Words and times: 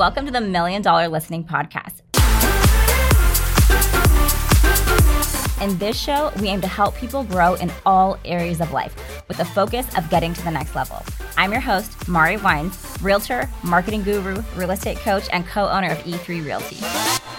Welcome 0.00 0.24
to 0.24 0.32
the 0.32 0.40
Million 0.40 0.80
Dollar 0.80 1.08
Listening 1.08 1.44
Podcast. 1.44 2.00
In 5.60 5.76
this 5.76 6.00
show, 6.00 6.32
we 6.40 6.48
aim 6.48 6.62
to 6.62 6.66
help 6.66 6.96
people 6.96 7.22
grow 7.22 7.52
in 7.56 7.70
all 7.84 8.16
areas 8.24 8.62
of 8.62 8.72
life 8.72 8.96
with 9.28 9.36
the 9.36 9.44
focus 9.44 9.86
of 9.98 10.08
getting 10.08 10.32
to 10.32 10.42
the 10.42 10.50
next 10.50 10.74
level. 10.74 11.02
I'm 11.36 11.52
your 11.52 11.60
host, 11.60 12.08
Mari 12.08 12.38
Wines, 12.38 12.82
realtor, 13.02 13.46
marketing 13.62 14.02
guru, 14.02 14.42
real 14.56 14.70
estate 14.70 14.96
coach, 15.00 15.28
and 15.34 15.46
co 15.46 15.68
owner 15.68 15.90
of 15.90 15.98
E3 15.98 16.46
Realty. 16.46 17.29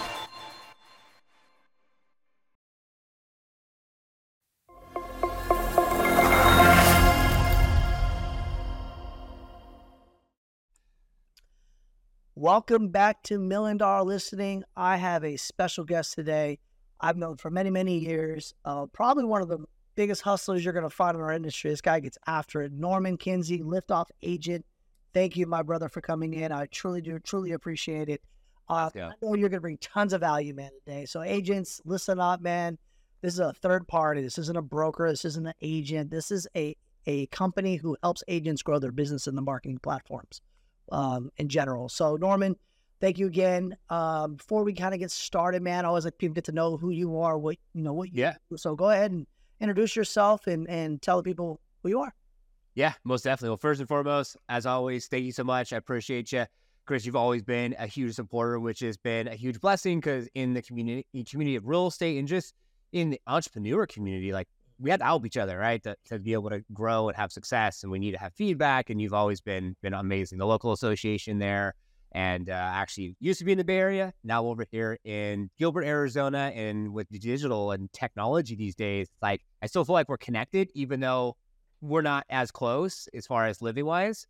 Welcome 12.42 12.88
back 12.88 13.22
to 13.22 13.38
Million 13.38 13.76
Dollar 13.76 14.02
Listening. 14.02 14.64
I 14.76 14.96
have 14.96 15.22
a 15.22 15.36
special 15.36 15.84
guest 15.84 16.14
today. 16.14 16.58
I've 17.00 17.16
known 17.16 17.36
for 17.36 17.52
many, 17.52 17.70
many 17.70 17.98
years. 17.98 18.52
Uh, 18.64 18.86
probably 18.86 19.22
one 19.22 19.42
of 19.42 19.48
the 19.48 19.58
biggest 19.94 20.22
hustlers 20.22 20.64
you're 20.64 20.74
going 20.74 20.82
to 20.82 20.90
find 20.90 21.14
in 21.14 21.22
our 21.22 21.32
industry. 21.32 21.70
This 21.70 21.80
guy 21.80 22.00
gets 22.00 22.18
after 22.26 22.62
it. 22.62 22.72
Norman 22.72 23.16
Kinsey, 23.16 23.60
liftoff 23.60 24.06
agent. 24.24 24.66
Thank 25.14 25.36
you, 25.36 25.46
my 25.46 25.62
brother, 25.62 25.88
for 25.88 26.00
coming 26.00 26.34
in. 26.34 26.50
I 26.50 26.66
truly 26.66 27.00
do, 27.00 27.20
truly 27.20 27.52
appreciate 27.52 28.08
it. 28.08 28.20
Uh, 28.68 28.90
yeah. 28.92 29.10
I 29.10 29.12
know 29.22 29.34
you're 29.36 29.48
going 29.48 29.58
to 29.58 29.60
bring 29.60 29.78
tons 29.78 30.12
of 30.12 30.22
value, 30.22 30.52
man, 30.52 30.70
today. 30.84 31.04
So, 31.04 31.22
agents, 31.22 31.80
listen 31.84 32.18
up, 32.18 32.40
man. 32.40 32.76
This 33.20 33.34
is 33.34 33.38
a 33.38 33.52
third 33.52 33.86
party. 33.86 34.20
This 34.20 34.38
isn't 34.38 34.58
a 34.58 34.62
broker. 34.62 35.08
This 35.08 35.24
isn't 35.24 35.46
an 35.46 35.54
agent. 35.62 36.10
This 36.10 36.32
is 36.32 36.48
a, 36.56 36.76
a 37.06 37.26
company 37.26 37.76
who 37.76 37.96
helps 38.02 38.24
agents 38.26 38.64
grow 38.64 38.80
their 38.80 38.90
business 38.90 39.28
in 39.28 39.36
the 39.36 39.42
marketing 39.42 39.78
platforms 39.78 40.40
um, 40.92 41.30
in 41.38 41.48
general. 41.48 41.88
So, 41.88 42.16
Norman, 42.16 42.54
thank 43.00 43.18
you 43.18 43.26
again. 43.26 43.76
Um, 43.90 44.36
before 44.36 44.62
we 44.62 44.72
kind 44.72 44.94
of 44.94 45.00
get 45.00 45.10
started, 45.10 45.62
man, 45.62 45.84
I 45.84 45.88
always 45.88 46.04
like 46.04 46.18
people 46.18 46.34
get 46.34 46.44
to 46.44 46.52
know 46.52 46.76
who 46.76 46.90
you 46.90 47.18
are, 47.18 47.38
what 47.38 47.56
you 47.74 47.82
know, 47.82 47.92
what 47.92 48.12
you 48.12 48.20
yeah. 48.20 48.34
Do. 48.50 48.56
So, 48.56 48.76
go 48.76 48.90
ahead 48.90 49.10
and 49.10 49.26
introduce 49.60 49.96
yourself 49.96 50.46
and 50.46 50.68
and 50.68 51.02
tell 51.02 51.16
the 51.16 51.22
people 51.22 51.60
who 51.82 51.88
you 51.88 52.00
are. 52.00 52.14
Yeah, 52.74 52.92
most 53.04 53.24
definitely. 53.24 53.50
Well, 53.50 53.58
first 53.58 53.80
and 53.80 53.88
foremost, 53.88 54.36
as 54.48 54.64
always, 54.64 55.06
thank 55.06 55.24
you 55.24 55.32
so 55.32 55.44
much. 55.44 55.72
I 55.72 55.76
appreciate 55.76 56.32
you. 56.32 56.46
Chris, 56.84 57.06
you've 57.06 57.16
always 57.16 57.42
been 57.42 57.76
a 57.78 57.86
huge 57.86 58.14
supporter, 58.14 58.58
which 58.58 58.80
has 58.80 58.96
been 58.96 59.28
a 59.28 59.34
huge 59.34 59.60
blessing 59.60 60.00
because 60.00 60.28
in 60.34 60.52
the 60.54 60.62
community 60.62 61.06
community 61.24 61.56
of 61.56 61.66
real 61.66 61.86
estate 61.86 62.18
and 62.18 62.26
just 62.26 62.54
in 62.92 63.10
the 63.10 63.20
entrepreneur 63.26 63.86
community, 63.86 64.32
like 64.32 64.48
we 64.82 64.90
have 64.90 64.98
to 64.98 65.04
help 65.06 65.24
each 65.24 65.36
other, 65.36 65.56
right? 65.56 65.82
To, 65.84 65.96
to 66.06 66.18
be 66.18 66.32
able 66.32 66.50
to 66.50 66.64
grow 66.72 67.08
and 67.08 67.16
have 67.16 67.32
success, 67.32 67.82
and 67.82 67.92
we 67.92 67.98
need 67.98 68.12
to 68.12 68.18
have 68.18 68.34
feedback. 68.34 68.90
And 68.90 69.00
you've 69.00 69.14
always 69.14 69.40
been 69.40 69.76
been 69.82 69.94
amazing. 69.94 70.38
The 70.38 70.46
local 70.46 70.72
association 70.72 71.38
there, 71.38 71.74
and 72.10 72.50
uh, 72.50 72.52
actually 72.52 73.16
used 73.20 73.38
to 73.38 73.44
be 73.44 73.52
in 73.52 73.58
the 73.58 73.64
Bay 73.64 73.78
Area, 73.78 74.12
now 74.24 74.44
over 74.44 74.66
here 74.70 74.98
in 75.04 75.50
Gilbert, 75.58 75.84
Arizona, 75.84 76.52
and 76.54 76.92
with 76.92 77.08
digital 77.08 77.70
and 77.70 77.90
technology 77.92 78.56
these 78.56 78.74
days, 78.74 79.08
like 79.22 79.40
I 79.62 79.66
still 79.66 79.84
feel 79.84 79.94
like 79.94 80.08
we're 80.08 80.18
connected, 80.18 80.70
even 80.74 81.00
though 81.00 81.36
we're 81.80 82.02
not 82.02 82.26
as 82.28 82.50
close 82.50 83.08
as 83.14 83.26
far 83.26 83.46
as 83.46 83.62
living 83.62 83.86
wise. 83.86 84.26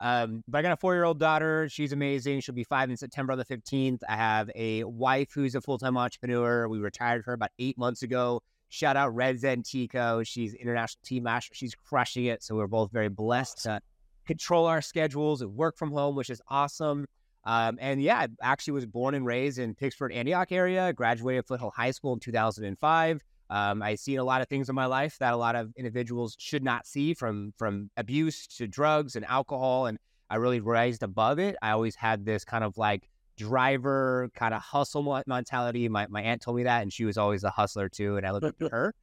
Um, 0.00 0.42
but 0.48 0.58
I 0.58 0.62
got 0.62 0.72
a 0.72 0.76
four 0.76 0.94
year 0.94 1.04
old 1.04 1.18
daughter. 1.18 1.68
She's 1.68 1.92
amazing. 1.92 2.40
She'll 2.40 2.54
be 2.54 2.64
five 2.64 2.90
in 2.90 2.96
September 2.96 3.32
on 3.32 3.38
the 3.38 3.44
15th. 3.44 4.00
I 4.08 4.16
have 4.16 4.50
a 4.54 4.84
wife 4.84 5.28
who's 5.32 5.54
a 5.54 5.60
full 5.60 5.78
time 5.78 5.96
entrepreneur. 5.96 6.68
We 6.68 6.78
retired 6.78 7.24
her 7.26 7.32
about 7.32 7.50
eight 7.58 7.78
months 7.78 8.02
ago. 8.02 8.42
Shout 8.74 8.96
out 8.96 9.14
Red 9.14 9.40
Zentico. 9.40 10.26
She's 10.26 10.52
international 10.54 11.00
team 11.04 11.22
master. 11.22 11.54
She's 11.54 11.76
crushing 11.76 12.24
it. 12.24 12.42
So 12.42 12.56
we're 12.56 12.66
both 12.66 12.90
very 12.90 13.08
blessed 13.08 13.62
to 13.62 13.80
control 14.26 14.66
our 14.66 14.82
schedules 14.82 15.42
and 15.42 15.54
work 15.54 15.78
from 15.78 15.92
home, 15.92 16.16
which 16.16 16.28
is 16.28 16.42
awesome. 16.48 17.06
Um, 17.44 17.78
and 17.80 18.02
yeah, 18.02 18.18
I 18.18 18.28
actually 18.42 18.72
was 18.72 18.84
born 18.84 19.14
and 19.14 19.24
raised 19.24 19.60
in 19.60 19.76
Pittsburg, 19.76 20.12
Antioch 20.12 20.50
area. 20.50 20.92
Graduated 20.92 21.46
Foothill 21.46 21.70
High 21.70 21.92
School 21.92 22.14
in 22.14 22.18
2005. 22.18 23.22
Um, 23.48 23.80
I 23.80 23.94
seen 23.94 24.18
a 24.18 24.24
lot 24.24 24.40
of 24.40 24.48
things 24.48 24.68
in 24.68 24.74
my 24.74 24.86
life 24.86 25.18
that 25.18 25.32
a 25.32 25.36
lot 25.36 25.54
of 25.54 25.72
individuals 25.76 26.34
should 26.40 26.64
not 26.64 26.84
see, 26.84 27.14
from 27.14 27.52
from 27.56 27.90
abuse 27.96 28.48
to 28.56 28.66
drugs 28.66 29.14
and 29.14 29.24
alcohol, 29.26 29.86
and 29.86 29.98
I 30.30 30.36
really 30.36 30.58
raised 30.58 31.04
above 31.04 31.38
it. 31.38 31.54
I 31.62 31.70
always 31.70 31.94
had 31.94 32.24
this 32.24 32.44
kind 32.44 32.64
of 32.64 32.76
like 32.76 33.08
driver 33.36 34.30
kind 34.34 34.54
of 34.54 34.62
hustle 34.62 35.22
mentality. 35.26 35.88
My 35.88 36.06
my 36.08 36.22
aunt 36.22 36.42
told 36.42 36.56
me 36.56 36.64
that, 36.64 36.82
and 36.82 36.92
she 36.92 37.04
was 37.04 37.16
always 37.16 37.44
a 37.44 37.50
hustler 37.50 37.88
too. 37.88 38.16
And 38.16 38.26
I 38.26 38.30
looked 38.30 38.46
up 38.46 38.58
to 38.58 38.68
her. 38.72 38.94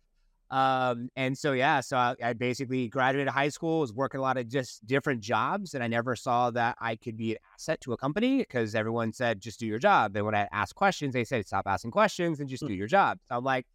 Um, 0.52 1.08
and 1.16 1.38
so 1.38 1.53
yeah, 1.53 1.80
so 1.80 1.96
I, 1.96 2.16
I, 2.22 2.34
basically 2.34 2.90
graduated 2.90 3.31
high 3.31 3.47
school, 3.47 3.80
was 3.80 3.94
working 3.94 4.19
a 4.19 4.22
lot 4.22 4.36
of 4.36 4.50
just 4.50 4.86
different 4.86 5.22
jobs, 5.22 5.74
and 5.74 5.81
I 5.81 5.88
never 5.88 6.14
saw 6.14 6.52
that 6.52 6.75
I 6.81 6.97
could 6.97 7.16
be 7.16 7.31
an 7.31 7.38
asset 7.56 7.80
to 7.81 7.94
a 7.94 7.97
company 7.97 8.40
because 8.40 8.75
everyone 8.75 9.14
said 9.14 9.40
just 9.40 9.62
do 9.62 9.66
your 9.66 9.80
job. 9.80 10.14
And 10.18 10.25
when 10.25 10.36
I 10.36 10.50
asked 10.52 10.75
questions, 10.75 11.13
they 11.13 11.24
said 11.24 11.48
stop 11.48 11.68
asking 11.68 11.92
questions 11.92 12.42
and 12.42 12.50
just 12.50 12.68
do 12.68 12.74
your 12.74 12.88
job. 12.88 13.19
So 13.30 13.38
I'm 13.38 13.46
like, 13.46 13.66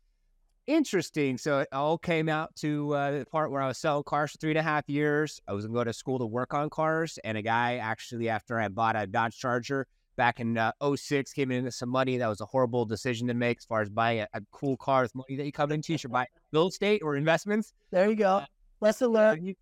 interesting. 0.67 1.39
So 1.39 1.61
it 1.61 1.69
all 1.73 1.97
came 1.97 2.29
out 2.29 2.55
to 2.57 2.95
uh, 2.95 3.19
the 3.21 3.25
part 3.25 3.51
where 3.51 3.63
I 3.63 3.69
was 3.69 3.79
selling 3.79 4.05
cars 4.05 4.33
for 4.33 4.39
three 4.39 4.51
and 4.51 4.59
a 4.59 4.63
half 4.63 4.87
years. 4.87 5.41
I 5.49 5.55
was 5.55 5.65
going 5.65 5.75
to 5.75 5.81
go 5.81 5.85
to 5.85 5.95
school 5.95 6.19
to 6.19 6.27
work 6.27 6.53
on 6.53 6.69
cars, 6.69 7.19
and 7.25 7.39
a 7.39 7.43
guy 7.43 7.77
actually 7.77 8.29
after 8.29 8.61
I 8.61 8.69
bought 8.69 8.97
a 8.97 9.07
Dodge 9.07 9.39
Charger 9.39 9.87
back 10.17 10.41
in 10.41 10.59
uh, 10.59 10.73
06 10.95 11.33
came 11.33 11.51
into 11.51 11.71
some 11.71 11.89
money. 11.89 12.17
That 12.17 12.29
was 12.29 12.41
a 12.41 12.47
horrible 12.47 12.85
decision 12.85 13.29
to 13.29 13.35
make 13.35 13.59
as 13.59 13.65
far 13.65 13.83
as 13.83 13.91
buying 13.91 14.21
a, 14.21 14.29
a 14.35 14.41
cool 14.51 14.77
car 14.77 15.03
with 15.03 15.15
money 15.15 15.37
that 15.37 15.45
you 15.45 15.53
come 15.53 15.73
into. 15.73 15.93
You 15.93 15.99
should 15.99 16.13
buy 16.13 16.27
real 16.53 16.69
estate 16.69 17.03
or 17.03 17.17
investments. 17.17 17.73
There 17.91 18.09
you 18.09 18.17
go. 18.17 18.29
Uh, 18.29 18.47
Lesson 18.81 19.09
learned. 19.09 19.57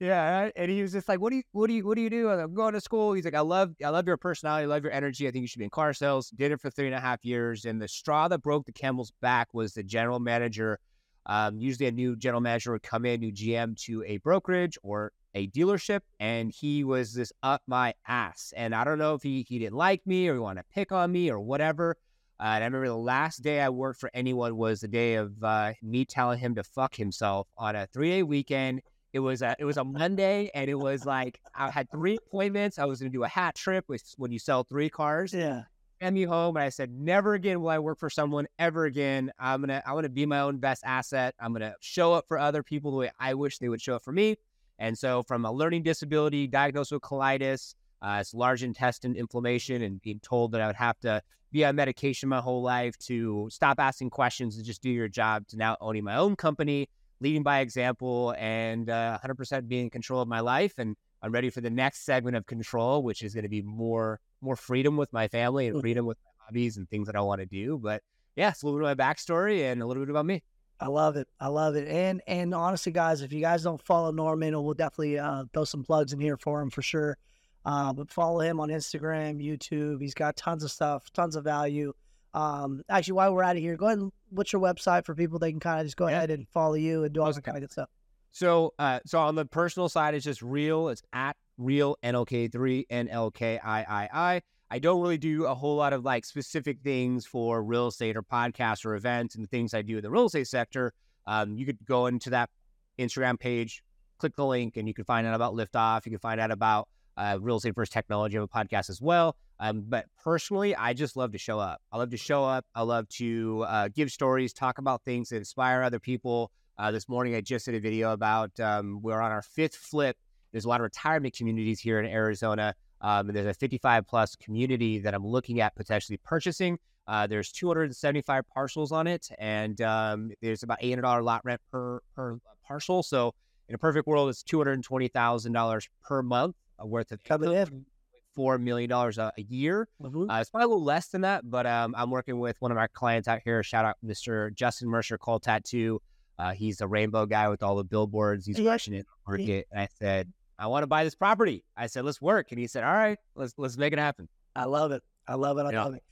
Yeah, 0.00 0.50
and 0.54 0.70
he 0.70 0.80
was 0.80 0.92
just 0.92 1.08
like, 1.08 1.20
"What 1.20 1.30
do 1.30 1.36
you, 1.36 1.42
what 1.50 1.66
do 1.66 1.72
you, 1.72 1.84
what 1.84 1.96
do 1.96 2.02
you 2.02 2.10
do?" 2.10 2.30
I'm 2.30 2.54
going 2.54 2.72
to 2.74 2.80
school. 2.80 3.14
He's 3.14 3.24
like, 3.24 3.34
"I 3.34 3.40
love, 3.40 3.74
I 3.84 3.88
love 3.88 4.06
your 4.06 4.16
personality, 4.16 4.62
I 4.62 4.66
love 4.66 4.84
your 4.84 4.92
energy. 4.92 5.26
I 5.26 5.32
think 5.32 5.42
you 5.42 5.48
should 5.48 5.58
be 5.58 5.64
in 5.64 5.70
car 5.70 5.92
sales." 5.92 6.30
Did 6.30 6.52
it 6.52 6.60
for 6.60 6.70
three 6.70 6.86
and 6.86 6.94
a 6.94 7.00
half 7.00 7.24
years, 7.24 7.64
and 7.64 7.82
the 7.82 7.88
straw 7.88 8.28
that 8.28 8.40
broke 8.40 8.64
the 8.64 8.72
camel's 8.72 9.12
back 9.20 9.48
was 9.52 9.72
the 9.74 9.82
general 9.82 10.20
manager. 10.20 10.78
Um, 11.26 11.58
usually, 11.58 11.88
a 11.88 11.92
new 11.92 12.14
general 12.14 12.40
manager 12.40 12.70
would 12.70 12.84
come 12.84 13.06
in, 13.06 13.18
new 13.18 13.32
GM 13.32 13.76
to 13.86 14.04
a 14.04 14.18
brokerage 14.18 14.78
or 14.84 15.12
a 15.38 15.46
dealership 15.46 16.00
and 16.18 16.50
he 16.50 16.84
was 16.84 17.14
this 17.14 17.32
up 17.42 17.62
my 17.66 17.94
ass. 18.06 18.52
And 18.56 18.74
I 18.74 18.84
don't 18.84 18.98
know 18.98 19.14
if 19.14 19.22
he, 19.22 19.46
he 19.48 19.58
didn't 19.58 19.76
like 19.76 20.06
me 20.06 20.28
or 20.28 20.34
he 20.34 20.40
wanted 20.40 20.62
to 20.62 20.68
pick 20.74 20.92
on 20.92 21.12
me 21.12 21.30
or 21.30 21.40
whatever. 21.40 21.96
Uh, 22.40 22.54
and 22.54 22.64
I 22.64 22.66
remember 22.66 22.88
the 22.88 22.96
last 22.96 23.38
day 23.42 23.60
I 23.60 23.68
worked 23.68 24.00
for 24.00 24.10
anyone 24.14 24.56
was 24.56 24.80
the 24.80 24.88
day 24.88 25.14
of 25.14 25.42
uh, 25.42 25.72
me 25.82 26.04
telling 26.04 26.38
him 26.38 26.54
to 26.56 26.62
fuck 26.62 26.94
himself 26.94 27.48
on 27.56 27.74
a 27.74 27.86
three 27.86 28.10
day 28.10 28.22
weekend. 28.22 28.82
It 29.12 29.20
was 29.20 29.42
a 29.42 29.56
it 29.58 29.64
was 29.64 29.78
a 29.78 29.84
Monday, 29.84 30.50
and 30.54 30.68
it 30.68 30.74
was 30.74 31.06
like 31.06 31.40
I 31.54 31.70
had 31.70 31.90
three 31.90 32.16
appointments. 32.16 32.78
I 32.78 32.84
was 32.84 33.00
going 33.00 33.10
to 33.10 33.16
do 33.16 33.24
a 33.24 33.28
hat 33.28 33.54
trip, 33.54 33.84
which 33.86 34.02
when 34.18 34.30
you 34.30 34.38
sell 34.38 34.64
three 34.64 34.90
cars. 34.90 35.32
Yeah. 35.32 35.62
And 36.00 36.14
me 36.14 36.22
home, 36.22 36.56
and 36.56 36.62
I 36.62 36.68
said, 36.68 36.92
never 36.92 37.34
again 37.34 37.60
will 37.60 37.70
I 37.70 37.80
work 37.80 37.98
for 37.98 38.08
someone 38.08 38.46
ever 38.60 38.84
again. 38.84 39.32
I'm 39.36 39.62
gonna 39.62 39.82
I'm 39.84 39.94
gonna 39.94 40.08
be 40.08 40.26
my 40.26 40.40
own 40.40 40.58
best 40.58 40.84
asset. 40.84 41.34
I'm 41.40 41.52
gonna 41.52 41.74
show 41.80 42.12
up 42.12 42.28
for 42.28 42.38
other 42.38 42.62
people 42.62 42.92
the 42.92 42.98
way 42.98 43.10
I 43.18 43.34
wish 43.34 43.58
they 43.58 43.68
would 43.68 43.80
show 43.80 43.96
up 43.96 44.04
for 44.04 44.12
me. 44.12 44.36
And 44.78 44.96
so, 44.96 45.22
from 45.22 45.44
a 45.44 45.52
learning 45.52 45.82
disability, 45.82 46.46
diagnosed 46.46 46.92
with 46.92 47.02
colitis, 47.02 47.74
uh, 48.00 48.18
it's 48.20 48.32
large 48.32 48.62
intestine 48.62 49.16
inflammation, 49.16 49.82
and 49.82 50.00
being 50.00 50.20
told 50.20 50.52
that 50.52 50.60
I 50.60 50.66
would 50.66 50.76
have 50.76 50.98
to 51.00 51.22
be 51.50 51.64
on 51.64 51.76
medication 51.76 52.28
my 52.28 52.40
whole 52.40 52.62
life 52.62 52.96
to 52.98 53.48
stop 53.50 53.80
asking 53.80 54.10
questions 54.10 54.56
and 54.56 54.64
just 54.64 54.82
do 54.82 54.90
your 54.90 55.08
job, 55.08 55.46
to 55.48 55.56
now 55.56 55.76
owning 55.80 56.04
my 56.04 56.16
own 56.16 56.36
company, 56.36 56.88
leading 57.20 57.42
by 57.42 57.60
example, 57.60 58.34
and 58.38 58.90
uh, 58.90 59.18
100% 59.24 59.66
being 59.66 59.84
in 59.84 59.90
control 59.90 60.22
of 60.22 60.28
my 60.28 60.40
life. 60.40 60.74
And 60.78 60.94
I'm 61.22 61.32
ready 61.32 61.50
for 61.50 61.60
the 61.60 61.70
next 61.70 62.04
segment 62.04 62.36
of 62.36 62.46
control, 62.46 63.02
which 63.02 63.22
is 63.22 63.34
going 63.34 63.44
to 63.44 63.48
be 63.48 63.62
more 63.62 64.20
more 64.40 64.54
freedom 64.54 64.96
with 64.96 65.12
my 65.12 65.26
family 65.26 65.66
and 65.66 65.76
mm. 65.76 65.80
freedom 65.80 66.06
with 66.06 66.16
my 66.24 66.46
hobbies 66.46 66.76
and 66.76 66.88
things 66.88 67.06
that 67.06 67.16
I 67.16 67.20
want 67.20 67.40
to 67.40 67.46
do. 67.46 67.76
But 67.76 68.02
yeah, 68.36 68.50
it's 68.50 68.62
a 68.62 68.66
little 68.66 68.78
bit 68.78 68.88
of 68.88 68.96
my 68.96 69.04
backstory 69.04 69.70
and 69.70 69.82
a 69.82 69.86
little 69.86 70.04
bit 70.04 70.10
about 70.10 70.26
me. 70.26 70.44
I 70.80 70.86
love 70.86 71.16
it. 71.16 71.28
I 71.40 71.48
love 71.48 71.74
it. 71.76 71.88
And 71.88 72.22
and 72.26 72.54
honestly, 72.54 72.92
guys, 72.92 73.22
if 73.22 73.32
you 73.32 73.40
guys 73.40 73.62
don't 73.62 73.82
follow 73.82 74.10
Norman, 74.10 74.60
we'll 74.62 74.74
definitely 74.74 75.18
uh, 75.18 75.44
throw 75.52 75.64
some 75.64 75.82
plugs 75.82 76.12
in 76.12 76.20
here 76.20 76.36
for 76.36 76.60
him 76.60 76.70
for 76.70 76.82
sure. 76.82 77.18
Uh, 77.64 77.92
but 77.92 78.10
follow 78.10 78.40
him 78.40 78.60
on 78.60 78.68
Instagram, 78.68 79.44
YouTube. 79.44 80.00
He's 80.00 80.14
got 80.14 80.36
tons 80.36 80.62
of 80.62 80.70
stuff, 80.70 81.12
tons 81.12 81.36
of 81.36 81.44
value. 81.44 81.92
Um, 82.32 82.82
actually, 82.88 83.14
while 83.14 83.34
we're 83.34 83.42
out 83.42 83.56
of 83.56 83.62
here, 83.62 83.76
go 83.76 83.86
ahead 83.86 83.98
and 83.98 84.12
what's 84.30 84.52
your 84.52 84.62
website 84.62 85.04
for 85.04 85.14
people 85.14 85.38
they 85.38 85.50
can 85.50 85.60
kind 85.60 85.80
of 85.80 85.86
just 85.86 85.96
go 85.96 86.08
yeah. 86.08 86.16
ahead 86.16 86.30
and 86.30 86.48
follow 86.48 86.74
you 86.74 87.04
and 87.04 87.12
do 87.12 87.20
all 87.20 87.32
that 87.32 87.42
kind 87.42 87.56
of 87.56 87.62
good 87.62 87.72
stuff. 87.72 87.88
So, 88.30 88.74
uh, 88.78 89.00
so 89.04 89.18
on 89.18 89.34
the 89.34 89.44
personal 89.44 89.88
side, 89.88 90.14
it's 90.14 90.24
just 90.24 90.42
real. 90.42 90.88
It's 90.88 91.02
at 91.12 91.36
real 91.56 91.96
NLK 92.04 92.52
three 92.52 92.86
N 92.88 93.08
L 93.08 93.30
K 93.30 93.58
I 93.58 93.80
I 93.80 94.08
I. 94.12 94.42
I 94.70 94.78
don't 94.78 95.00
really 95.00 95.18
do 95.18 95.46
a 95.46 95.54
whole 95.54 95.76
lot 95.76 95.92
of 95.92 96.04
like 96.04 96.24
specific 96.24 96.80
things 96.80 97.24
for 97.24 97.62
real 97.62 97.86
estate 97.86 98.16
or 98.16 98.22
podcasts 98.22 98.84
or 98.84 98.94
events 98.96 99.34
and 99.34 99.42
the 99.42 99.48
things 99.48 99.72
I 99.72 99.82
do 99.82 99.96
in 99.96 100.02
the 100.02 100.10
real 100.10 100.26
estate 100.26 100.46
sector. 100.46 100.92
Um, 101.26 101.56
you 101.56 101.64
could 101.64 101.78
go 101.86 102.06
into 102.06 102.30
that 102.30 102.50
Instagram 102.98 103.38
page, 103.38 103.82
click 104.18 104.36
the 104.36 104.44
link, 104.44 104.76
and 104.76 104.86
you 104.86 104.92
can 104.92 105.04
find 105.04 105.26
out 105.26 105.34
about 105.34 105.54
Liftoff. 105.54 106.04
You 106.04 106.10
can 106.10 106.18
find 106.18 106.40
out 106.40 106.50
about 106.50 106.88
uh, 107.16 107.38
real 107.40 107.56
estate 107.56 107.74
first 107.74 107.92
technology. 107.92 108.36
Have 108.36 108.44
a 108.44 108.48
podcast 108.48 108.90
as 108.90 109.00
well. 109.00 109.36
Um, 109.58 109.84
but 109.88 110.06
personally, 110.22 110.76
I 110.76 110.92
just 110.92 111.16
love 111.16 111.32
to 111.32 111.38
show 111.38 111.58
up. 111.58 111.80
I 111.90 111.98
love 111.98 112.10
to 112.10 112.16
show 112.16 112.44
up. 112.44 112.66
I 112.74 112.82
love 112.82 113.08
to 113.10 113.64
uh, 113.66 113.88
give 113.88 114.10
stories, 114.10 114.52
talk 114.52 114.78
about 114.78 115.02
things 115.04 115.30
that 115.30 115.36
inspire 115.36 115.82
other 115.82 115.98
people. 115.98 116.52
Uh, 116.78 116.92
this 116.92 117.08
morning, 117.08 117.34
I 117.34 117.40
just 117.40 117.64
did 117.64 117.74
a 117.74 117.80
video 117.80 118.12
about 118.12 118.58
um, 118.60 119.00
we're 119.02 119.20
on 119.20 119.32
our 119.32 119.42
fifth 119.42 119.74
flip. 119.74 120.16
There's 120.52 120.64
a 120.64 120.68
lot 120.68 120.80
of 120.80 120.84
retirement 120.84 121.34
communities 121.34 121.80
here 121.80 121.98
in 121.98 122.06
Arizona 122.06 122.74
Um, 123.00 123.28
and 123.28 123.36
there's 123.36 123.46
a 123.46 123.54
55 123.54 124.06
plus 124.06 124.34
community 124.36 124.98
that 124.98 125.14
I'm 125.14 125.26
looking 125.26 125.60
at 125.60 125.74
potentially 125.76 126.18
purchasing. 126.24 126.78
Uh, 127.06 127.26
there's 127.26 127.50
275 127.52 128.44
parcels 128.52 128.92
on 128.92 129.06
it, 129.06 129.28
and 129.38 129.80
um, 129.80 130.30
there's 130.42 130.62
about 130.62 130.80
$800 130.80 131.22
lot 131.24 131.42
rent 131.44 131.60
per 131.70 132.00
per 132.14 132.38
parcel. 132.66 133.02
So 133.02 133.34
in 133.68 133.74
a 133.74 133.78
perfect 133.78 134.06
world, 134.06 134.28
it's 134.30 134.42
$220,000 134.42 135.88
per 136.02 136.22
month 136.22 136.56
uh, 136.82 136.86
worth 136.86 137.12
of 137.12 137.22
Coming 137.24 137.52
in. 137.52 137.86
four 138.34 138.58
million 138.58 138.88
dollars 138.88 139.18
a 139.18 139.32
a 139.38 139.42
year. 139.42 139.88
Mhm. 140.02 140.30
Uh, 140.30 140.40
it's 140.40 140.50
probably 140.50 140.64
a 140.64 140.68
little 140.68 140.84
less 140.84 141.08
than 141.08 141.22
that, 141.22 141.48
but 141.50 141.66
um, 141.66 141.94
I'm 141.96 142.10
working 142.10 142.38
with 142.38 142.56
one 142.60 142.70
of 142.70 142.76
our 142.78 142.88
clients 142.88 143.26
out 143.28 143.40
here. 143.44 143.62
Shout 143.62 143.84
out 143.84 143.96
Mr. 144.04 144.54
Justin 144.54 144.88
Mercer, 144.88 145.18
Call 145.18 145.40
Tattoo. 145.40 146.00
Uh, 146.38 146.52
he's 146.52 146.80
a 146.80 146.86
rainbow 146.86 147.26
guy 147.26 147.48
with 147.48 147.62
all 147.64 147.74
the 147.74 147.82
billboards. 147.84 148.46
He's 148.46 148.58
Yeah. 148.58 148.72
pushing 148.72 148.94
it 148.94 149.06
market. 149.26 149.66
And 149.72 149.80
I 149.80 149.88
said, 149.98 150.32
I 150.58 150.66
want 150.66 150.82
to 150.82 150.86
buy 150.86 151.04
this 151.04 151.14
property. 151.14 151.64
I 151.76 151.86
said, 151.86 152.04
let's 152.04 152.20
work. 152.20 152.48
And 152.50 152.58
he 152.58 152.66
said, 152.66 152.82
all 152.84 152.92
right, 152.92 153.18
let's 153.36 153.54
let's 153.58 153.76
make 153.76 153.92
it 153.92 153.98
happen. 153.98 154.28
I 154.56 154.64
love 154.64 154.92
it. 154.92 155.02
I 155.26 155.34
love 155.34 155.58
it. 155.58 155.62
I 155.62 155.72
Yeah. 155.72 155.84
love 155.84 155.94
it. 155.94 156.02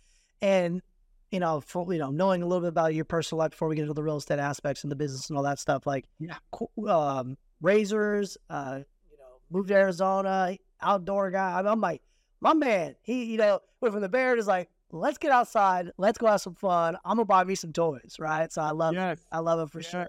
And 0.42 0.82
you 1.32 1.40
know, 1.40 1.60
for, 1.60 1.92
you 1.92 1.98
know, 1.98 2.10
knowing 2.12 2.40
a 2.42 2.46
little 2.46 2.60
bit 2.60 2.68
about 2.68 2.94
your 2.94 3.04
personal 3.04 3.40
life 3.40 3.50
before 3.50 3.66
we 3.66 3.74
get 3.74 3.82
into 3.82 3.94
the 3.94 4.02
real 4.02 4.16
estate 4.18 4.38
aspects 4.38 4.84
and 4.84 4.92
the 4.92 4.96
business 4.96 5.28
and 5.28 5.36
all 5.36 5.42
that 5.42 5.58
stuff, 5.58 5.84
like 5.84 6.04
Yeah. 6.20 6.36
um, 6.86 7.36
razors, 7.60 8.36
uh, 8.48 8.78
you 9.10 9.18
know, 9.18 9.24
moved 9.50 9.68
to 9.68 9.74
Arizona, 9.74 10.56
outdoor 10.80 11.32
guy. 11.32 11.58
I'm, 11.58 11.66
I'm 11.66 11.80
like, 11.80 12.02
my 12.40 12.54
man, 12.54 12.94
he, 13.02 13.24
you 13.24 13.38
know, 13.38 13.58
went 13.80 13.92
from 13.92 14.02
the 14.02 14.08
bear 14.08 14.36
is 14.36 14.46
like, 14.46 14.68
let's 14.92 15.18
get 15.18 15.32
outside, 15.32 15.90
let's 15.98 16.16
go 16.16 16.28
have 16.28 16.40
some 16.40 16.54
fun. 16.54 16.96
I'm 17.04 17.16
gonna 17.16 17.24
buy 17.24 17.42
me 17.42 17.56
some 17.56 17.72
toys, 17.72 18.16
right? 18.20 18.52
So 18.52 18.62
I 18.62 18.70
love, 18.70 18.94
it. 18.94 19.18
I 19.32 19.40
love 19.40 19.58
it 19.60 19.72
for 19.72 19.82
sure. 19.82 20.08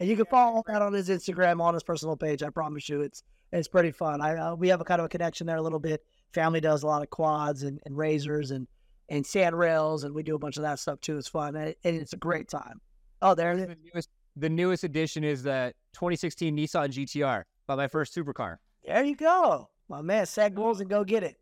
And 0.00 0.08
you 0.08 0.16
can 0.16 0.26
follow 0.26 0.62
that 0.66 0.82
on 0.82 0.92
his 0.92 1.08
Instagram, 1.08 1.60
on 1.60 1.74
his 1.74 1.84
personal 1.84 2.16
page. 2.16 2.42
I 2.42 2.50
promise 2.50 2.88
you, 2.88 3.00
it's 3.02 3.22
it's 3.52 3.68
pretty 3.68 3.90
fun. 3.90 4.20
I 4.20 4.36
uh, 4.36 4.54
we 4.54 4.68
have 4.68 4.80
a 4.80 4.84
kind 4.84 5.00
of 5.00 5.06
a 5.06 5.08
connection 5.08 5.46
there 5.46 5.56
a 5.56 5.62
little 5.62 5.78
bit. 5.78 6.04
Family 6.32 6.60
does 6.60 6.82
a 6.82 6.86
lot 6.86 7.02
of 7.02 7.10
quads 7.10 7.62
and, 7.62 7.80
and 7.86 7.96
razors 7.96 8.50
and 8.50 8.66
and 9.08 9.26
sand 9.26 9.58
rails, 9.58 10.04
and 10.04 10.14
we 10.14 10.22
do 10.22 10.34
a 10.34 10.38
bunch 10.38 10.56
of 10.56 10.62
that 10.62 10.78
stuff 10.78 11.00
too. 11.00 11.16
It's 11.16 11.28
fun 11.28 11.56
and, 11.56 11.74
and 11.84 11.96
it's 11.96 12.12
a 12.12 12.18
great 12.18 12.48
time. 12.48 12.80
Oh, 13.22 13.34
there 13.34 13.52
it 13.52 13.60
is. 13.60 13.68
The 13.68 13.76
newest, 13.92 14.08
the 14.36 14.48
newest 14.48 14.84
addition 14.84 15.24
is 15.24 15.42
the 15.42 15.72
2016 15.94 16.56
Nissan 16.56 16.88
GTR. 16.88 17.44
Bought 17.66 17.78
my 17.78 17.88
first 17.88 18.14
supercar. 18.14 18.56
There 18.84 19.04
you 19.04 19.16
go, 19.16 19.68
my 19.88 20.02
man. 20.02 20.26
Set 20.26 20.54
goals 20.54 20.80
and 20.80 20.88
go 20.88 21.04
get 21.04 21.22
it. 21.22 21.36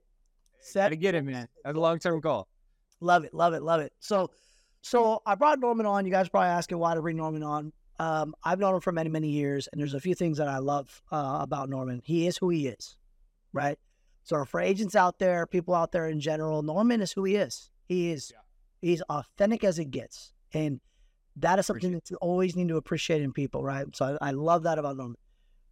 Set 0.61 0.87
Gotta 0.87 0.97
get 0.97 1.14
it, 1.14 1.25
man. 1.25 1.49
That's 1.64 1.76
a 1.76 1.81
long 1.81 1.99
term 1.99 2.20
goal. 2.20 2.49
Love 3.00 3.25
it, 3.25 3.35
love 3.35 3.53
it, 3.53 3.62
love 3.62 3.81
it. 3.81 3.93
So, 4.00 4.31
so 4.82 5.20
I 5.26 5.35
brought 5.35 5.61
Norman 5.61 5.87
on. 5.87 6.06
You 6.06 6.12
guys 6.12 6.26
are 6.26 6.31
probably 6.31 6.49
asking 6.49 6.79
why 6.79 6.94
to 6.94 7.03
bring 7.03 7.17
Norman 7.17 7.43
on. 7.43 7.73
Um, 7.98 8.34
I've 8.44 8.58
known 8.58 8.75
him 8.75 8.81
for 8.81 8.93
many, 8.93 9.08
many 9.08 9.28
years, 9.28 9.69
and 9.72 9.81
there's 9.81 9.94
a 9.94 10.00
few 10.00 10.14
things 10.14 10.38
that 10.38 10.48
I 10.48 10.58
love 10.58 11.02
uh, 11.10 11.38
about 11.40 11.70
Norman. 11.70 12.02
He 12.04 12.26
is 12.26 12.37
who 12.37 12.50
he 12.50 12.69
is, 12.69 12.96
right? 13.52 13.78
So 14.22 14.44
for 14.44 14.60
agents 14.60 14.94
out 14.94 15.19
there, 15.19 15.46
people 15.46 15.75
out 15.75 15.93
there 15.93 16.08
in 16.08 16.20
general, 16.20 16.62
Norman 16.62 17.00
is 17.00 17.12
who 17.12 17.25
he 17.25 17.37
is. 17.37 17.70
He 17.87 18.10
is, 18.10 18.32
he's 18.82 19.02
authentic 19.02 19.64
as 19.64 19.78
it 19.78 19.90
gets, 19.90 20.32
and 20.52 20.81
that 21.37 21.58
is 21.58 21.66
something 21.66 21.93
that 21.93 22.10
you 22.10 22.16
always 22.16 22.56
need 22.56 22.69
to 22.69 22.76
appreciate 22.76 23.22
in 23.22 23.32
people, 23.32 23.62
right? 23.62 23.87
So 23.94 24.19
I, 24.20 24.28
I 24.28 24.31
love 24.32 24.64
that 24.64 24.78
about 24.78 24.96
Norman. 24.96 25.16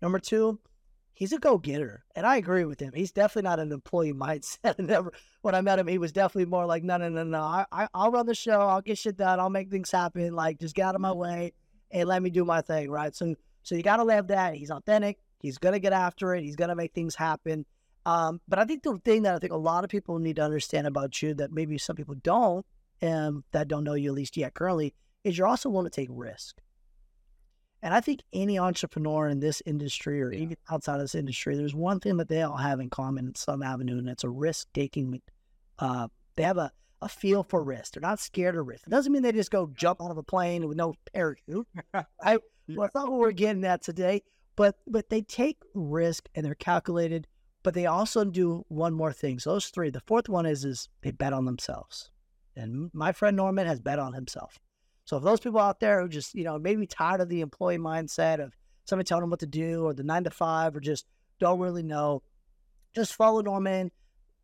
Number 0.01 0.19
two, 0.19 0.61
he's 1.13 1.33
a 1.33 1.39
go 1.39 1.59
getter, 1.59 2.05
and 2.15 2.25
I 2.25 2.37
agree 2.37 2.65
with 2.65 2.81
him. 2.81 2.93
He's 2.95 3.13
definitely 3.13 3.49
not 3.51 3.61
an 3.61 3.71
employee 3.71 4.13
mindset. 4.15 4.79
Never, 4.79 5.13
when 5.43 5.55
I 5.55 5.61
met 5.61 5.79
him, 5.79 5.89
he 5.89 5.99
was 5.99 6.13
definitely 6.13 6.47
more 6.47 6.65
like, 6.65 6.85
no, 6.85 6.97
no, 6.97 7.11
no, 7.11 7.25
no. 7.25 7.41
I, 7.41 7.67
I, 7.71 7.89
I'll 7.93 8.11
run 8.11 8.25
the 8.25 8.35
show. 8.35 8.61
I'll 8.61 8.81
get 8.81 8.97
shit 8.97 9.19
done. 9.19 9.41
I'll 9.41 9.51
make 9.51 9.71
things 9.71 9.91
happen. 9.91 10.35
Like, 10.35 10.59
just 10.59 10.75
get 10.75 10.87
out 10.87 10.95
of 10.95 11.03
my 11.03 11.13
way 11.13 11.53
and 11.95 12.07
let 12.09 12.23
me 12.23 12.29
do 12.29 12.45
my 12.45 12.61
thing, 12.61 12.91
right? 12.91 13.15
So, 13.15 13.35
so 13.63 13.75
you 13.75 13.83
got 13.83 13.97
to 13.97 14.05
love 14.05 14.27
that. 14.29 14.55
He's 14.55 14.71
authentic. 14.71 15.19
He's 15.41 15.59
gonna 15.59 15.79
get 15.79 15.93
after 15.93 16.35
it. 16.35 16.43
He's 16.43 16.57
gonna 16.57 16.75
make 16.75 16.93
things 16.95 17.15
happen. 17.15 17.67
Um, 18.07 18.41
but 18.49 18.59
I 18.59 18.65
think 18.65 18.83
the 18.83 18.99
thing 19.05 19.23
that 19.23 19.35
I 19.35 19.39
think 19.39 19.53
a 19.53 19.57
lot 19.57 19.85
of 19.85 19.91
people 19.91 20.19
need 20.19 20.37
to 20.37 20.43
understand 20.43 20.87
about 20.87 21.23
you 21.23 21.35
that 21.35 21.53
maybe 21.53 21.79
some 21.79 21.97
people 21.97 22.15
don't, 22.17 22.65
um, 23.03 23.45
that 23.53 23.69
don't 23.69 23.85
know 23.85 23.95
you 23.95 24.11
at 24.11 24.15
least 24.15 24.37
yet 24.37 24.55
currently, 24.55 24.95
is 25.23 25.39
you're 25.39 25.47
also 25.47 25.69
willing 25.71 25.91
to 25.91 25.95
take 25.95 26.09
risk. 26.11 26.61
And 27.83 27.93
I 27.93 28.01
think 28.01 28.23
any 28.33 28.59
entrepreneur 28.59 29.29
in 29.29 29.41
this 29.41 29.63
industry 29.67 30.23
or 30.23 30.33
Yeah. 30.33 30.41
even 30.41 30.57
outside 30.71 30.95
of 30.95 31.01
this 31.03 31.15
industry, 31.15 31.55
there's 31.57 31.75
one 31.75 32.01
thing 32.01 32.17
that 32.17 32.29
they 32.29 32.41
all 32.41 32.57
have 32.57 32.81
in 32.81 32.89
common 32.89 33.27
in 33.29 33.35
some 33.35 33.63
avenue, 33.63 33.99
and 33.99 34.09
it's 34.09 34.25
a 34.25 34.31
risk 34.31 34.69
taking. 34.73 35.21
Uh, 35.79 36.09
they 36.37 36.43
have 36.43 36.57
a, 36.57 36.73
a 37.05 37.09
feel 37.09 37.45
for 37.45 37.63
risk. 37.63 37.95
They're 37.95 38.01
not 38.01 38.19
scared 38.19 38.57
of 38.57 38.67
risk. 38.67 38.87
It 38.87 38.91
doesn't 38.91 39.13
mean 39.13 39.23
they 39.23 39.33
just 39.33 39.51
go 39.51 39.71
jump 39.75 40.03
out 40.03 40.11
of 40.11 40.19
a 40.19 40.23
plane 40.23 40.67
with 40.67 40.77
no 40.77 40.95
parachute. 41.13 41.69
I, 42.23 42.39
Well, 42.69 42.87
that's 42.87 42.95
not 42.95 43.11
what 43.11 43.21
we're 43.21 43.33
getting 43.33 43.65
at 43.65 43.83
today. 43.83 44.23
But 44.57 44.77
but 44.87 45.09
they 45.11 45.23
take 45.23 45.59
risk 45.75 46.29
and 46.35 46.47
they're 46.47 46.55
calculated. 46.55 47.27
But 47.63 47.75
they 47.75 47.87
also 47.87 48.25
do 48.25 48.65
one 48.69 48.95
more 48.95 49.13
thing. 49.13 49.39
So 49.39 49.53
those 49.53 49.67
three. 49.67 49.91
The 49.91 50.03
fourth 50.07 50.29
one 50.29 50.47
is 50.47 50.65
is 50.65 50.89
they 51.03 51.11
bet 51.11 51.33
on 51.33 51.45
themselves. 51.45 52.11
And 52.57 52.91
my 52.93 53.13
friend 53.13 53.37
Norman 53.37 53.67
has 53.67 53.81
bet 53.81 53.99
on 53.99 54.13
himself. 54.13 54.59
So 55.07 55.17
if 55.17 55.25
those 55.25 55.41
people 55.41 55.61
out 55.61 55.81
there 55.81 56.01
who 56.01 56.09
just, 56.09 56.35
you 56.35 56.45
know, 56.45 56.59
maybe 56.59 56.87
tired 56.87 57.21
of 57.21 57.29
the 57.29 57.41
employee 57.41 57.79
mindset 57.79 58.43
of 58.43 58.55
somebody 58.85 59.07
telling 59.07 59.23
them 59.23 59.31
what 59.31 59.41
to 59.41 59.47
do 59.47 59.85
or 59.85 59.93
the 59.93 60.05
nine 60.05 60.25
to 60.25 60.31
five 60.31 60.77
or 60.77 60.81
just 60.81 61.07
don't 61.41 61.59
really 61.59 61.83
know, 61.83 62.23
just 62.95 63.15
follow 63.15 63.41
Norman, 63.41 63.91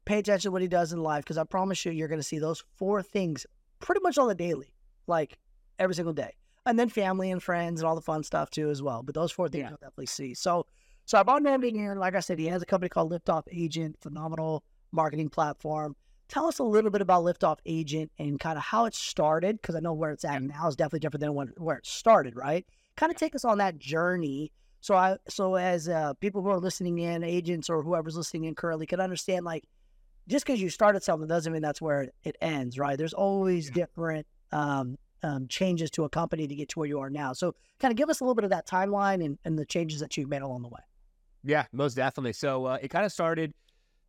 pay 0.04 0.18
attention 0.18 0.48
to 0.48 0.52
what 0.52 0.62
he 0.62 0.68
does 0.68 0.92
in 0.92 1.02
life 1.02 1.24
because 1.24 1.38
I 1.38 1.44
promise 1.44 1.84
you, 1.84 1.92
you're 1.92 2.08
going 2.08 2.20
to 2.20 2.26
see 2.26 2.38
those 2.38 2.64
four 2.76 3.02
things 3.02 3.46
pretty 3.80 4.00
much 4.02 4.18
on 4.18 4.28
the 4.28 4.34
daily, 4.34 4.74
like 5.06 5.38
every 5.78 5.94
single 5.94 6.12
day. 6.12 6.34
And 6.66 6.78
then 6.78 6.88
family 6.88 7.30
and 7.30 7.42
friends 7.42 7.80
and 7.80 7.88
all 7.88 7.94
the 7.94 8.00
fun 8.00 8.22
stuff 8.22 8.50
too 8.50 8.70
as 8.70 8.82
well. 8.82 9.02
But 9.02 9.14
those 9.14 9.32
four 9.32 9.48
things 9.48 9.62
Yeah. 9.62 9.68
you'll 9.70 9.78
definitely 9.78 10.06
see. 10.06 10.34
So, 10.34 10.66
so 11.06 11.18
I 11.18 11.22
brought 11.22 11.42
Norman 11.42 11.74
here. 11.74 11.94
Like 11.94 12.14
I 12.14 12.20
said, 12.20 12.38
he 12.38 12.46
has 12.46 12.62
a 12.62 12.66
company 12.66 12.88
called 12.88 13.10
Liftoff 13.10 13.44
Agent, 13.50 13.96
phenomenal 14.00 14.62
marketing 14.92 15.30
platform. 15.30 15.96
Tell 16.28 16.46
us 16.46 16.58
a 16.58 16.64
little 16.64 16.90
bit 16.90 17.00
about 17.00 17.24
Liftoff 17.24 17.58
Agent 17.66 18.12
and 18.18 18.38
kind 18.38 18.56
of 18.56 18.62
how 18.62 18.84
it 18.84 18.94
started, 18.94 19.60
because 19.60 19.74
I 19.74 19.80
know 19.80 19.92
where 19.94 20.10
it's 20.12 20.24
at 20.24 20.42
now 20.42 20.68
is 20.68 20.76
definitely 20.76 21.00
different 21.00 21.22
than 21.22 21.34
when, 21.34 21.48
where 21.56 21.78
it 21.78 21.86
started, 21.86 22.36
right? 22.36 22.64
Kind 22.96 23.10
of 23.10 23.18
take 23.18 23.34
us 23.34 23.44
on 23.44 23.58
that 23.58 23.78
journey. 23.78 24.52
So 24.80 24.94
I, 24.94 25.16
so 25.28 25.56
as 25.56 25.88
uh, 25.88 26.14
people 26.14 26.42
who 26.42 26.50
are 26.50 26.58
listening 26.60 26.98
in, 26.98 27.24
agents 27.24 27.68
or 27.68 27.82
whoever's 27.82 28.16
listening 28.16 28.44
in 28.44 28.54
currently, 28.54 28.86
can 28.86 29.00
understand 29.00 29.44
like 29.44 29.64
just 30.30 30.46
because 30.46 30.62
you 30.62 30.70
started 30.70 31.02
something 31.02 31.28
doesn't 31.28 31.52
mean 31.52 31.60
that's 31.60 31.82
where 31.82 32.02
it, 32.02 32.14
it 32.22 32.36
ends, 32.40 32.78
right? 32.78 32.96
There's 32.96 33.12
always 33.12 33.68
different 33.70 34.26
um, 34.52 34.96
um, 35.22 35.48
changes 35.48 35.90
to 35.92 36.04
a 36.04 36.08
company 36.08 36.46
to 36.46 36.54
get 36.54 36.68
to 36.70 36.78
where 36.78 36.88
you 36.88 37.00
are 37.00 37.10
now. 37.10 37.32
So 37.32 37.54
kind 37.80 37.90
of 37.90 37.98
give 37.98 38.08
us 38.08 38.20
a 38.20 38.24
little 38.24 38.36
bit 38.36 38.44
of 38.44 38.50
that 38.50 38.66
timeline 38.66 39.24
and, 39.24 39.38
and 39.44 39.58
the 39.58 39.66
changes 39.66 40.00
that 40.00 40.16
you've 40.16 40.28
made 40.28 40.42
along 40.42 40.62
the 40.62 40.68
way. 40.68 40.80
Yeah, 41.42 41.64
most 41.72 41.94
definitely. 41.94 42.34
So 42.34 42.66
uh, 42.66 42.78
it 42.80 42.88
kind 42.88 43.04
of 43.04 43.12
started 43.12 43.52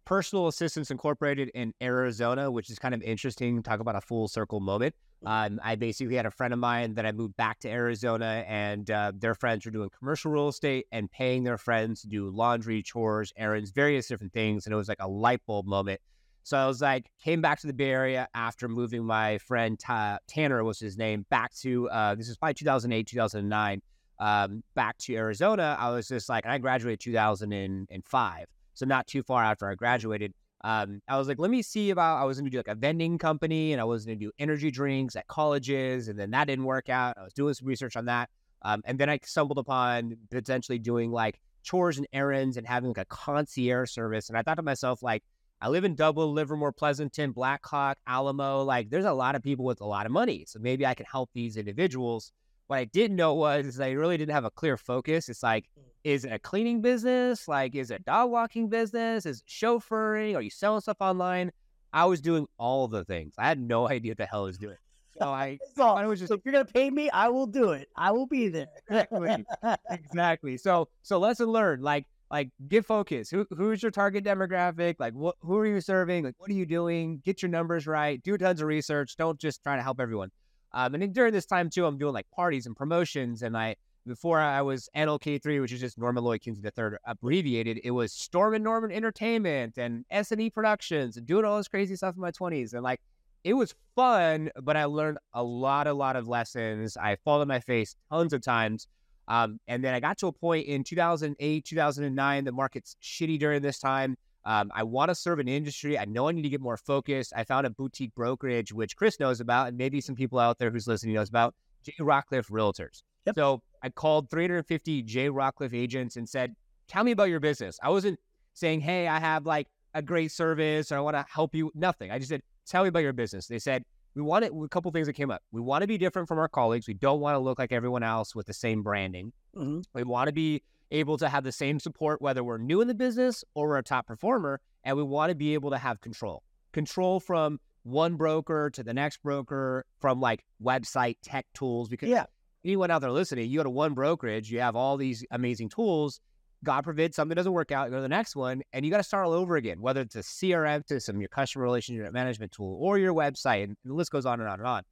Personal 0.05 0.47
Assistance 0.47 0.91
Incorporated 0.91 1.49
in 1.53 1.73
Arizona, 1.81 2.51
which 2.51 2.69
is 2.69 2.77
kind 2.77 2.93
of 2.93 3.01
interesting. 3.01 3.63
Talk 3.63 3.79
about 3.79 3.95
a 3.95 4.01
full 4.01 4.27
circle 4.27 4.59
moment. 4.59 4.93
Um, 5.25 5.59
I 5.63 5.75
basically 5.75 6.15
had 6.15 6.25
a 6.25 6.31
friend 6.31 6.53
of 6.53 6.59
mine 6.59 6.95
that 6.95 7.05
I 7.05 7.11
moved 7.11 7.35
back 7.37 7.59
to 7.59 7.69
Arizona, 7.69 8.43
and 8.47 8.89
uh, 8.89 9.11
their 9.15 9.35
friends 9.35 9.65
were 9.65 9.71
doing 9.71 9.89
commercial 9.97 10.31
real 10.31 10.47
estate 10.47 10.87
and 10.91 11.11
paying 11.11 11.43
their 11.43 11.57
friends 11.57 12.01
to 12.01 12.07
do 12.07 12.29
laundry, 12.29 12.81
chores, 12.81 13.31
errands, 13.37 13.71
various 13.71 14.07
different 14.07 14.33
things. 14.33 14.65
And 14.65 14.73
it 14.73 14.77
was 14.77 14.89
like 14.89 15.01
a 15.01 15.07
light 15.07 15.41
bulb 15.45 15.67
moment. 15.67 16.01
So 16.43 16.57
I 16.57 16.65
was 16.65 16.81
like, 16.81 17.11
came 17.23 17.39
back 17.39 17.59
to 17.61 17.67
the 17.67 17.73
Bay 17.73 17.91
Area 17.91 18.27
after 18.33 18.67
moving 18.67 19.05
my 19.05 19.37
friend 19.37 19.77
Ta- 19.79 20.17
Tanner, 20.27 20.63
was 20.63 20.79
his 20.79 20.97
name, 20.97 21.25
back 21.29 21.53
to 21.57 21.87
uh, 21.89 22.15
this 22.15 22.29
is 22.29 22.37
probably 22.37 22.55
2008, 22.55 23.05
2009 23.05 23.81
um, 24.21 24.63
back 24.75 24.97
to 24.99 25.15
Arizona, 25.15 25.75
I 25.77 25.89
was 25.89 26.07
just 26.07 26.29
like, 26.29 26.45
I 26.45 26.59
graduated 26.59 26.99
2005, 26.99 28.45
so 28.75 28.85
not 28.85 29.07
too 29.07 29.23
far 29.23 29.43
after 29.43 29.69
I 29.69 29.75
graduated. 29.75 30.33
Um, 30.63 31.01
I 31.07 31.17
was 31.17 31.27
like, 31.27 31.39
let 31.39 31.49
me 31.49 31.61
see 31.61 31.89
about. 31.89 32.21
I 32.21 32.25
was 32.25 32.37
going 32.37 32.45
to 32.45 32.51
do 32.51 32.57
like 32.57 32.67
a 32.67 32.75
vending 32.75 33.17
company, 33.17 33.71
and 33.71 33.81
I 33.81 33.83
was 33.83 34.05
going 34.05 34.17
to 34.17 34.25
do 34.25 34.31
energy 34.37 34.69
drinks 34.71 35.15
at 35.15 35.27
colleges, 35.27 36.07
and 36.07 36.19
then 36.19 36.31
that 36.31 36.45
didn't 36.45 36.65
work 36.65 36.89
out. 36.89 37.17
I 37.17 37.23
was 37.23 37.33
doing 37.33 37.53
some 37.53 37.67
research 37.67 37.95
on 37.95 38.05
that, 38.05 38.29
um, 38.61 38.81
and 38.85 38.99
then 38.99 39.09
I 39.09 39.19
stumbled 39.23 39.57
upon 39.57 40.17
potentially 40.29 40.79
doing 40.79 41.11
like 41.11 41.39
chores 41.63 41.97
and 41.97 42.07
errands 42.13 42.57
and 42.57 42.67
having 42.67 42.89
like 42.89 42.97
a 42.99 43.05
concierge 43.05 43.91
service. 43.91 44.29
And 44.29 44.37
I 44.37 44.43
thought 44.43 44.55
to 44.55 44.61
myself, 44.61 45.01
like, 45.01 45.23
I 45.61 45.69
live 45.69 45.83
in 45.83 45.95
Dublin, 45.95 46.33
Livermore, 46.33 46.71
Pleasanton, 46.71 47.31
Blackhawk, 47.31 47.97
Alamo. 48.07 48.63
Like, 48.63 48.89
there's 48.89 49.05
a 49.05 49.13
lot 49.13 49.35
of 49.35 49.43
people 49.43 49.65
with 49.65 49.81
a 49.81 49.85
lot 49.85 50.05
of 50.05 50.11
money, 50.11 50.45
so 50.47 50.59
maybe 50.59 50.85
I 50.85 50.93
can 50.93 51.05
help 51.05 51.29
these 51.33 51.57
individuals. 51.57 52.31
What 52.71 52.79
I 52.79 52.85
didn't 52.85 53.17
know 53.17 53.33
was 53.33 53.65
is 53.65 53.81
I 53.81 53.89
really 53.89 54.15
didn't 54.15 54.31
have 54.31 54.45
a 54.45 54.49
clear 54.49 54.77
focus. 54.77 55.27
It's 55.27 55.43
like, 55.43 55.65
mm. 55.77 55.83
is 56.05 56.23
it 56.23 56.31
a 56.31 56.39
cleaning 56.39 56.79
business? 56.79 57.45
Like, 57.45 57.75
is 57.75 57.91
it 57.91 57.99
a 57.99 58.03
dog 58.03 58.31
walking 58.31 58.69
business? 58.69 59.25
Is 59.25 59.39
it 59.39 59.45
chauffeuring? 59.45 60.37
Are 60.37 60.41
you 60.41 60.49
selling 60.49 60.79
stuff 60.79 60.95
online? 61.01 61.51
I 61.91 62.05
was 62.05 62.21
doing 62.21 62.47
all 62.57 62.87
the 62.87 63.03
things. 63.03 63.33
I 63.37 63.45
had 63.45 63.59
no 63.59 63.89
idea 63.91 64.11
what 64.11 64.19
the 64.19 64.25
hell 64.25 64.43
I 64.43 64.45
was 64.45 64.57
doing. 64.57 64.77
So 65.19 65.27
I, 65.27 65.59
So, 65.75 65.83
I 65.83 66.07
was 66.07 66.19
just 66.19 66.29
so 66.29 66.35
if 66.35 66.45
you're 66.45 66.53
gonna 66.53 66.63
pay 66.63 66.89
me, 66.89 67.09
I 67.09 67.27
will 67.27 67.45
do 67.45 67.71
it. 67.71 67.89
I 67.97 68.11
will 68.11 68.25
be 68.25 68.47
there. 68.47 68.67
Exactly. 68.87 69.45
exactly. 69.89 70.55
So 70.55 70.87
so 71.01 71.19
lesson 71.19 71.47
learned. 71.47 71.83
Like 71.83 72.05
like 72.31 72.51
get 72.69 72.85
focused. 72.85 73.31
Who 73.31 73.45
who's 73.49 73.83
your 73.83 73.91
target 73.91 74.23
demographic? 74.23 74.95
Like 74.97 75.13
what 75.13 75.35
who 75.41 75.57
are 75.57 75.65
you 75.65 75.81
serving? 75.81 76.23
Like 76.23 76.35
what 76.37 76.49
are 76.49 76.53
you 76.53 76.65
doing? 76.65 77.21
Get 77.25 77.41
your 77.41 77.49
numbers 77.51 77.85
right. 77.85 78.23
Do 78.23 78.37
tons 78.37 78.61
of 78.61 78.67
research. 78.67 79.17
Don't 79.17 79.37
just 79.37 79.61
try 79.61 79.75
to 79.75 79.83
help 79.83 79.99
everyone. 79.99 80.31
Um, 80.73 80.95
and 80.95 81.13
during 81.13 81.33
this 81.33 81.45
time 81.45 81.69
too, 81.69 81.85
I'm 81.85 81.97
doing 81.97 82.13
like 82.13 82.29
parties 82.31 82.65
and 82.65 82.75
promotions, 82.75 83.43
and 83.43 83.57
I 83.57 83.75
before 84.07 84.39
I 84.39 84.61
was 84.61 84.89
NLK3, 84.95 85.61
which 85.61 85.71
is 85.71 85.79
just 85.79 85.97
Norman 85.97 86.23
Lloyd 86.23 86.41
Kinsey 86.41 86.61
III 86.63 86.97
abbreviated, 87.05 87.81
it 87.83 87.91
was 87.91 88.11
Storm 88.11 88.53
and 88.55 88.63
Norman 88.63 88.91
Entertainment 88.91 89.77
and 89.77 90.05
S&E 90.09 90.49
Productions 90.49 91.17
and 91.17 91.25
doing 91.27 91.45
all 91.45 91.57
this 91.57 91.67
crazy 91.67 91.95
stuff 91.95 92.15
in 92.15 92.21
my 92.21 92.31
20s. 92.31 92.73
And 92.73 92.83
like, 92.83 92.99
it 93.43 93.53
was 93.53 93.73
fun, 93.95 94.49
but 94.61 94.77
I 94.77 94.85
learned 94.85 95.17
a 95.33 95.43
lot, 95.43 95.87
a 95.87 95.93
lot 95.93 96.15
of 96.15 96.27
lessons. 96.27 96.97
I 96.97 97.15
fall 97.23 97.41
on 97.41 97.47
my 97.47 97.59
face 97.59 97.95
tons 98.11 98.33
of 98.33 98.41
times. 98.41 98.87
Um, 99.27 99.59
and 99.67 99.83
then 99.83 99.93
I 99.93 99.99
got 99.99 100.17
to 100.19 100.27
a 100.27 100.31
point 100.31 100.67
in 100.67 100.83
2008, 100.83 101.65
2009, 101.65 102.43
the 102.43 102.51
market's 102.51 102.95
shitty 103.01 103.39
during 103.39 103.61
this 103.61 103.79
time. 103.79 104.17
Um, 104.45 104.71
I 104.73 104.83
want 104.83 105.09
to 105.09 105.15
serve 105.15 105.39
an 105.39 105.47
industry. 105.47 105.97
I 105.97 106.05
know 106.05 106.27
I 106.27 106.31
need 106.31 106.41
to 106.41 106.49
get 106.49 106.61
more 106.61 106.77
focused. 106.77 107.33
I 107.35 107.43
found 107.43 107.67
a 107.67 107.69
boutique 107.69 108.13
brokerage, 108.15 108.73
which 108.73 108.95
Chris 108.95 109.19
knows 109.19 109.39
about, 109.39 109.69
and 109.69 109.77
maybe 109.77 110.01
some 110.01 110.15
people 110.15 110.39
out 110.39 110.57
there 110.57 110.71
who's 110.71 110.87
listening 110.87 111.15
knows 111.15 111.29
about, 111.29 111.53
J. 111.83 111.93
Rockcliff 111.99 112.49
Realtors. 112.49 113.03
Yep. 113.25 113.35
So 113.35 113.61
I 113.83 113.89
called 113.89 114.29
350 114.29 115.03
J. 115.03 115.29
Rockcliff 115.29 115.73
agents 115.73 116.15
and 116.15 116.27
said, 116.27 116.55
"Tell 116.87 117.03
me 117.03 117.11
about 117.11 117.29
your 117.29 117.39
business." 117.39 117.79
I 117.83 117.89
wasn't 117.89 118.19
saying, 118.53 118.81
"Hey, 118.81 119.07
I 119.07 119.19
have 119.19 119.45
like 119.45 119.67
a 119.93 120.01
great 120.01 120.31
service 120.31 120.91
or 120.91 120.97
I 120.97 121.01
want 121.01 121.15
to 121.15 121.25
help 121.31 121.53
you." 121.53 121.71
Nothing. 121.75 122.11
I 122.11 122.17
just 122.17 122.29
said, 122.29 122.41
"Tell 122.65 122.83
me 122.83 122.89
about 122.89 123.03
your 123.03 123.13
business." 123.13 123.47
They 123.47 123.59
said, 123.59 123.83
"We 124.15 124.21
want 124.21 124.45
it." 124.45 124.51
A 124.53 124.67
couple 124.69 124.91
things 124.91 125.07
that 125.07 125.13
came 125.13 125.29
up. 125.29 125.43
We 125.51 125.61
want 125.61 125.81
to 125.83 125.87
be 125.87 125.97
different 125.97 126.27
from 126.27 126.39
our 126.39 126.47
colleagues. 126.47 126.87
We 126.87 126.95
don't 126.95 127.19
want 127.19 127.35
to 127.35 127.39
look 127.39 127.59
like 127.59 127.71
everyone 127.71 128.03
else 128.03 128.35
with 128.35 128.47
the 128.47 128.53
same 128.53 128.81
branding. 128.81 129.33
Mm-hmm. 129.55 129.81
We 129.93 130.03
want 130.03 130.27
to 130.27 130.33
be 130.33 130.63
able 130.91 131.17
to 131.17 131.29
have 131.29 131.43
the 131.43 131.51
same 131.51 131.79
support 131.79 132.21
whether 132.21 132.43
we're 132.43 132.57
new 132.57 132.81
in 132.81 132.87
the 132.87 132.93
business 132.93 133.43
or 133.55 133.69
we're 133.69 133.77
a 133.77 133.83
top 133.83 134.07
performer, 134.07 134.59
and 134.83 134.97
we 134.97 135.03
want 135.03 135.29
to 135.29 135.35
be 135.35 135.53
able 135.53 135.71
to 135.71 135.77
have 135.77 136.01
control. 136.01 136.43
Control 136.73 137.19
from 137.19 137.59
one 137.83 138.15
broker 138.15 138.69
to 138.69 138.83
the 138.83 138.93
next 138.93 139.21
broker, 139.23 139.85
from 139.99 140.19
like 140.19 140.43
website 140.63 141.15
tech 141.23 141.45
tools. 141.53 141.89
Because 141.89 142.09
yeah 142.09 142.25
anyone 142.63 142.91
out 142.91 143.01
there 143.01 143.11
listening, 143.11 143.49
you 143.49 143.57
go 143.57 143.63
to 143.63 143.69
one 143.69 143.93
brokerage, 143.93 144.51
you 144.51 144.59
have 144.59 144.75
all 144.75 144.97
these 144.97 145.25
amazing 145.31 145.69
tools. 145.69 146.19
God 146.63 146.83
forbid 146.85 147.15
something 147.15 147.35
doesn't 147.35 147.51
work 147.51 147.71
out, 147.71 147.85
you 147.85 147.91
go 147.91 147.97
to 147.97 148.01
the 148.03 148.09
next 148.09 148.35
one, 148.35 148.61
and 148.71 148.85
you 148.85 148.91
got 148.91 148.97
to 148.97 149.03
start 149.03 149.25
all 149.25 149.33
over 149.33 149.55
again, 149.55 149.81
whether 149.81 150.01
it's 150.01 150.15
a 150.15 150.19
CRM 150.19 150.87
system, 150.87 151.19
your 151.19 151.29
customer 151.29 151.63
relationship 151.63 152.13
management 152.13 152.51
tool, 152.51 152.77
or 152.79 152.99
your 152.99 153.13
website, 153.13 153.63
and 153.63 153.75
the 153.83 153.93
list 153.93 154.11
goes 154.11 154.27
on 154.27 154.39
and 154.39 154.47
on 154.47 154.59
and 154.59 154.67
on. 154.67 154.83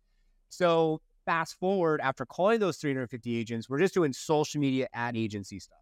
So 0.50 1.00
fast 1.26 1.60
forward 1.60 2.02
after 2.02 2.26
calling 2.26 2.60
those 2.60 2.78
350 2.78 3.38
agents, 3.38 3.70
we're 3.70 3.78
just 3.78 3.94
doing 3.94 4.14
social 4.14 4.60
media 4.60 4.88
ad 4.94 5.16
agency 5.16 5.60
stuff, 5.60 5.78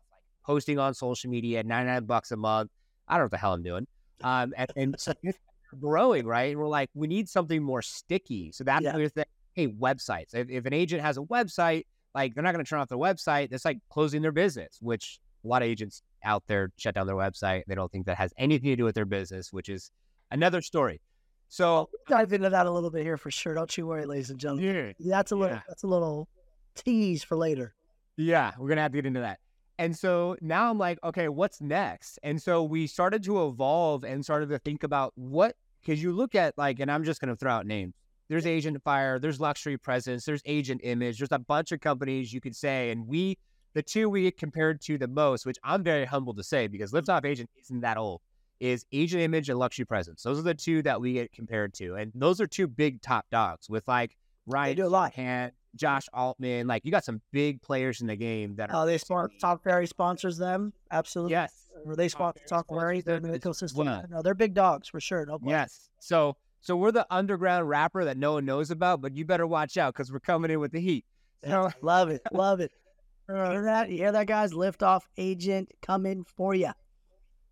posting 0.48 0.80
on 0.80 0.94
social 0.94 1.30
media, 1.30 1.62
99 1.62 2.06
bucks 2.06 2.32
a 2.32 2.38
month. 2.38 2.72
I 3.08 3.14
don't 3.14 3.20
know 3.20 3.26
what 3.26 3.32
the 3.32 3.38
hell 3.38 3.54
I'm 3.54 3.64
doing. 3.64 3.86
Um, 4.24 4.54
and, 4.58 4.72
and 4.76 4.96
growing, 5.80 6.26
right? 6.26 6.52
And 6.52 6.60
we're 6.60 6.68
like, 6.68 6.90
we 6.96 7.08
need 7.08 7.28
something 7.28 7.62
more 7.62 7.82
sticky. 7.82 8.52
So 8.54 8.64
that's 8.64 8.84
yeah. 8.84 8.98
the 8.98 9.10
thing. 9.10 9.26
hey, 9.54 9.68
websites. 9.68 10.34
If, 10.34 10.50
if 10.50 10.66
an 10.66 10.74
agent 10.74 11.02
has 11.02 11.18
a 11.18 11.22
website, 11.22 11.86
like 12.16 12.34
they're 12.34 12.44
not 12.44 12.54
going 12.54 12.64
to 12.64 12.70
turn 12.70 12.80
off 12.80 12.88
their 12.88 12.98
website. 12.98 13.50
That's 13.50 13.66
like 13.66 13.80
closing 13.90 14.22
their 14.22 14.32
business, 14.32 14.80
which 14.82 15.20
a 15.44 15.48
lot 15.48 15.62
of 15.62 15.68
agents 15.68 16.02
out 16.24 16.44
there 16.48 16.72
shut 16.78 16.96
down 16.96 17.06
their 17.06 17.16
website. 17.16 17.64
They 17.68 17.76
don't 17.76 17.92
think 17.92 18.06
that 18.06 18.18
has 18.18 18.34
anything 18.38 18.70
to 18.70 18.76
do 18.78 18.86
with 18.86 18.96
their 18.96 19.06
business, 19.06 19.52
which 19.52 19.70
is 19.70 19.92
another 20.32 20.62
story. 20.62 21.02
So 21.50 21.90
we'll 21.92 22.18
dive 22.18 22.34
into 22.34 22.50
that 22.50 22.66
a 22.66 22.72
little 22.72 22.90
bit 22.90 23.04
here 23.04 23.18
for 23.18 23.32
sure. 23.32 23.54
Don't 23.54 23.78
you 23.78 23.86
worry, 23.86 24.06
ladies 24.06 24.30
and 24.30 24.40
gentlemen. 24.40 24.96
Yeah, 24.98 25.18
that's 25.18 25.32
a 25.32 25.36
little 25.36 25.56
yeah. 25.56 25.62
that's 25.68 25.84
a 25.84 25.88
little 25.88 26.28
tease 26.76 27.24
for 27.24 27.38
later. 27.38 27.74
Yeah, 28.18 28.52
we're 28.58 28.68
gonna 28.68 28.82
have 28.82 28.92
to 28.92 28.98
get 28.98 29.06
into 29.06 29.22
that. 29.22 29.40
And 29.80 29.96
so 29.96 30.36
now 30.42 30.70
I'm 30.70 30.78
like, 30.78 30.98
okay, 31.04 31.30
what's 31.30 31.62
next? 31.62 32.20
And 32.24 32.42
so 32.42 32.64
we 32.64 32.88
started 32.88 33.24
to 33.24 33.48
evolve 33.48 34.04
and 34.04 34.24
started 34.24 34.50
to 34.50 34.60
think 34.60 34.84
about 34.84 35.14
what 35.16 35.56
because 35.82 36.02
you 36.02 36.12
look 36.12 36.36
at 36.36 36.58
like, 36.58 36.80
and 36.80 36.92
I'm 36.92 37.04
just 37.04 37.22
gonna 37.22 37.36
throw 37.36 37.52
out 37.52 37.66
names 37.66 37.94
there's 38.30 38.46
AgentFire, 38.46 39.22
there's 39.22 39.40
Luxury 39.40 39.78
Presence, 39.78 40.26
there's 40.26 40.42
Agent 40.46 40.82
Image, 40.84 41.20
there's 41.20 41.32
a 41.32 41.40
bunch 41.40 41.72
of 41.72 41.80
companies 41.80 42.34
you 42.34 42.42
could 42.42 42.56
say, 42.56 42.92
and 42.92 43.08
we, 43.08 43.38
the 43.74 43.82
two 43.82 44.10
we 44.10 44.24
get 44.24 44.38
compared 44.38 44.82
to 44.82 44.98
the 44.98 45.08
most, 45.08 45.46
which 45.46 45.58
I'm 45.64 45.84
very 45.84 46.06
humbled 46.06 46.38
to 46.38 46.44
say 46.44 46.68
because 46.68 46.92
Liftoff 46.92 47.20
mm-hmm. 47.20 47.28
Agent 47.28 47.50
isn't 47.62 47.82
that 47.82 47.98
old, 47.98 48.22
is 48.60 48.86
Agent 48.92 49.22
Image 49.22 49.50
and 49.50 49.60
Luxury 49.60 49.86
Presence. 49.86 50.24
Those 50.24 50.40
are 50.40 50.44
the 50.44 50.54
two 50.54 50.82
that 50.84 51.00
we 51.00 51.14
get 51.14 51.32
compared 51.32 51.74
to, 51.76 51.96
and 51.96 52.12
those 52.16 52.42
are 52.42 52.48
two 52.48 52.68
big 52.68 53.02
top 53.02 53.26
dogs 53.32 53.70
with 53.70 53.88
like 53.88 54.18
Ryan 54.46 54.78
do 54.78 54.86
a 54.86 54.90
lot. 54.90 55.14
Hand, 55.14 55.52
Josh 55.78 56.08
Altman, 56.14 56.68
like 56.68 56.84
you 56.86 56.92
got 56.92 57.04
some 57.04 57.22
big 57.32 57.62
players 57.62 58.02
in 58.02 58.08
the 58.08 58.16
game 58.16 58.56
that 58.56 58.72
are. 58.72 58.84
Oh, 58.84 58.86
they 58.86 58.98
sponsor 58.98 59.34
Tom 59.40 59.60
Ferry 59.64 59.88
sponsors 59.88 60.38
them, 60.38 60.74
absolutely. 60.92 61.32
Yes, 61.32 61.54
or 61.86 61.96
they 61.96 62.10
sponsor 62.10 62.42
Tom 62.48 62.64
Ferry. 62.70 63.02
They're 63.02 63.18
in 63.18 63.24
the 63.24 63.40
ecosystem. 63.40 64.10
No, 64.10 64.22
they're 64.22 64.36
big 64.36 64.54
dogs 64.54 64.88
for 64.88 65.00
sure. 65.00 65.26
No. 65.26 65.40
Yes, 65.44 65.90
so 66.00 66.36
so 66.62 66.76
we're 66.76 66.92
the 66.92 67.08
underground 67.10 67.70
rapper 67.70 68.04
that 68.06 68.18
no 68.18 68.34
one 68.34 68.46
knows 68.46 68.72
about, 68.72 69.02
but 69.02 69.16
you 69.16 69.26
better 69.26 69.48
watch 69.48 69.78
out 69.78 69.94
because 69.94 70.12
we're 70.12 70.20
coming 70.20 70.52
in 70.52 70.60
with 70.60 70.72
the 70.72 70.82
heat. 70.82 71.06
So, 71.46 71.72
love 71.82 72.10
it, 72.10 72.22
love 72.32 72.60
it. 72.60 72.72
You 73.30 73.36
hear 73.36 73.64
that? 73.64 73.90
You 73.90 73.98
hear 73.98 74.14
that, 74.14 74.26
guys? 74.26 74.54
Liftoff 74.54 75.02
agent 75.18 75.74
coming 75.82 76.24
for 76.24 76.56
you. 76.56 76.72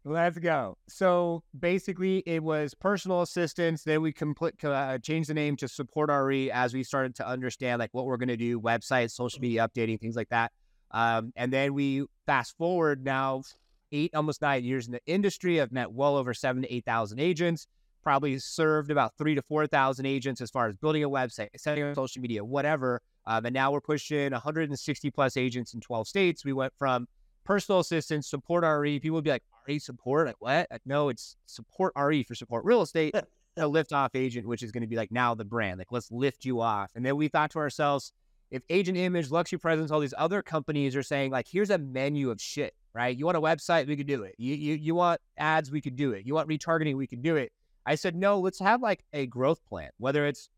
Let's 0.08 0.38
go. 0.38 0.78
So 0.88 1.42
basically, 1.58 2.20
it 2.28 2.44
was 2.44 2.76
personal 2.76 3.24
assistance. 3.24 3.84
Then 3.84 4.04
we 4.04 4.14
complete 4.14 4.64
uh, 4.64 5.00
changed 5.00 5.30
the 5.30 5.34
name 5.34 5.56
to 5.58 5.68
Support 5.68 6.12
RE 6.12 6.52
as 6.52 6.76
we 6.76 6.84
started 6.84 7.16
to 7.16 7.28
understand 7.28 7.80
like 7.80 7.90
what 7.92 8.06
we're 8.06 8.18
going 8.18 8.30
to 8.30 8.38
do, 8.38 8.62
websites, 8.62 9.12
social 9.12 9.42
media 9.42 9.68
updating, 9.68 10.00
things 10.00 10.16
like 10.16 10.30
that. 10.30 10.52
Um, 10.92 11.34
and 11.36 11.52
then 11.52 11.74
we 11.74 12.06
fast 12.28 12.56
forward 12.56 13.04
now, 13.04 13.42
eight 13.92 14.14
almost 14.14 14.44
nine 14.44 14.64
years 14.64 14.86
in 14.86 14.94
the 14.94 15.02
industry. 15.08 15.60
I've 15.60 15.72
met 15.72 15.92
well 15.92 16.18
over 16.18 16.36
seven 16.36 16.62
to 16.62 16.72
eight 16.72 16.86
thousand 16.86 17.20
agents 17.20 17.66
probably 18.06 18.38
served 18.38 18.92
about 18.92 19.18
three 19.18 19.34
to 19.34 19.42
4,000 19.42 20.06
agents 20.06 20.40
as 20.40 20.52
far 20.52 20.68
as 20.68 20.76
building 20.76 21.04
a 21.04 21.10
website, 21.10 21.50
setting 21.58 21.84
up 21.84 21.96
social 21.96 22.22
media, 22.22 22.46
whatever. 22.46 23.02
Um, 23.26 23.46
and 23.46 23.54
now 23.54 23.72
we're 23.72 23.82
pushing 23.82 24.32
160 24.32 25.10
plus 25.10 25.36
agents 25.36 25.74
in 25.74 25.82
12 25.82 26.08
states. 26.08 26.46
We 26.46 26.54
went 26.54 26.72
from 26.78 27.08
personal 27.46 27.80
assistance, 27.80 28.28
support 28.28 28.64
RE. 28.64 29.00
People 29.00 29.16
would 29.16 29.24
be 29.24 29.30
like, 29.30 29.44
RE 29.68 29.80
support? 29.80 30.28
Like, 30.28 30.36
what? 30.40 30.68
Like, 30.70 30.82
no, 30.86 31.10
it's 31.10 31.38
support 31.46 31.94
RE 31.96 32.24
for 32.24 32.36
support 32.36 32.66
real 32.66 32.82
estate. 32.82 33.16
a 33.58 33.68
lift 33.68 33.94
off 33.94 34.12
agent, 34.16 34.48
which 34.48 34.64
is 34.64 34.72
going 34.72 34.82
to 34.82 34.88
be 34.88 34.96
like 34.96 35.12
now 35.12 35.34
the 35.34 35.46
brand. 35.46 35.78
Like, 35.78 35.92
let's 35.92 36.12
lift 36.12 36.44
you 36.44 36.60
off. 36.60 36.92
And 36.96 37.06
then 37.06 37.16
we 37.16 37.28
thought 37.28 37.52
to 37.52 37.60
ourselves, 37.60 38.12
if 38.52 38.62
Agent 38.70 38.98
Image, 38.98 39.32
Luxury 39.32 39.58
Presence, 39.58 39.92
all 39.92 40.00
these 40.00 40.14
other 40.18 40.42
companies 40.42 40.96
are 40.96 41.04
saying, 41.04 41.32
like, 41.32 41.48
here's 41.48 41.70
a 41.70 41.78
menu 41.78 42.30
of 42.32 42.40
shit, 42.40 42.74
right? 42.94 43.16
You 43.16 43.26
want 43.26 43.38
a 43.38 43.42
website? 43.42 43.88
We 43.88 43.96
could 43.96 44.08
do 44.08 44.24
it. 44.24 44.36
You, 44.38 44.56
you, 44.56 44.76
you 44.76 44.96
want 44.96 45.20
ads? 45.38 45.72
We 45.72 45.82
could 45.82 45.96
do 45.96 46.12
it. 46.12 46.26
You 46.26 46.34
want 46.34 46.50
retargeting? 46.50 46.96
We 46.96 47.08
could 47.08 47.24
do 47.24 47.38
it. 47.38 47.52
I 47.86 47.96
said, 47.96 48.16
no, 48.16 48.40
let's 48.40 48.60
have 48.60 48.82
like 48.82 49.04
a 49.14 49.26
growth 49.26 49.64
plan, 49.66 49.90
whether 49.98 50.26
it's 50.26 50.50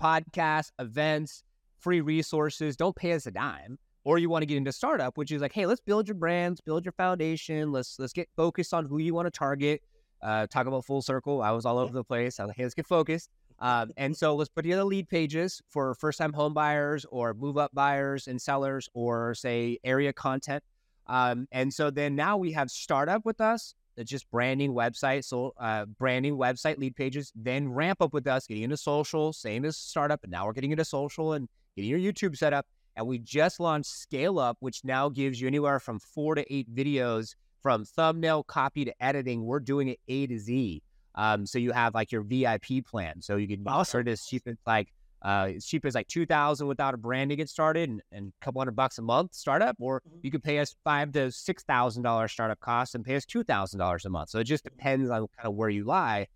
podcasts, 0.00 0.70
events, 0.78 1.44
free 1.78 2.00
resources. 2.00 2.76
Don't 2.76 2.96
pay 2.96 3.12
us 3.12 3.26
a 3.26 3.30
dime. 3.30 3.78
Or 4.04 4.18
you 4.18 4.28
want 4.28 4.42
to 4.42 4.46
get 4.46 4.58
into 4.58 4.72
startup, 4.72 5.16
which 5.16 5.32
is 5.32 5.40
like, 5.40 5.52
hey, 5.52 5.66
let's 5.66 5.80
build 5.80 6.06
your 6.06 6.14
brands, 6.14 6.60
build 6.60 6.84
your 6.84 6.92
foundation. 6.92 7.72
Let's 7.72 7.98
let's 7.98 8.12
get 8.12 8.28
focused 8.36 8.74
on 8.74 8.84
who 8.84 8.98
you 8.98 9.14
want 9.14 9.26
to 9.26 9.30
target. 9.30 9.82
Uh, 10.22 10.46
talk 10.46 10.66
about 10.66 10.84
full 10.84 11.02
circle. 11.02 11.42
I 11.42 11.50
was 11.50 11.64
all 11.66 11.78
over 11.78 11.92
the 11.92 12.04
place. 12.04 12.38
I 12.38 12.44
was 12.44 12.48
like, 12.48 12.56
hey, 12.56 12.62
let's 12.64 12.74
get 12.74 12.86
focused. 12.86 13.30
Um, 13.60 13.90
and 13.96 14.16
so 14.16 14.34
let's 14.34 14.50
put 14.50 14.62
together 14.62 14.84
lead 14.84 15.08
pages 15.08 15.62
for 15.68 15.94
first 15.94 16.18
time 16.18 16.32
home 16.32 16.54
buyers 16.54 17.06
or 17.10 17.34
move 17.34 17.56
up 17.56 17.70
buyers 17.74 18.26
and 18.26 18.40
sellers 18.40 18.88
or 18.94 19.34
say 19.34 19.78
area 19.84 20.12
content. 20.12 20.62
Um, 21.06 21.46
and 21.52 21.72
so 21.72 21.90
then 21.90 22.16
now 22.16 22.36
we 22.36 22.52
have 22.52 22.70
startup 22.70 23.24
with 23.24 23.40
us 23.40 23.74
That's 23.96 24.10
just 24.10 24.30
branding 24.30 24.72
website, 24.72 25.24
so 25.24 25.54
uh, 25.58 25.84
branding 25.86 26.36
website 26.36 26.78
lead 26.78 26.96
pages, 26.96 27.32
then 27.36 27.68
ramp 27.68 28.02
up 28.02 28.12
with 28.12 28.26
us, 28.26 28.46
getting 28.46 28.64
into 28.64 28.76
social, 28.76 29.32
same 29.32 29.64
as 29.64 29.76
startup, 29.76 30.24
and 30.24 30.32
now 30.32 30.46
we're 30.46 30.52
getting 30.52 30.72
into 30.72 30.84
social 30.84 31.34
and 31.34 31.48
getting 31.76 31.90
your 31.90 32.00
YouTube 32.00 32.36
set 32.36 32.52
up. 32.52 32.66
And 32.96 33.06
we 33.06 33.18
just 33.18 33.60
launched 33.60 33.90
Scale 33.90 34.38
Up, 34.38 34.56
which 34.60 34.84
now 34.84 35.08
gives 35.08 35.40
you 35.40 35.46
anywhere 35.46 35.80
from 35.80 35.98
four 35.98 36.34
to 36.34 36.54
eight 36.54 36.72
videos 36.74 37.34
from 37.62 37.84
thumbnail 37.84 38.44
copy 38.44 38.84
to 38.84 38.94
editing. 39.02 39.44
We're 39.44 39.60
doing 39.60 39.88
it 39.88 39.98
A 40.08 40.26
to 40.26 40.38
Z. 40.38 40.82
Um, 41.14 41.46
so 41.46 41.58
you 41.58 41.72
have 41.72 41.94
like 41.94 42.12
your 42.12 42.22
VIP 42.22 42.84
plan. 42.86 43.22
So 43.22 43.36
you 43.36 43.48
can 43.48 43.84
start 43.84 44.08
as 44.08 44.24
cheap 44.26 44.42
as 44.46 44.56
like 44.66 44.92
uh, 45.24 45.52
as 45.56 45.64
cheap 45.64 45.84
as 45.86 45.94
like 45.94 46.06
two 46.06 46.26
thousand 46.26 46.66
without 46.66 46.92
a 46.92 46.98
brand 46.98 47.30
to 47.30 47.36
get 47.36 47.48
started, 47.48 47.88
and, 47.88 48.02
and, 48.12 48.32
a 48.40 48.44
couple 48.44 48.60
hundred 48.60 48.76
bucks 48.76 48.98
a 48.98 49.02
month 49.02 49.34
startup, 49.34 49.74
or 49.80 50.00
mm-hmm. 50.00 50.18
you 50.22 50.30
could 50.30 50.42
pay 50.42 50.58
us 50.58 50.76
five 50.84 51.12
to 51.12 51.32
six 51.32 51.62
thousand 51.62 52.02
dollars 52.02 52.30
startup 52.30 52.60
costs 52.60 52.94
and 52.94 53.04
pay 53.04 53.16
us 53.16 53.24
two 53.24 53.42
thousand 53.42 53.78
dollars 53.78 54.04
a 54.04 54.10
month. 54.10 54.28
So 54.28 54.38
it 54.38 54.44
just 54.44 54.64
depends 54.64 55.08
on 55.08 55.26
kind 55.36 55.46
of 55.48 55.54
where 55.54 55.70
you 55.70 55.84
lie. 55.84 56.26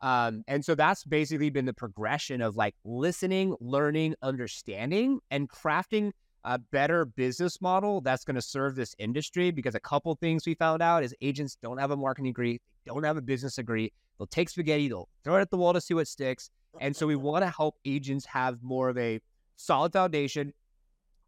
Um, 0.00 0.44
and 0.46 0.64
so 0.64 0.74
that's 0.74 1.04
basically 1.04 1.50
been 1.50 1.64
the 1.64 1.72
progression 1.72 2.42
of 2.42 2.56
like 2.56 2.74
listening, 2.84 3.56
learning, 3.60 4.14
understanding, 4.22 5.20
and 5.30 5.48
crafting 5.48 6.12
a 6.44 6.58
better 6.58 7.04
business 7.04 7.60
model 7.60 8.00
that's 8.00 8.24
going 8.24 8.36
to 8.36 8.42
serve 8.42 8.76
this 8.76 8.94
industry. 8.98 9.50
Because 9.50 9.74
a 9.74 9.80
couple 9.80 10.14
things 10.14 10.46
we 10.46 10.54
found 10.54 10.82
out 10.82 11.02
is 11.02 11.14
agents 11.20 11.56
don't 11.62 11.78
have 11.78 11.90
a 11.90 11.96
marketing 11.96 12.30
degree, 12.30 12.60
don't 12.84 13.04
have 13.04 13.16
a 13.16 13.22
business 13.22 13.56
degree. 13.56 13.92
They'll 14.18 14.26
take 14.26 14.48
spaghetti, 14.48 14.88
they'll 14.88 15.08
throw 15.24 15.36
it 15.36 15.40
at 15.40 15.50
the 15.50 15.56
wall 15.56 15.72
to 15.72 15.80
see 15.80 15.94
what 15.94 16.08
sticks. 16.08 16.50
And 16.80 16.94
so 16.94 17.06
we 17.06 17.16
want 17.16 17.44
to 17.44 17.50
help 17.50 17.76
agents 17.84 18.26
have 18.26 18.62
more 18.62 18.88
of 18.88 18.98
a 18.98 19.20
solid 19.56 19.92
foundation, 19.92 20.52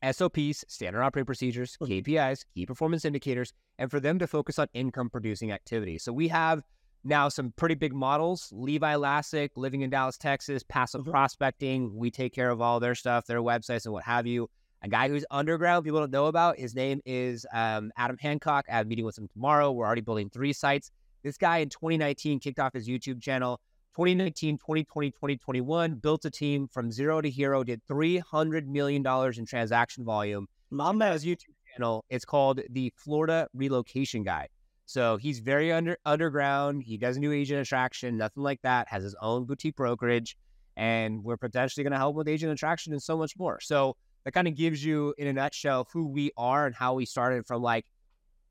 SOPs, 0.09 0.65
standard 0.69 1.03
operating 1.03 1.27
procedures, 1.27 1.77
KPIs, 1.81 2.45
key 2.55 2.67
performance 2.67 3.05
indicators, 3.05 3.53
and 3.79 3.91
for 3.91 3.99
them 3.99 4.19
to 4.19 4.27
focus 4.27 4.59
on 4.59 4.69
income 4.75 5.11
producing 5.11 5.51
activities. 5.53 6.03
So 6.05 6.13
we 6.13 6.29
have 6.29 6.63
now 7.05 7.29
some 7.29 7.53
pretty 7.57 7.75
big 7.75 7.95
models 7.95 8.53
Levi 8.53 8.95
Lascsak, 8.95 9.51
living 9.57 9.83
in 9.83 9.91
Dallas, 9.91 10.19
Texas, 10.19 10.63
passive 10.63 11.03
mm-hmm. 11.03 11.11
prospecting. 11.11 11.97
We 11.97 12.11
take 12.11 12.35
care 12.35 12.51
of 12.51 12.61
all 12.61 12.81
their 12.81 12.95
stuff, 12.95 13.27
their 13.27 13.41
websites, 13.41 13.85
and 13.85 13.93
what 13.93 14.05
have 14.05 14.27
you. 14.27 14.49
A 14.83 14.89
guy 14.89 15.09
who's 15.09 15.25
underground, 15.31 15.85
people 15.85 15.99
don't 15.99 16.13
know 16.13 16.27
about. 16.27 16.57
His 16.57 16.75
name 16.75 17.01
is 17.05 17.45
um, 17.53 17.91
Adam 17.97 18.17
Hancock. 18.21 18.65
I 18.69 18.77
have 18.77 18.87
a 18.87 18.89
meeting 18.89 19.05
with 19.05 19.19
him 19.19 19.27
tomorrow. 19.27 19.73
We're 19.73 19.87
already 19.87 20.03
building 20.03 20.31
three 20.31 20.53
sites. 20.53 20.93
This 21.25 21.37
guy 21.37 21.59
in 21.59 21.69
2019 21.69 22.39
kicked 22.39 22.61
off 22.61 22.75
his 22.75 22.89
YouTube 22.89 23.21
channel. 23.21 23.61
2019, 23.97 24.59
2020, 24.59 25.11
2021, 25.11 25.95
built 25.97 26.25
a 26.25 26.31
team 26.31 26.69
from 26.69 26.93
zero 26.93 27.21
to 27.21 27.29
hero, 27.29 27.65
did 27.65 27.83
$300 27.91 28.67
million 28.67 29.05
in 29.05 29.45
transaction 29.45 30.05
volume. 30.05 30.47
Man. 30.71 31.01
His 31.01 31.25
YouTube 31.25 31.57
channel, 31.75 32.05
it's 32.09 32.25
called 32.25 32.61
the 32.71 32.93
Florida 32.97 33.49
Relocation 33.55 34.23
Guy. 34.23 34.47
So 34.89 35.19
he's 35.19 35.41
very 35.41 35.71
under 35.71 35.99
underground. 36.07 36.83
He 36.83 36.97
doesn't 36.97 37.21
do 37.21 37.31
agent 37.31 37.61
attraction, 37.61 38.17
nothing 38.17 38.43
like 38.43 38.63
that. 38.63 38.89
Has 38.89 39.03
his 39.03 39.15
own 39.21 39.45
boutique 39.45 39.77
brokerage, 39.77 40.35
and 40.79 41.23
we're 41.23 41.37
potentially 41.37 41.85
going 41.85 41.93
to 41.93 41.99
help 41.99 42.17
with 42.17 42.27
agent 42.27 42.51
attraction 42.53 42.95
and 42.95 43.03
so 43.03 43.15
much 43.15 43.35
more. 43.37 43.61
So 43.61 43.97
that 44.25 44.33
kind 44.33 44.49
of 44.49 44.55
gives 44.55 44.83
you, 44.83 45.15
in 45.19 45.27
a 45.27 45.33
nutshell, 45.35 45.87
who 45.93 46.07
we 46.07 46.31
are 46.39 46.65
and 46.65 46.75
how 46.75 46.95
we 46.95 47.05
started 47.05 47.47
from 47.47 47.61
like 47.61 47.85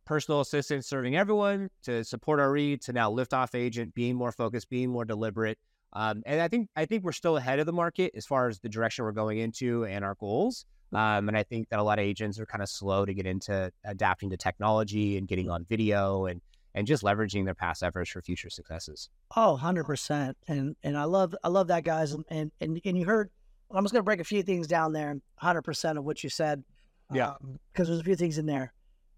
personal 0.06 0.40
assistant 0.42 0.86
serving 0.86 1.16
everyone 1.16 1.72
to 1.86 2.04
support 2.04 2.40
RE 2.40 2.78
to 2.78 2.94
now 2.94 3.10
lift 3.10 3.34
off 3.34 3.56
agent, 3.56 3.96
being 3.96 4.16
more 4.16 4.32
focused, 4.32 4.70
being 4.70 4.92
more 4.92 5.06
deliberate. 5.06 5.58
Um, 5.94 6.22
and 6.28 6.40
I 6.40 6.50
think 6.50 6.70
I 6.76 6.86
think 6.86 7.04
we're 7.04 7.14
still 7.14 7.38
ahead 7.38 7.58
of 7.58 7.66
the 7.66 7.74
market 7.74 8.12
as 8.16 8.28
far 8.28 8.48
as 8.48 8.60
the 8.60 8.70
direction 8.70 9.06
we're 9.06 9.12
going 9.12 9.40
into 9.40 9.86
and 9.86 10.06
our 10.06 10.14
goals. 10.14 10.68
Um, 10.94 11.28
and 11.28 11.38
I 11.38 11.44
think 11.44 11.70
that 11.70 11.80
a 11.80 11.84
lot 11.84 12.00
of 12.00 12.06
agents 12.06 12.40
are 12.40 12.46
kind 12.46 12.62
of 12.62 12.70
slow 12.70 13.06
to 13.06 13.14
get 13.14 13.26
into 13.26 13.72
adapting 13.86 14.30
to 14.30 14.38
technology 14.38 15.18
and 15.18 15.28
getting 15.28 15.50
on 15.50 15.66
video 15.66 16.26
and 16.26 16.42
and 16.76 16.86
just 16.86 17.02
leveraging 17.04 17.44
their 17.44 17.56
past 17.56 17.82
efforts 17.82 18.12
for 18.12 18.22
future 18.22 18.52
successes. 18.52 19.10
Oh, 19.36 19.58
100%. 19.62 20.34
And 20.48 20.76
and 20.84 20.98
I 20.98 21.06
love 21.06 21.36
I 21.44 21.50
love 21.50 21.68
that 21.68 21.84
guys 21.84 22.14
and 22.14 22.24
and 22.30 22.52
and, 22.62 22.98
you 22.98 23.06
heard 23.06 23.30
I'm 23.72 23.84
just 23.84 23.94
going 23.94 24.02
to 24.02 24.06
break 24.06 24.22
a 24.22 24.26
few 24.26 24.44
things 24.44 24.68
down 24.68 24.94
there 24.94 25.16
100% 25.42 25.98
of 25.98 26.04
what 26.06 26.24
you 26.24 26.30
said. 26.30 26.64
Yeah. 27.14 27.34
Because 27.74 27.88
um, 27.88 27.94
there's 27.94 28.00
a 28.00 28.04
few 28.04 28.16
things 28.16 28.38
in 28.38 28.46
there. 28.46 28.74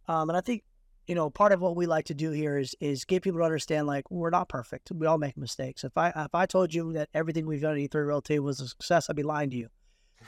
Um, 0.08 0.30
and 0.30 0.38
I 0.38 0.42
think 0.42 0.64
you 1.10 1.16
know, 1.16 1.32
part 1.32 1.52
of 1.52 1.60
what 1.60 1.76
we 1.76 1.88
like 1.88 2.06
to 2.06 2.14
do 2.14 2.30
here 2.30 2.60
is 2.60 2.76
is 2.80 3.04
get 3.04 3.24
people 3.24 3.40
to 3.40 3.44
understand 3.44 3.88
like 3.88 4.10
we're 4.12 4.30
not 4.30 4.48
perfect. 4.48 4.92
We 4.94 5.08
all 5.08 5.18
make 5.18 5.36
mistakes. 5.38 5.84
If 5.84 5.98
I 5.98 6.10
if 6.10 6.36
I 6.36 6.46
told 6.46 6.72
you 6.72 6.94
that 6.94 7.10
everything 7.16 7.48
we've 7.48 7.62
done 7.62 7.72
at 7.72 7.90
E3 7.90 8.06
Realty 8.06 8.38
was 8.38 8.60
a 8.60 8.68
success, 8.68 9.10
I'd 9.10 9.16
be 9.16 9.24
lying 9.24 9.50
to 9.50 9.58
you. 9.58 9.70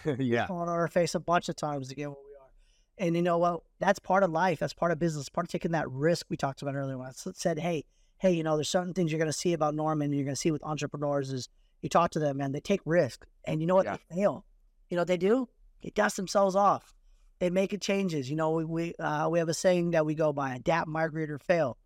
yeah. 0.19 0.47
On 0.49 0.69
our 0.69 0.87
face 0.87 1.15
a 1.15 1.19
bunch 1.19 1.49
of 1.49 1.55
times 1.55 1.89
to 1.89 1.95
get 1.95 2.09
where 2.09 2.17
we 2.17 2.35
are. 2.35 3.07
And 3.07 3.15
you 3.15 3.21
know 3.21 3.37
what? 3.37 3.61
That's 3.79 3.99
part 3.99 4.23
of 4.23 4.31
life. 4.31 4.59
That's 4.59 4.73
part 4.73 4.91
of 4.91 4.99
business. 4.99 5.29
Part 5.29 5.47
of 5.47 5.51
taking 5.51 5.71
that 5.71 5.89
risk 5.89 6.27
we 6.29 6.37
talked 6.37 6.61
about 6.61 6.75
earlier 6.75 6.97
when 6.97 7.07
I 7.07 7.11
said, 7.13 7.59
hey, 7.59 7.85
hey, 8.17 8.31
you 8.31 8.43
know, 8.43 8.55
there's 8.55 8.69
certain 8.69 8.93
things 8.93 9.11
you're 9.11 9.19
gonna 9.19 9.33
see 9.33 9.53
about 9.53 9.75
Norman, 9.75 10.13
you're 10.13 10.25
gonna 10.25 10.35
see 10.35 10.51
with 10.51 10.63
entrepreneurs 10.63 11.31
is 11.31 11.49
you 11.81 11.89
talk 11.89 12.11
to 12.11 12.19
them, 12.19 12.37
man, 12.37 12.51
they 12.51 12.59
take 12.59 12.81
risk. 12.85 13.25
And 13.45 13.61
you 13.61 13.67
know 13.67 13.75
what? 13.75 13.85
Yeah. 13.85 13.97
They 14.09 14.15
fail. 14.17 14.45
You 14.89 14.95
know 14.95 15.01
what 15.01 15.07
they 15.07 15.17
do? 15.17 15.49
They 15.81 15.89
dust 15.89 16.17
themselves 16.17 16.55
off 16.55 16.93
they 17.41 17.49
make 17.49 17.77
changes. 17.81 18.29
You 18.29 18.35
know, 18.35 18.51
we 18.51 18.65
we, 18.65 18.95
uh, 18.99 19.27
we 19.27 19.39
have 19.39 19.49
a 19.49 19.53
saying 19.53 19.91
that 19.91 20.05
we 20.05 20.13
go 20.13 20.31
by: 20.31 20.55
adapt, 20.55 20.87
migrate, 20.87 21.29
or 21.29 21.39
fail. 21.39 21.77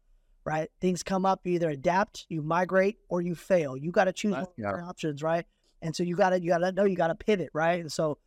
Right? 0.43 0.69
Things 0.79 1.01
come 1.01 1.25
up, 1.25 1.39
you 1.43 1.53
either 1.53 1.69
adapt, 1.71 2.27
you 2.29 2.43
migrate, 2.43 2.97
or 3.09 3.21
you 3.21 3.33
fail. 3.33 3.75
You 3.75 3.91
got 3.91 4.03
to 4.03 4.13
choose 4.13 4.35
one 4.35 4.45
yeah. 4.57 4.73
options, 4.83 5.23
right? 5.23 5.43
And 5.81 5.95
so 5.95 6.03
you 6.03 6.15
got 6.15 6.31
to 6.31 6.41
you 6.41 6.49
got 6.49 6.59
to 6.59 6.71
know 6.71 6.85
you 6.85 6.95
got 6.95 7.07
to 7.07 7.15
pivot, 7.15 7.49
right? 7.53 7.79
And 7.79 7.91
so, 7.91 8.17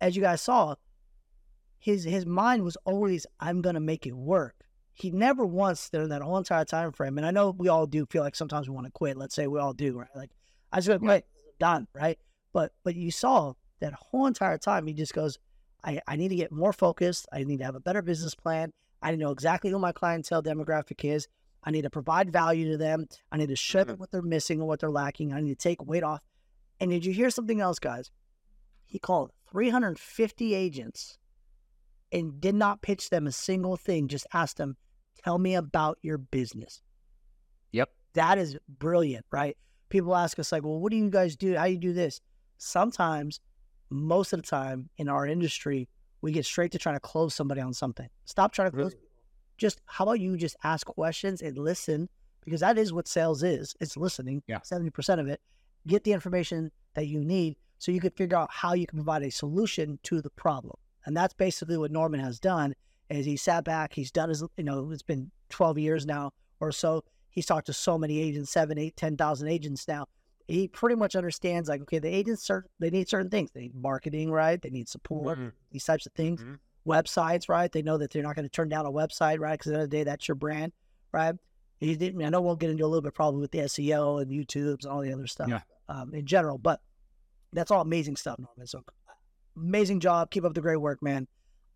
as 0.00 0.16
you 0.16 0.22
guys 0.22 0.40
saw, 0.40 0.76
his 1.78 2.04
his 2.04 2.26
mind 2.26 2.62
was 2.62 2.76
always, 2.84 3.26
"I'm 3.40 3.62
gonna 3.62 3.80
make 3.80 4.06
it 4.06 4.14
work." 4.14 4.54
He 4.92 5.10
never 5.10 5.46
once 5.46 5.88
during 5.88 6.10
that 6.10 6.22
whole 6.22 6.36
entire 6.36 6.64
time 6.64 6.92
frame, 6.92 7.16
and 7.16 7.26
I 7.26 7.30
know 7.30 7.50
we 7.50 7.68
all 7.68 7.86
do 7.86 8.06
feel 8.06 8.22
like 8.22 8.36
sometimes 8.36 8.68
we 8.68 8.74
want 8.74 8.86
to 8.86 8.92
quit. 8.92 9.16
Let's 9.16 9.34
say 9.34 9.46
we 9.46 9.58
all 9.58 9.72
do, 9.72 9.98
right? 9.98 10.14
Like 10.14 10.30
I 10.72 10.80
just 10.80 11.00
quit, 11.00 11.26
done, 11.58 11.86
right? 11.94 12.18
But 12.52 12.72
but 12.84 12.94
you 12.94 13.10
saw 13.10 13.54
that 13.80 13.94
whole 13.94 14.26
entire 14.26 14.58
time 14.58 14.86
he 14.86 14.92
just 14.92 15.14
goes, 15.14 15.38
I, 15.84 16.00
I 16.06 16.16
need 16.16 16.28
to 16.28 16.36
get 16.36 16.52
more 16.52 16.72
focused. 16.72 17.26
I 17.32 17.44
need 17.44 17.58
to 17.58 17.64
have 17.64 17.74
a 17.74 17.80
better 17.80 18.02
business 18.02 18.34
plan. 18.34 18.72
I 19.02 19.10
need 19.10 19.18
to 19.18 19.24
know 19.24 19.30
exactly 19.30 19.70
who 19.70 19.78
my 19.78 19.92
clientele 19.92 20.42
demographic 20.42 21.04
is. 21.04 21.26
I 21.62 21.70
need 21.70 21.82
to 21.82 21.90
provide 21.90 22.32
value 22.32 22.70
to 22.72 22.76
them. 22.76 23.06
I 23.30 23.36
need 23.36 23.48
to 23.48 23.56
show 23.56 23.80
them 23.80 23.94
mm-hmm. 23.94 24.00
what 24.00 24.10
they're 24.10 24.22
missing 24.22 24.60
and 24.60 24.68
what 24.68 24.80
they're 24.80 24.90
lacking. 24.90 25.32
I 25.32 25.40
need 25.40 25.58
to 25.58 25.68
take 25.68 25.84
weight 25.84 26.02
off. 26.02 26.20
And 26.80 26.90
did 26.90 27.04
you 27.04 27.12
hear 27.12 27.30
something 27.30 27.60
else, 27.60 27.78
guys? 27.78 28.10
He 28.86 28.98
called 28.98 29.32
350 29.50 30.54
agents 30.54 31.18
and 32.12 32.40
did 32.40 32.54
not 32.54 32.82
pitch 32.82 33.10
them 33.10 33.26
a 33.26 33.32
single 33.32 33.76
thing, 33.76 34.08
just 34.08 34.26
asked 34.32 34.56
them, 34.56 34.76
tell 35.22 35.38
me 35.38 35.54
about 35.54 35.98
your 36.02 36.18
business. 36.18 36.82
Yep. 37.72 37.90
That 38.14 38.38
is 38.38 38.58
brilliant, 38.68 39.26
right? 39.30 39.56
People 39.90 40.16
ask 40.16 40.38
us, 40.38 40.50
like, 40.52 40.64
well, 40.64 40.80
what 40.80 40.90
do 40.90 40.96
you 40.96 41.10
guys 41.10 41.36
do? 41.36 41.54
How 41.56 41.66
do 41.66 41.72
you 41.72 41.78
do 41.78 41.92
this? 41.92 42.20
Sometimes 42.58 43.40
most 43.90 44.32
of 44.32 44.40
the 44.40 44.46
time 44.46 44.88
in 44.96 45.08
our 45.08 45.26
industry, 45.26 45.88
we 46.22 46.32
get 46.32 46.44
straight 46.44 46.72
to 46.72 46.78
trying 46.78 46.96
to 46.96 47.00
close 47.00 47.34
somebody 47.34 47.60
on 47.60 47.72
something. 47.72 48.08
Stop 48.24 48.52
trying 48.52 48.70
to 48.70 48.76
close. 48.76 48.92
Really? 48.92 49.06
Just 49.58 49.80
how 49.86 50.04
about 50.04 50.20
you 50.20 50.36
just 50.36 50.56
ask 50.64 50.86
questions 50.86 51.42
and 51.42 51.58
listen 51.58 52.08
because 52.44 52.60
that 52.60 52.78
is 52.78 52.92
what 52.92 53.06
sales 53.06 53.42
is. 53.42 53.74
It's 53.80 53.96
listening. 53.96 54.42
Yeah. 54.46 54.60
70% 54.60 55.20
of 55.20 55.28
it. 55.28 55.40
Get 55.86 56.04
the 56.04 56.12
information 56.12 56.70
that 56.94 57.06
you 57.06 57.24
need 57.24 57.56
so 57.78 57.92
you 57.92 58.00
can 58.00 58.10
figure 58.10 58.36
out 58.36 58.50
how 58.52 58.74
you 58.74 58.86
can 58.86 58.98
provide 58.98 59.22
a 59.22 59.30
solution 59.30 59.98
to 60.04 60.20
the 60.20 60.30
problem. 60.30 60.76
And 61.06 61.16
that's 61.16 61.34
basically 61.34 61.78
what 61.78 61.90
Norman 61.90 62.20
has 62.20 62.38
done 62.38 62.74
is 63.08 63.26
he 63.26 63.36
sat 63.36 63.64
back, 63.64 63.92
he's 63.92 64.12
done 64.12 64.28
his, 64.28 64.44
you 64.56 64.64
know, 64.64 64.90
it's 64.90 65.02
been 65.02 65.30
12 65.48 65.78
years 65.78 66.06
now 66.06 66.32
or 66.60 66.72
so. 66.72 67.02
He's 67.30 67.46
talked 67.46 67.66
to 67.66 67.72
so 67.72 67.96
many 67.96 68.20
agents, 68.20 68.52
seven, 68.52 68.78
eight, 68.78 68.96
10,000 68.96 69.48
agents 69.48 69.88
now 69.88 70.06
he 70.50 70.66
pretty 70.68 70.96
much 70.96 71.14
understands 71.14 71.68
like 71.68 71.80
okay 71.80 71.98
the 71.98 72.08
agents 72.08 72.44
certain 72.44 72.68
they 72.80 72.90
need 72.90 73.08
certain 73.08 73.30
things 73.30 73.50
they 73.52 73.62
need 73.62 73.74
marketing 73.74 74.30
right 74.30 74.60
they 74.62 74.70
need 74.70 74.88
support 74.88 75.38
mm-hmm. 75.38 75.48
these 75.70 75.84
types 75.84 76.06
of 76.06 76.12
things 76.12 76.42
mm-hmm. 76.42 76.90
websites 76.90 77.48
right 77.48 77.72
they 77.72 77.82
know 77.82 77.96
that 77.96 78.10
they're 78.10 78.22
not 78.22 78.34
going 78.34 78.44
to 78.44 78.50
turn 78.50 78.68
down 78.68 78.84
a 78.84 78.90
website 78.90 79.38
right 79.38 79.58
because 79.58 79.72
at 79.72 79.74
the 79.74 79.78
end 79.78 79.84
of 79.84 79.90
the 79.90 79.96
day 79.96 80.04
that's 80.04 80.28
your 80.28 80.34
brand 80.34 80.72
right 81.12 81.34
he 81.80 81.96
didn't 81.96 82.22
i 82.22 82.28
know 82.28 82.40
we'll 82.40 82.56
get 82.56 82.70
into 82.70 82.84
a 82.84 82.86
little 82.86 83.02
bit 83.02 83.14
probably 83.14 83.40
with 83.40 83.50
the 83.50 83.58
seo 83.58 84.20
and 84.22 84.30
youtubes 84.30 84.84
and 84.84 84.92
all 84.92 85.00
the 85.00 85.12
other 85.12 85.26
stuff 85.26 85.48
yeah. 85.48 85.60
um, 85.88 86.14
in 86.14 86.26
general 86.26 86.58
but 86.58 86.80
that's 87.52 87.70
all 87.70 87.80
amazing 87.80 88.16
stuff 88.16 88.38
norman 88.38 88.66
so 88.66 88.82
amazing 89.56 90.00
job 90.00 90.30
keep 90.30 90.44
up 90.44 90.54
the 90.54 90.60
great 90.60 90.80
work 90.80 91.02
man 91.02 91.26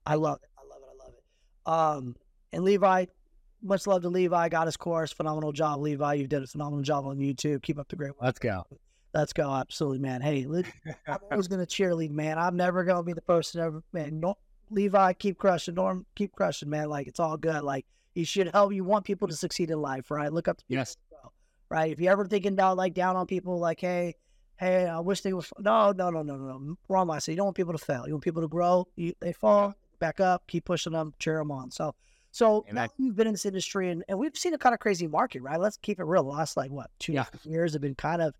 i 0.06 0.14
love 0.14 0.38
it 0.42 0.48
i 0.58 0.62
love 0.68 0.80
it 0.82 1.00
i 1.00 1.04
love 1.04 1.96
it 1.96 2.04
um 2.06 2.16
and 2.52 2.62
levi 2.64 3.04
much 3.64 3.86
love 3.86 4.02
to 4.02 4.08
Levi. 4.08 4.48
Got 4.50 4.66
his 4.66 4.76
course. 4.76 5.12
Phenomenal 5.12 5.50
job, 5.52 5.80
Levi. 5.80 6.14
You 6.14 6.26
did 6.26 6.42
a 6.42 6.46
phenomenal 6.46 6.82
job 6.82 7.06
on 7.06 7.18
YouTube. 7.18 7.62
Keep 7.62 7.78
up 7.78 7.88
the 7.88 7.96
great 7.96 8.10
work. 8.10 8.22
Let's 8.22 8.38
go. 8.38 8.66
Let's 9.14 9.32
go. 9.32 9.50
Absolutely, 9.50 10.00
man. 10.00 10.20
Hey, 10.20 10.46
I'm 11.06 11.18
always 11.30 11.48
going 11.48 11.64
to 11.64 11.66
cheerlead, 11.66 12.10
man. 12.10 12.38
I'm 12.38 12.56
never 12.56 12.84
going 12.84 12.98
to 12.98 13.02
be 13.02 13.12
the 13.12 13.22
person 13.22 13.60
ever, 13.60 13.82
man. 13.92 14.20
No, 14.20 14.36
Levi, 14.70 15.14
keep 15.14 15.38
crushing. 15.38 15.74
Norm, 15.74 16.04
keep 16.14 16.32
crushing, 16.32 16.68
man. 16.68 16.88
Like, 16.88 17.06
it's 17.06 17.20
all 17.20 17.36
good. 17.36 17.62
Like, 17.62 17.86
you 18.14 18.24
should 18.24 18.50
help. 18.52 18.72
You 18.72 18.84
want 18.84 19.04
people 19.04 19.28
to 19.28 19.34
succeed 19.34 19.70
in 19.70 19.80
life, 19.80 20.10
right? 20.10 20.32
Look 20.32 20.48
up 20.48 20.58
to 20.58 20.64
people, 20.64 20.80
yes. 20.80 20.96
right? 21.68 21.92
If 21.92 22.00
you're 22.00 22.12
ever 22.12 22.26
thinking 22.26 22.52
about, 22.52 22.76
like, 22.76 22.94
down 22.94 23.16
on 23.16 23.26
people, 23.26 23.58
like, 23.58 23.80
hey, 23.80 24.14
hey, 24.56 24.86
I 24.86 25.00
wish 25.00 25.22
they 25.22 25.32
was, 25.32 25.52
no, 25.58 25.92
no, 25.92 26.10
no, 26.10 26.22
no, 26.22 26.36
no. 26.36 26.76
Wrong 26.88 27.08
mindset. 27.08 27.28
You 27.28 27.36
don't 27.36 27.46
want 27.46 27.56
people 27.56 27.72
to 27.72 27.84
fail. 27.84 28.04
You 28.06 28.14
want 28.14 28.24
people 28.24 28.42
to 28.42 28.48
grow. 28.48 28.86
You, 28.96 29.12
they 29.20 29.32
fall, 29.32 29.74
back 29.98 30.20
up, 30.20 30.46
keep 30.46 30.64
pushing 30.64 30.92
them, 30.92 31.12
cheer 31.18 31.38
them 31.38 31.50
on. 31.50 31.70
So, 31.70 31.94
so 32.30 32.64
now 32.72 32.88
you've 32.98 33.16
been 33.16 33.28
in 33.28 33.34
this 33.34 33.46
industry 33.46 33.90
and, 33.90 34.04
and 34.08 34.18
we've 34.18 34.36
seen 34.36 34.54
a 34.54 34.58
kind 34.58 34.74
of 34.74 34.80
crazy 34.80 35.06
market, 35.06 35.40
right? 35.42 35.58
Let's 35.58 35.76
keep 35.76 36.00
it 36.00 36.04
real. 36.04 36.24
The 36.24 36.30
last 36.30 36.56
like 36.56 36.70
what 36.70 36.90
two 36.98 37.12
yeah. 37.12 37.26
years 37.44 37.74
have 37.74 37.82
been 37.82 37.94
kind 37.94 38.20
of 38.20 38.34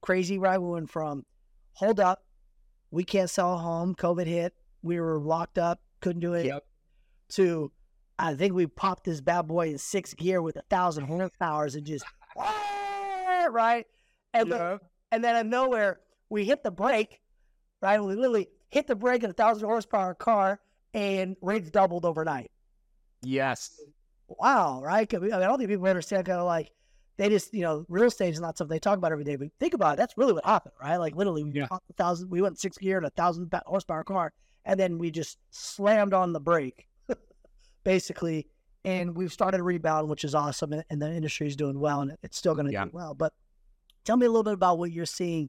crazy, 0.00 0.36
right? 0.36 0.58
We 0.58 0.68
went 0.68 0.90
from 0.90 1.24
hold 1.74 2.00
up, 2.00 2.24
we 2.90 3.04
can't 3.04 3.30
sell 3.30 3.54
a 3.54 3.56
home, 3.56 3.94
COVID 3.94 4.26
hit, 4.26 4.52
we 4.82 4.98
were 4.98 5.20
locked 5.20 5.58
up, 5.58 5.80
couldn't 6.00 6.20
do 6.20 6.34
it. 6.34 6.46
Yep. 6.46 6.64
To 7.30 7.72
I 8.18 8.34
think 8.34 8.54
we 8.54 8.66
popped 8.66 9.04
this 9.04 9.20
bad 9.20 9.42
boy 9.42 9.68
in 9.68 9.78
sixth 9.78 10.16
gear 10.16 10.40
with 10.40 10.56
a 10.56 10.62
thousand 10.70 11.06
horsepowers 11.06 11.74
and 11.74 11.84
just 11.84 12.04
right. 12.36 13.86
And 14.32 14.48
yeah. 14.48 14.58
then, 14.58 14.78
and 15.12 15.24
then 15.24 15.36
out 15.36 15.40
of 15.42 15.46
nowhere 15.46 16.00
we 16.28 16.44
hit 16.44 16.62
the 16.62 16.70
brake, 16.70 17.20
right? 17.80 18.00
We 18.00 18.14
literally 18.14 18.48
hit 18.68 18.86
the 18.86 18.96
brake 18.96 19.22
in 19.22 19.30
a 19.30 19.34
thousand 19.34 19.68
horsepower 19.68 20.14
car 20.14 20.60
and 20.94 21.36
rates 21.40 21.70
doubled 21.70 22.04
overnight. 22.04 22.50
Yes. 23.22 23.80
Wow, 24.28 24.80
right? 24.82 25.12
I, 25.12 25.18
mean, 25.18 25.32
I 25.32 25.40
don't 25.40 25.58
think 25.58 25.70
people 25.70 25.86
understand 25.86 26.26
kind 26.26 26.38
of 26.38 26.46
like 26.46 26.72
they 27.16 27.28
just, 27.28 27.54
you 27.54 27.62
know, 27.62 27.84
real 27.88 28.04
estate 28.04 28.34
is 28.34 28.40
not 28.40 28.58
something 28.58 28.74
they 28.74 28.80
talk 28.80 28.98
about 28.98 29.12
every 29.12 29.24
day. 29.24 29.36
But 29.36 29.48
think 29.60 29.74
about 29.74 29.94
it, 29.94 29.96
that's 29.98 30.18
really 30.18 30.32
what 30.32 30.44
happened, 30.44 30.74
right? 30.80 30.96
Like 30.96 31.14
literally, 31.16 31.44
we 31.44 31.52
yeah. 31.52 31.68
a 31.70 31.92
thousand, 31.94 32.30
we 32.30 32.42
went 32.42 32.58
six 32.58 32.76
gear 32.76 32.98
in 32.98 33.04
a 33.04 33.10
thousand 33.10 33.52
horsepower 33.66 34.04
car, 34.04 34.32
and 34.64 34.78
then 34.78 34.98
we 34.98 35.10
just 35.10 35.38
slammed 35.50 36.12
on 36.12 36.32
the 36.32 36.40
brake, 36.40 36.88
basically, 37.86 38.48
and 38.84 39.16
we've 39.16 39.32
started 39.32 39.60
a 39.60 39.62
rebound, 39.62 40.08
which 40.08 40.24
is 40.24 40.34
awesome, 40.34 40.72
and, 40.72 40.84
and 40.90 41.00
the 41.00 41.10
industry 41.10 41.46
is 41.46 41.56
doing 41.56 41.78
well, 41.78 42.00
and 42.00 42.16
it's 42.22 42.36
still 42.36 42.54
going 42.54 42.66
to 42.66 42.72
yeah. 42.72 42.84
do 42.84 42.90
well. 42.92 43.14
But 43.14 43.32
tell 44.04 44.16
me 44.16 44.26
a 44.26 44.28
little 44.28 44.42
bit 44.42 44.54
about 44.54 44.78
what 44.78 44.90
you're 44.90 45.06
seeing. 45.06 45.48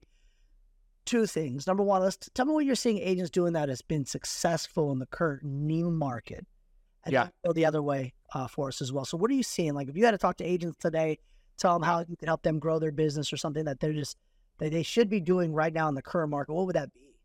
Two 1.05 1.25
things. 1.25 1.65
Number 1.65 1.83
one, 1.83 2.01
let's 2.01 2.17
tell 2.33 2.45
me 2.45 2.51
what 2.51 2.65
you're 2.65 2.75
seeing 2.75 2.97
agents 2.99 3.31
doing 3.31 3.53
that 3.53 3.69
has 3.69 3.81
been 3.81 4.05
successful 4.05 4.91
in 4.91 4.99
the 4.99 5.05
current 5.05 5.41
new 5.41 5.89
market 5.89 6.45
and 7.05 7.13
yeah. 7.13 7.29
go 7.45 7.53
the 7.53 7.65
other 7.65 7.81
way 7.81 8.13
uh, 8.33 8.45
for 8.45 8.67
us 8.67 8.81
as 8.81 8.91
well. 8.91 9.05
So 9.05 9.15
what 9.15 9.31
are 9.31 9.33
you 9.33 9.41
seeing? 9.41 9.73
Like 9.73 9.87
if 9.87 9.95
you 9.95 10.03
had 10.03 10.11
to 10.11 10.17
talk 10.17 10.35
to 10.37 10.43
agents 10.43 10.75
today, 10.81 11.17
tell 11.57 11.71
them 11.71 11.81
how 11.81 11.99
you 11.99 12.17
could 12.17 12.27
help 12.27 12.43
them 12.43 12.59
grow 12.59 12.77
their 12.77 12.91
business 12.91 13.31
or 13.31 13.37
something 13.37 13.63
that 13.63 13.79
they're 13.79 13.93
just 13.93 14.17
that 14.57 14.71
they 14.71 14.83
should 14.83 15.09
be 15.09 15.21
doing 15.21 15.53
right 15.53 15.71
now 15.73 15.87
in 15.87 15.95
the 15.95 16.01
current 16.01 16.29
market, 16.29 16.53
what 16.53 16.65
would 16.65 16.75
that 16.75 16.93
be? 16.93 17.15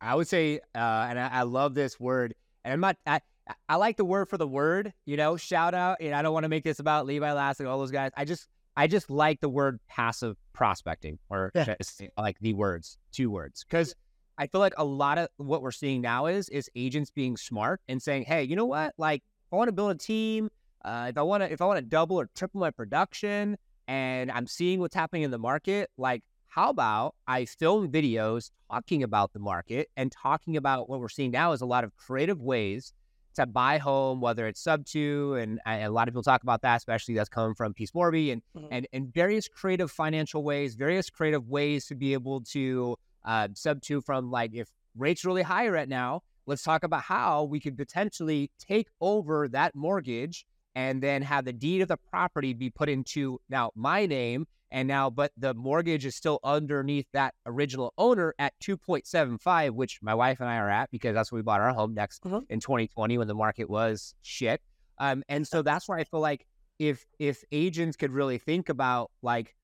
I 0.00 0.16
would 0.16 0.26
say, 0.26 0.58
uh, 0.74 1.06
and 1.08 1.18
I, 1.18 1.28
I 1.32 1.42
love 1.42 1.74
this 1.74 2.00
word, 2.00 2.34
and 2.64 2.72
I'm 2.72 2.80
not. 2.80 2.96
I, 3.06 3.20
I 3.68 3.76
like 3.76 3.96
the 3.96 4.04
word 4.04 4.28
for 4.28 4.38
the 4.38 4.46
word, 4.46 4.92
you 5.04 5.16
know, 5.16 5.36
shout 5.36 5.74
out. 5.74 5.98
And 6.00 6.14
I 6.14 6.22
don't 6.22 6.32
want 6.32 6.44
to 6.44 6.48
make 6.48 6.64
this 6.64 6.78
about 6.78 7.06
Levi 7.06 7.28
Lascsak, 7.28 7.68
all 7.68 7.78
those 7.78 7.90
guys. 7.90 8.10
I 8.16 8.24
just, 8.24 8.48
I 8.76 8.86
just 8.86 9.08
like 9.08 9.40
the 9.40 9.48
word 9.48 9.78
passive 9.88 10.36
prospecting 10.52 11.18
or 11.30 11.52
Yeah. 11.54 11.76
like 12.18 12.38
the 12.40 12.54
words, 12.54 12.98
two 13.12 13.30
words. 13.30 13.64
Cause 13.70 13.94
I 14.38 14.46
feel 14.48 14.60
like 14.60 14.74
a 14.76 14.84
lot 14.84 15.16
of 15.18 15.28
what 15.38 15.62
we're 15.62 15.70
seeing 15.70 16.00
now 16.02 16.26
is, 16.26 16.48
is 16.50 16.68
agents 16.74 17.10
being 17.10 17.36
smart 17.36 17.80
and 17.88 18.02
saying, 18.02 18.24
Hey, 18.24 18.42
you 18.44 18.56
know 18.56 18.66
what? 18.66 18.94
Like 18.98 19.22
if 19.46 19.52
I 19.52 19.56
want 19.56 19.68
to 19.68 19.72
build 19.72 19.92
a 19.92 19.98
team, 19.98 20.50
uh, 20.84 21.06
if 21.08 21.16
I 21.16 21.22
want 21.22 21.42
to, 21.42 21.50
if 21.50 21.62
I 21.62 21.66
want 21.66 21.78
to 21.78 21.84
double 21.84 22.20
or 22.20 22.28
triple 22.34 22.60
my 22.60 22.70
production 22.70 23.56
and 23.88 24.30
I'm 24.30 24.46
seeing 24.46 24.80
what's 24.80 24.94
happening 24.94 25.22
in 25.22 25.30
the 25.30 25.38
market, 25.38 25.90
like 25.96 26.22
how 26.48 26.70
about 26.70 27.14
I 27.26 27.44
film 27.44 27.90
videos 27.90 28.50
talking 28.70 29.02
about 29.02 29.32
the 29.32 29.38
market 29.38 29.88
and 29.96 30.10
talking 30.10 30.56
about 30.56 30.88
what 30.90 31.00
we're 31.00 31.08
seeing 31.08 31.30
now 31.30 31.52
is 31.52 31.60
a 31.60 31.66
lot 31.66 31.84
of 31.84 31.94
creative 31.96 32.40
ways 32.40 32.92
to 33.36 33.46
buy 33.46 33.78
home, 33.78 34.20
whether 34.20 34.46
it's 34.46 34.60
sub 34.60 34.84
two, 34.84 35.34
and, 35.34 35.60
and 35.64 35.84
a 35.84 35.90
lot 35.90 36.08
of 36.08 36.12
people 36.12 36.22
talk 36.22 36.42
about 36.42 36.62
that, 36.62 36.76
especially 36.76 37.14
that's 37.14 37.28
coming 37.28 37.54
from 37.54 37.72
Pace 37.74 37.92
Morby, 37.92 38.32
and 38.32 38.42
Mhm. 38.56 38.68
and 38.70 38.86
and 38.92 39.12
various 39.14 39.48
creative 39.48 39.90
financial 39.90 40.42
ways, 40.42 40.74
various 40.74 41.08
creative 41.10 41.48
ways 41.48 41.86
to 41.86 41.94
be 41.94 42.12
able 42.12 42.40
to 42.42 42.96
uh, 43.24 43.48
sub 43.54 43.80
two 43.82 44.00
from 44.00 44.30
like 44.30 44.52
if 44.54 44.68
rates 44.96 45.24
really 45.24 45.42
high 45.42 45.68
right 45.68 45.88
now, 45.88 46.22
let's 46.46 46.62
talk 46.62 46.82
about 46.84 47.02
how 47.02 47.44
we 47.44 47.58
could 47.60 47.76
potentially 47.76 48.50
take 48.58 48.88
over 49.00 49.48
that 49.48 49.74
mortgage 49.74 50.46
and 50.74 51.02
then 51.02 51.22
have 51.22 51.44
the 51.44 51.52
deed 51.52 51.80
of 51.82 51.88
the 51.88 51.96
property 51.96 52.52
be 52.54 52.70
put 52.70 52.88
into 52.88 53.38
now 53.48 53.70
my 53.74 54.06
name 54.06 54.46
and 54.70 54.88
now 54.88 55.08
but 55.10 55.32
the 55.36 55.54
mortgage 55.54 56.04
is 56.04 56.14
still 56.14 56.40
underneath 56.44 57.06
that 57.12 57.34
original 57.46 57.92
owner 57.98 58.34
at 58.38 58.52
2.75 58.60 59.70
which 59.72 59.98
my 60.02 60.14
wife 60.14 60.40
and 60.40 60.48
I 60.48 60.56
are 60.56 60.70
at 60.70 60.90
because 60.90 61.14
that's 61.14 61.30
where 61.30 61.38
we 61.38 61.42
bought 61.42 61.60
our 61.60 61.72
home 61.72 61.94
next 61.94 62.22
Mhm. 62.24 62.44
in 62.48 62.60
2020 62.60 63.18
when 63.18 63.28
the 63.28 63.34
market 63.34 63.68
was 63.70 64.14
shit. 64.22 64.60
Um 64.98 65.22
and 65.28 65.46
so 65.46 65.62
that's 65.62 65.88
where 65.88 65.98
I 65.98 66.04
feel 66.04 66.20
like 66.20 66.46
if 66.78 67.06
if 67.18 67.42
agents 67.52 67.96
could 67.96 68.10
really 68.12 68.38
think 68.38 68.68
about 68.68 69.10
like 69.22 69.54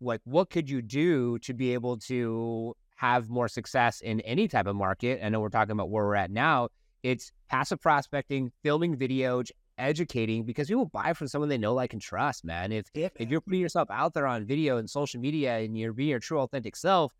like 0.00 0.20
what 0.24 0.50
could 0.50 0.68
you 0.68 0.82
do 0.82 1.38
to 1.40 1.54
be 1.54 1.74
able 1.74 1.96
to 1.96 2.74
have 2.96 3.28
more 3.28 3.48
success 3.48 4.00
in 4.00 4.20
any 4.20 4.48
type 4.48 4.66
of 4.66 4.76
market? 4.76 5.20
I 5.24 5.28
know 5.28 5.40
we're 5.40 5.48
talking 5.48 5.72
about 5.72 5.90
where 5.90 6.04
we're 6.04 6.14
at 6.14 6.30
now. 6.30 6.68
It's 7.02 7.32
passive 7.48 7.80
prospecting 7.80 8.52
filming 8.62 8.96
videos 8.96 9.50
educating 9.78 10.44
because 10.44 10.68
people 10.68 10.86
buy 10.86 11.12
from 11.12 11.28
someone 11.28 11.48
they 11.48 11.58
know 11.58 11.74
like 11.74 11.92
and 11.92 12.02
trust 12.02 12.44
man. 12.44 12.72
If 12.72 12.86
Yeah, 12.94 13.08
if 13.16 13.30
you're 13.30 13.40
putting 13.40 13.60
yourself 13.60 13.88
out 13.90 14.14
there 14.14 14.26
on 14.26 14.46
video 14.46 14.76
and 14.76 14.88
social 14.88 15.20
media 15.20 15.58
and 15.58 15.76
you're 15.76 15.92
being 15.92 16.10
your 16.10 16.18
true 16.18 16.40
authentic 16.40 16.76
self 16.76 17.12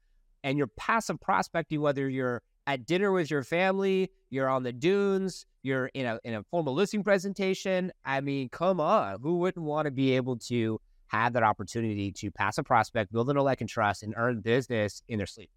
and 0.45 0.59
you're 0.59 0.67
passive 0.67 1.21
prospecting 1.21 1.81
whether 1.81 2.09
you're 2.09 2.43
at 2.67 2.87
dinner 2.87 3.11
with 3.11 3.29
your 3.29 3.43
family 3.43 4.09
you're 4.31 4.49
on 4.49 4.63
the 4.63 4.73
dunes 4.73 5.47
you're 5.65 5.87
in 5.95 6.07
a 6.07 6.21
in 6.23 6.35
a 6.35 6.45
formal 6.45 6.73
listing 6.75 7.03
presentation 7.03 7.91
i 8.05 8.21
mean 8.21 8.49
come 8.49 8.81
on. 8.81 9.19
Who 9.21 9.39
wouldn't 9.39 9.65
want 9.65 9.87
to 9.87 9.91
be 9.91 10.15
able 10.15 10.37
to 10.37 10.81
have 11.09 11.35
that 11.35 11.43
opportunity 11.43 12.11
to 12.11 12.31
pass 12.31 12.59
a 12.59 12.63
prospect 12.63 13.13
build 13.13 13.29
a 13.31 13.33
know 13.33 13.43
like 13.43 13.61
and 13.61 13.69
trust 13.69 14.03
and 14.03 14.15
earn 14.17 14.41
business 14.41 15.03
in 15.09 15.19
their 15.19 15.27
sleep? 15.27 15.51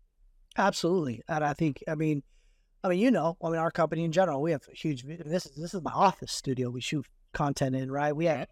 Absolutely, 0.58 1.22
and 1.28 1.44
I 1.44 1.54
think 1.54 1.84
I 1.88 1.96
mean, 1.96 2.24
I 2.86 2.90
mean, 2.90 3.00
you 3.00 3.10
know, 3.10 3.36
I 3.44 3.50
mean, 3.50 3.58
our 3.58 3.72
company 3.72 4.04
in 4.04 4.12
general, 4.12 4.44
we 4.44 4.52
have 4.52 4.62
a 4.72 4.76
huge. 4.76 5.04
This 5.04 5.48
is 5.48 5.56
this 5.56 5.74
is 5.74 5.82
my 5.82 5.92
office 5.92 6.32
studio. 6.32 6.70
We 6.70 6.82
shoot 6.82 7.08
content 7.34 7.76
in, 7.76 7.92
right? 7.92 8.16
We 8.16 8.26
have 8.26 8.48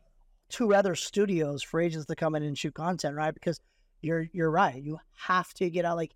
two 0.49 0.73
other 0.73 0.95
studios 0.95 1.61
for 1.61 1.79
agents 1.79 2.07
to 2.07 2.15
come 2.15 2.33
in 2.33 2.41
and 2.41 2.57
shoot 2.57 2.73
content, 2.73 3.15
right? 3.15 3.33
Because 3.33 3.59
you're 4.01 4.27
you're 4.33 4.49
right. 4.49 4.81
You 4.81 4.99
have 5.27 5.53
to 5.55 5.69
get 5.69 5.85
out. 5.85 5.97
Like, 5.97 6.15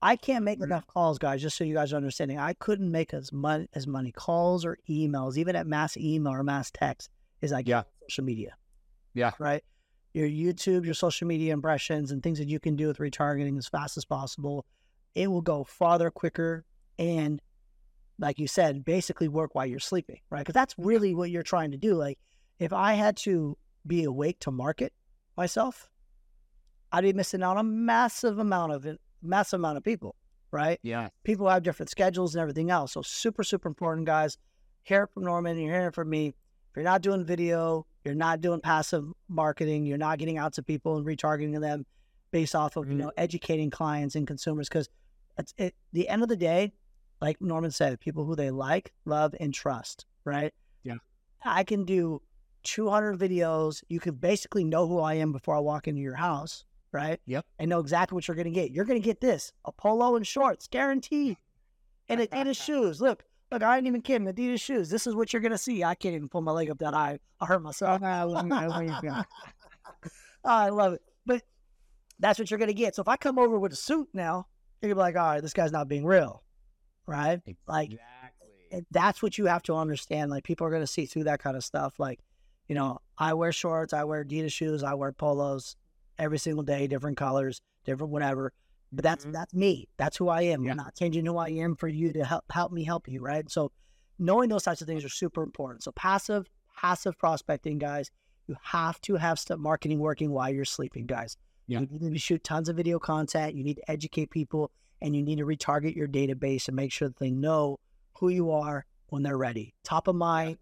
I 0.00 0.16
can't 0.16 0.42
make 0.42 0.58
Mhm. 0.60 0.64
enough 0.64 0.86
calls, 0.86 1.18
guys. 1.18 1.42
Just 1.42 1.58
so 1.58 1.64
you 1.64 1.74
guys 1.74 1.92
are 1.92 1.96
understanding, 1.96 2.38
I 2.38 2.54
couldn't 2.54 2.90
make 2.90 3.12
as 3.12 3.30
much 3.30 3.66
as 3.74 3.86
many 3.86 4.10
calls 4.10 4.64
or 4.64 4.78
emails, 4.88 5.36
even 5.36 5.54
at 5.54 5.66
mass 5.66 5.98
email 5.98 6.32
or 6.32 6.42
mass 6.42 6.70
text, 6.70 7.10
as 7.42 7.52
I 7.52 7.62
Yeah. 7.66 7.82
social 8.08 8.24
media. 8.24 8.56
Yeah. 9.12 9.32
Right. 9.38 9.62
Your 10.14 10.28
YouTube, 10.28 10.86
your 10.86 10.94
social 10.94 11.28
media 11.28 11.52
impressions, 11.52 12.10
and 12.10 12.22
things 12.22 12.38
that 12.38 12.48
you 12.48 12.58
can 12.58 12.74
do 12.74 12.86
with 12.86 12.96
retargeting 12.98 13.58
as 13.58 13.68
fast 13.68 13.98
as 13.98 14.06
possible 14.06 14.64
it 15.14 15.28
will 15.28 15.42
go 15.42 15.64
farther 15.64 16.08
quicker 16.08 16.64
and 16.96 17.42
like 18.20 18.38
you 18.38 18.46
said 18.46 18.84
basically 18.84 19.28
work 19.28 19.54
while 19.54 19.66
you're 19.66 19.78
sleeping 19.80 20.20
right? 20.30 20.40
Because 20.40 20.54
that's 20.54 20.74
really 20.78 21.14
what 21.14 21.30
you're 21.30 21.42
trying 21.42 21.70
to 21.72 21.76
do 21.76 21.94
like 21.94 22.18
if 22.58 22.72
i 22.72 22.92
had 22.92 23.16
to 23.16 23.56
be 23.86 24.04
awake 24.04 24.38
to 24.40 24.50
market 24.50 24.92
myself 25.36 25.88
i'd 26.92 27.02
be 27.02 27.12
missing 27.12 27.42
out 27.42 27.56
on 27.56 27.66
a 27.66 27.68
massive 27.68 28.38
amount 28.38 28.72
of 28.72 28.84
it 28.86 29.00
massive 29.22 29.58
amount 29.58 29.76
of 29.78 29.84
people 29.84 30.14
right? 30.52 30.80
Yeah. 30.82 31.10
People 31.22 31.48
have 31.48 31.62
different 31.62 31.90
schedules 31.90 32.34
and 32.34 32.42
everything 32.42 32.70
else 32.70 32.92
so 32.92 33.02
super 33.02 33.44
super 33.44 33.68
important 33.68 34.04
guys. 34.06 34.36
Hear 34.82 35.04
it 35.04 35.10
from 35.14 35.24
norman 35.24 35.56
you're 35.58 35.72
hearing 35.72 35.86
it 35.86 35.94
from 35.94 36.10
me. 36.10 36.28
If 36.28 36.34
you're 36.76 36.84
not 36.84 37.02
doing 37.02 37.24
video 37.24 37.86
you're 38.04 38.16
not 38.16 38.40
doing 38.40 38.60
passive 38.60 39.04
marketing 39.28 39.86
you're 39.86 39.98
not 39.98 40.18
getting 40.18 40.38
out 40.38 40.52
to 40.54 40.62
people 40.62 40.96
and 40.96 41.06
retargeting 41.06 41.60
them 41.60 41.86
based 42.32 42.54
off 42.56 42.76
of 42.76 42.88
you 42.88 42.94
Mhm. 42.94 42.98
know 42.98 43.12
educating 43.16 43.70
clients 43.70 44.16
and 44.16 44.26
consumers 44.26 44.68
because 44.68 44.88
it's 45.38 45.54
it 45.56 45.74
the 45.92 46.08
end 46.08 46.22
of 46.24 46.28
the 46.28 46.36
day 46.36 46.72
like 47.20 47.40
norman 47.40 47.70
said 47.70 47.98
people 48.00 48.24
who 48.24 48.34
they 48.36 48.50
like 48.50 48.92
love 49.04 49.34
and 49.40 49.52
trust 49.54 50.06
right 50.24 50.52
Yeah. 50.84 50.96
i 51.44 51.64
can 51.64 51.84
do 51.84 52.20
200 52.62 53.18
videos 53.18 53.82
you 53.88 54.00
could 54.00 54.20
basically 54.20 54.64
know 54.64 54.86
who 54.86 55.00
i 55.00 55.14
am 55.14 55.32
before 55.32 55.56
i 55.56 55.60
walk 55.60 55.88
into 55.88 56.00
your 56.00 56.14
house 56.14 56.64
right 56.92 57.20
Yep. 57.26 57.46
and 57.58 57.68
know 57.70 57.78
exactly 57.80 58.14
what 58.14 58.26
you're 58.28 58.34
going 58.34 58.44
to 58.46 58.50
get 58.50 58.70
you're 58.70 58.84
going 58.84 59.00
to 59.00 59.04
get 59.04 59.20
this 59.20 59.52
a 59.64 59.72
polo 59.72 60.16
and 60.16 60.26
shorts 60.26 60.66
guaranteed 60.68 61.36
and 62.08 62.20
adidas 62.32 62.62
shoes 62.62 63.00
look 63.00 63.24
look 63.52 63.62
i 63.62 63.76
ain't 63.76 63.86
even 63.86 64.02
kidding 64.02 64.26
adidas 64.26 64.60
shoes 64.60 64.90
this 64.90 65.06
is 65.06 65.14
what 65.14 65.32
you're 65.32 65.40
going 65.42 65.52
to 65.52 65.58
see 65.58 65.82
i 65.84 65.94
can't 65.94 66.14
even 66.14 66.28
pull 66.28 66.40
my 66.42 66.52
leg 66.52 66.68
up 66.70 66.78
that 66.78 66.92
high 66.94 67.18
i 67.40 67.46
hurt 67.46 67.62
myself 67.62 68.00
oh, 70.44 70.48
I 70.50 70.68
love 70.70 70.94
it. 70.94 71.02
But 71.26 71.42
that's 72.18 72.38
what 72.38 72.50
you're 72.50 72.58
going 72.58 72.68
to 72.68 72.74
get. 72.74 72.94
So 72.94 73.02
if 73.02 73.08
I 73.08 73.16
come 73.16 73.38
over 73.38 73.58
with 73.58 73.72
a 73.72 73.76
suit 73.76 74.08
now, 74.12 74.46
you're 74.80 74.88
going 74.88 74.90
to 74.90 74.94
be 74.96 75.00
like, 75.00 75.16
all 75.16 75.32
right, 75.34 75.42
this 75.42 75.52
guy's 75.52 75.72
not 75.72 75.88
being 75.88 76.04
real. 76.04 76.42
Right? 77.10 77.40
Like, 77.66 77.92
exactly 77.92 78.48
And 78.72 78.86
that's 78.90 79.22
what 79.22 79.36
you 79.36 79.46
have 79.46 79.62
to 79.64 79.74
understand. 79.74 80.30
Like, 80.30 80.44
people 80.44 80.66
are 80.66 80.70
going 80.70 80.82
to 80.82 80.86
see 80.86 81.06
through 81.06 81.24
that 81.24 81.42
kind 81.42 81.56
of 81.56 81.64
stuff. 81.64 81.98
Like, 81.98 82.20
you 82.68 82.74
know, 82.74 82.98
I 83.18 83.34
wear 83.34 83.50
shorts, 83.52 83.92
I 83.92 84.04
wear 84.04 84.24
Adidas 84.24 84.52
shoes, 84.52 84.84
I 84.84 84.94
wear 84.94 85.12
polos 85.12 85.76
every 86.18 86.38
single 86.38 86.62
day, 86.62 86.86
different 86.86 87.16
colors, 87.16 87.60
different 87.84 88.12
whatever. 88.12 88.52
But 88.92 89.02
that's 89.02 89.24
Mhm. 89.24 89.32
that's 89.32 89.54
me. 89.54 89.88
That's 89.96 90.16
who 90.16 90.28
I 90.28 90.42
am. 90.42 90.64
Yeah. 90.64 90.72
I'm 90.72 90.76
not 90.76 90.94
changing 90.94 91.26
who 91.26 91.36
I 91.36 91.48
am 91.48 91.76
for 91.76 91.88
you 91.88 92.12
to 92.12 92.24
help 92.24 92.44
help 92.50 92.72
me 92.72 92.84
help 92.84 93.08
you, 93.08 93.20
right? 93.20 93.50
So 93.50 93.72
knowing 94.18 94.48
those 94.48 94.64
types 94.64 94.80
of 94.80 94.86
things 94.86 95.04
are 95.04 95.08
super 95.08 95.42
important. 95.42 95.82
So 95.82 95.92
passive, 95.92 96.48
passive 96.76 97.16
prospecting, 97.18 97.78
guys, 97.78 98.10
you 98.46 98.56
have 98.62 99.00
to 99.02 99.14
have 99.16 99.38
stuff 99.38 99.58
marketing 99.58 99.98
working 100.00 100.30
while 100.30 100.50
you're 100.52 100.64
sleeping, 100.64 101.06
guys. 101.06 101.36
Yeah. 101.66 101.80
You 101.80 101.98
need 102.00 102.12
to 102.12 102.18
shoot 102.18 102.42
tons 102.44 102.68
of 102.68 102.76
video 102.76 102.98
content. 102.98 103.54
You 103.54 103.62
need 103.64 103.76
to 103.76 103.90
educate 103.90 104.30
people 104.30 104.72
and 105.02 105.14
you 105.16 105.22
need 105.22 105.38
to 105.38 105.44
retarget 105.46 105.94
your 105.96 106.08
database 106.08 106.68
and 106.68 106.76
make 106.76 106.92
sure 106.92 107.08
that 107.08 107.18
they 107.18 107.30
know 107.30 107.78
who 108.18 108.28
you 108.28 108.50
are 108.50 108.84
when 109.08 109.22
they're 109.22 109.38
ready. 109.38 109.74
Top 109.84 110.08
of 110.08 110.14
mind, 110.14 110.58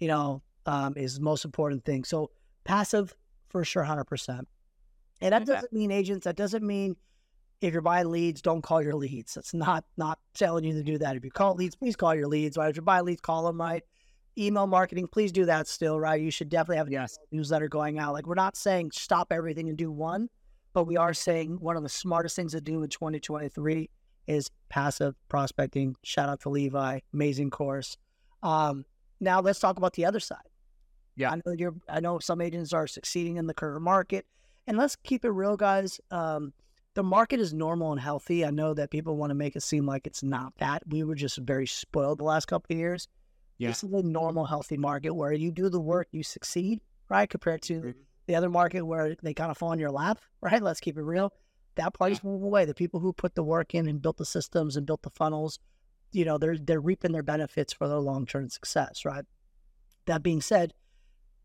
you 0.00 0.08
know, 0.08 0.42
um, 0.66 0.94
is 0.96 1.16
the 1.16 1.22
most 1.22 1.44
important 1.44 1.84
thing. 1.84 2.04
So 2.04 2.30
passive 2.64 3.14
for 3.48 3.64
sure, 3.64 3.84
hundred 3.84 4.04
percent. 4.04 4.48
And 5.20 5.32
that 5.32 5.46
doesn't 5.46 5.72
mean 5.72 5.90
agents. 5.90 6.24
That 6.24 6.36
doesn't 6.36 6.64
mean 6.66 6.96
if 7.60 7.72
you're 7.72 7.82
buying 7.82 8.10
leads, 8.10 8.42
don't 8.42 8.62
call 8.62 8.82
your 8.82 8.94
leads. 8.94 9.34
That's 9.34 9.54
not 9.54 9.84
not 9.96 10.18
telling 10.34 10.64
you 10.64 10.72
to 10.74 10.82
do 10.82 10.98
that. 10.98 11.16
If 11.16 11.24
you 11.24 11.30
call 11.30 11.54
leads, 11.54 11.76
please 11.76 11.96
call 11.96 12.14
your 12.14 12.26
leads. 12.26 12.56
Right? 12.56 12.68
If 12.70 12.76
you 12.76 12.82
buy 12.82 13.00
leads, 13.00 13.20
call 13.20 13.44
them. 13.44 13.60
Right? 13.60 13.82
Email 14.36 14.66
marketing, 14.66 15.06
please 15.06 15.30
do 15.30 15.44
that 15.44 15.68
still. 15.68 16.00
Right? 16.00 16.20
You 16.20 16.30
should 16.30 16.48
definitely 16.48 16.78
have 16.78 16.88
a 16.88 16.92
Yes. 16.92 17.18
newsletter 17.30 17.68
going 17.68 17.98
out. 17.98 18.12
Like 18.12 18.26
we're 18.26 18.34
not 18.34 18.56
saying 18.56 18.90
stop 18.92 19.32
everything 19.32 19.68
and 19.68 19.78
do 19.78 19.92
one, 19.92 20.28
but 20.74 20.84
we 20.84 20.96
are 20.98 21.14
saying 21.14 21.58
one 21.60 21.76
of 21.76 21.82
the 21.82 21.88
smartest 21.88 22.36
things 22.36 22.52
to 22.52 22.60
do 22.60 22.82
in 22.82 22.90
2023 22.90 23.88
is 24.26 24.50
passive 24.68 25.14
prospecting. 25.28 25.96
Shout 26.02 26.28
out 26.28 26.40
to 26.40 26.50
Levi, 26.50 26.98
amazing 27.14 27.50
course. 27.50 27.96
Um, 28.42 28.84
now 29.20 29.40
let's 29.40 29.60
talk 29.60 29.78
about 29.78 29.94
the 29.94 30.04
other 30.04 30.20
side. 30.20 30.38
Yeah. 31.16 31.30
I 31.30 31.36
know 31.36 31.52
you're. 31.56 31.74
I 31.88 32.00
know 32.00 32.18
some 32.18 32.40
agents 32.40 32.72
are 32.72 32.86
succeeding 32.88 33.36
in 33.36 33.46
the 33.46 33.54
current 33.54 33.82
market, 33.82 34.26
and 34.66 34.76
let's 34.76 34.96
keep 34.96 35.24
it 35.24 35.30
real, 35.30 35.56
guys. 35.56 36.00
Um, 36.10 36.52
the 36.94 37.04
market 37.04 37.38
is 37.38 37.54
normal 37.54 37.92
and 37.92 38.00
healthy. 38.00 38.44
I 38.44 38.50
know 38.50 38.74
that 38.74 38.90
people 38.90 39.16
want 39.16 39.30
to 39.30 39.34
make 39.34 39.54
it 39.54 39.62
seem 39.62 39.86
like 39.86 40.06
it's 40.08 40.22
not 40.24 40.52
that. 40.58 40.82
We 40.88 41.04
were 41.04 41.14
just 41.14 41.38
very 41.38 41.66
spoiled 41.66 42.18
the 42.18 42.24
last 42.24 42.46
couple 42.46 42.74
of 42.74 42.78
years. 42.78 43.06
Yeah. 43.58 43.68
This 43.68 43.84
is 43.84 43.92
a 43.92 44.02
normal, 44.02 44.44
healthy 44.44 44.76
market 44.76 45.14
where 45.14 45.32
you 45.32 45.52
do 45.52 45.68
the 45.68 45.80
work, 45.80 46.08
you 46.10 46.24
succeed, 46.24 46.80
right? 47.08 47.30
Compared 47.30 47.62
to 47.62 47.80
Mhm. 47.80 47.94
The 48.26 48.34
other 48.34 48.50
market 48.50 48.82
where 48.82 49.16
they 49.22 49.34
kind 49.34 49.50
of 49.50 49.58
fall 49.58 49.72
in 49.72 49.78
your 49.78 49.90
lap, 49.90 50.18
right? 50.40 50.62
Let's 50.62 50.80
keep 50.80 50.96
it 50.96 51.02
real. 51.02 51.32
That 51.76 51.94
party's 51.94 52.22
moving 52.22 52.46
away. 52.46 52.64
The 52.64 52.74
people 52.74 53.00
who 53.00 53.12
put 53.12 53.34
the 53.34 53.42
work 53.42 53.74
in 53.74 53.88
and 53.88 54.00
built 54.00 54.16
the 54.16 54.24
systems 54.24 54.76
and 54.76 54.86
built 54.86 55.02
the 55.02 55.10
funnels, 55.10 55.58
you 56.12 56.24
know, 56.24 56.38
they're 56.38 56.56
they're 56.56 56.80
reaping 56.80 57.10
their 57.10 57.24
benefits 57.24 57.72
for 57.72 57.88
their 57.88 57.98
long 57.98 58.26
term 58.26 58.48
success, 58.48 59.04
right? 59.04 59.24
That 60.06 60.22
being 60.22 60.40
said, 60.40 60.72